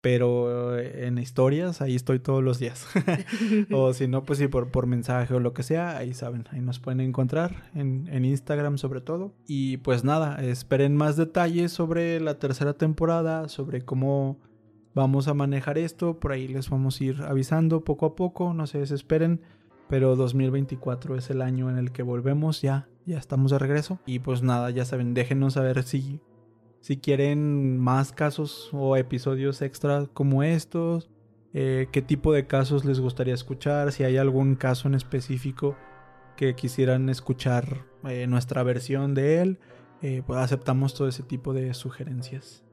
Pero 0.00 0.78
eh, 0.78 1.06
en 1.06 1.18
historias, 1.18 1.82
ahí 1.82 1.94
estoy 1.94 2.20
todos 2.20 2.42
los 2.42 2.58
días. 2.58 2.86
o 3.72 3.92
si 3.92 4.08
no, 4.08 4.24
pues 4.24 4.38
sí, 4.38 4.48
por, 4.48 4.70
por 4.70 4.86
mensaje 4.86 5.34
o 5.34 5.40
lo 5.40 5.52
que 5.52 5.62
sea, 5.62 5.98
ahí 5.98 6.14
saben, 6.14 6.44
ahí 6.50 6.60
nos 6.60 6.80
pueden 6.80 7.00
encontrar 7.00 7.64
en, 7.74 8.08
en 8.10 8.24
Instagram 8.24 8.78
sobre 8.78 9.00
todo. 9.00 9.34
Y 9.46 9.76
pues 9.78 10.04
nada, 10.04 10.42
esperen 10.42 10.96
más 10.96 11.16
detalles 11.16 11.72
sobre 11.72 12.18
la 12.20 12.38
tercera 12.38 12.74
temporada, 12.74 13.48
sobre 13.48 13.82
cómo 13.82 14.38
vamos 14.94 15.28
a 15.28 15.34
manejar 15.34 15.78
esto. 15.78 16.18
Por 16.18 16.32
ahí 16.32 16.48
les 16.48 16.70
vamos 16.70 17.00
a 17.00 17.04
ir 17.04 17.22
avisando 17.22 17.82
poco 17.82 18.06
a 18.06 18.16
poco, 18.16 18.54
no 18.54 18.66
se 18.66 18.78
desesperen. 18.78 19.40
Pero 19.88 20.14
2024 20.14 21.16
es 21.16 21.30
el 21.30 21.42
año 21.42 21.68
en 21.68 21.76
el 21.76 21.90
que 21.90 22.04
volvemos, 22.04 22.62
ya, 22.62 22.88
ya 23.06 23.18
estamos 23.18 23.50
de 23.50 23.58
regreso. 23.58 23.98
Y 24.06 24.20
pues 24.20 24.40
nada, 24.40 24.70
ya 24.70 24.84
saben, 24.84 25.14
déjenos 25.14 25.54
saber 25.54 25.82
si, 25.82 26.20
si 26.80 26.96
quieren 26.96 27.78
más 27.78 28.12
casos 28.12 28.70
o 28.72 28.96
episodios 28.96 29.62
extra 29.62 30.06
como 30.12 30.42
estos, 30.42 31.10
eh, 31.52 31.88
qué 31.90 32.00
tipo 32.00 32.32
de 32.32 32.46
casos 32.46 32.84
les 32.84 33.00
gustaría 33.00 33.34
escuchar, 33.34 33.92
si 33.92 34.04
hay 34.04 34.16
algún 34.16 34.54
caso 34.54 34.88
en 34.88 34.94
específico 34.94 35.76
que 36.36 36.54
quisieran 36.54 37.08
escuchar 37.08 37.84
eh, 38.04 38.26
nuestra 38.26 38.62
versión 38.62 39.14
de 39.14 39.42
él, 39.42 39.58
eh, 40.00 40.22
pues 40.26 40.38
aceptamos 40.38 40.94
todo 40.94 41.08
ese 41.08 41.22
tipo 41.22 41.52
de 41.52 41.74
sugerencias. 41.74 42.64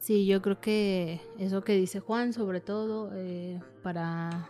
Sí, 0.00 0.26
yo 0.26 0.40
creo 0.40 0.60
que 0.60 1.20
eso 1.38 1.62
que 1.62 1.74
dice 1.74 2.00
Juan, 2.00 2.32
sobre 2.32 2.60
todo, 2.60 3.10
para, 3.82 4.48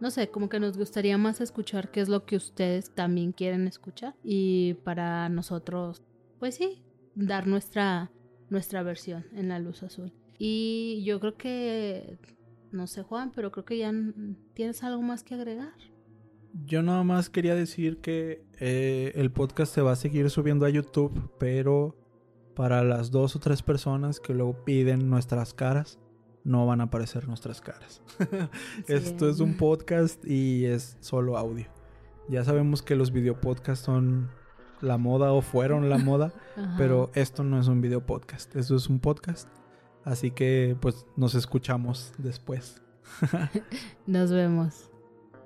no 0.00 0.10
sé, 0.10 0.28
como 0.30 0.48
que 0.48 0.60
nos 0.60 0.78
gustaría 0.78 1.18
más 1.18 1.40
escuchar 1.40 1.90
qué 1.90 2.00
es 2.00 2.08
lo 2.08 2.24
que 2.24 2.36
ustedes 2.36 2.90
también 2.94 3.32
quieren 3.32 3.66
escuchar 3.66 4.14
y 4.22 4.74
para 4.84 5.28
nosotros, 5.28 6.02
pues 6.38 6.54
sí, 6.54 6.82
dar 7.14 7.46
nuestra, 7.46 8.10
nuestra 8.50 8.82
versión 8.82 9.26
en 9.32 9.48
la 9.48 9.58
luz 9.58 9.82
azul. 9.82 10.12
Y 10.38 11.02
yo 11.04 11.20
creo 11.20 11.36
que, 11.36 12.18
no 12.72 12.86
sé 12.86 13.02
Juan, 13.02 13.32
pero 13.34 13.52
creo 13.52 13.64
que 13.64 13.78
ya 13.78 13.92
tienes 14.54 14.82
algo 14.82 15.02
más 15.02 15.22
que 15.22 15.34
agregar. 15.34 15.74
Yo 16.66 16.82
nada 16.82 17.02
más 17.02 17.30
quería 17.30 17.54
decir 17.54 17.98
que 17.98 18.44
eh, 18.60 19.12
el 19.16 19.32
podcast 19.32 19.74
se 19.74 19.82
va 19.82 19.92
a 19.92 19.96
seguir 19.96 20.30
subiendo 20.30 20.66
a 20.66 20.70
YouTube, 20.70 21.30
pero 21.38 21.96
para 22.54 22.84
las 22.84 23.10
dos 23.10 23.34
o 23.34 23.40
tres 23.40 23.62
personas 23.62 24.20
que 24.20 24.34
luego 24.34 24.64
piden 24.64 25.10
nuestras 25.10 25.52
caras, 25.52 25.98
no 26.44 26.66
van 26.66 26.80
a 26.80 26.84
aparecer 26.84 27.26
nuestras 27.26 27.60
caras. 27.60 28.02
Esto 28.86 29.28
es 29.28 29.40
un 29.40 29.56
podcast 29.56 30.24
y 30.24 30.66
es 30.66 30.96
solo 31.00 31.36
audio. 31.36 31.66
Ya 32.28 32.44
sabemos 32.44 32.82
que 32.82 32.94
los 32.94 33.12
videopodcasts 33.12 33.84
son 33.84 34.30
la 34.80 34.98
moda 34.98 35.32
o 35.32 35.42
fueron 35.42 35.88
la 35.88 35.98
moda, 36.10 36.32
Ajá. 36.56 36.74
pero 36.76 37.10
esto 37.14 37.44
no 37.44 37.58
es 37.60 37.68
un 37.68 37.80
video 37.80 38.04
podcast, 38.04 38.54
esto 38.56 38.76
es 38.76 38.88
un 38.88 38.98
podcast. 39.00 39.48
Así 40.04 40.30
que 40.30 40.76
pues 40.80 41.06
nos 41.16 41.34
escuchamos 41.34 42.12
después. 42.18 42.82
Nos 44.06 44.30
vemos. 44.30 44.90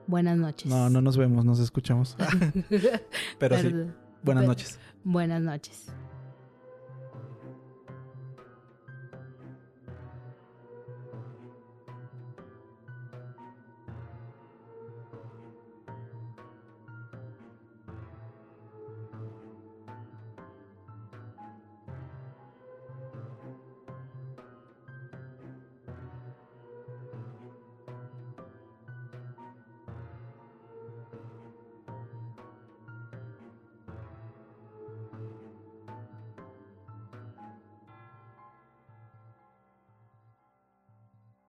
Buenas 0.07 0.39
noches. 0.39 0.67
No, 0.71 0.89
no 0.89 1.01
nos 1.03 1.17
vemos, 1.17 1.45
nos 1.45 1.61
escuchamos. 1.61 2.17
pero 3.39 3.59
sí, 3.59 3.75
buenas 4.23 4.47
noches. 4.47 4.79
Buenas 5.05 5.43
noches. 5.43 5.93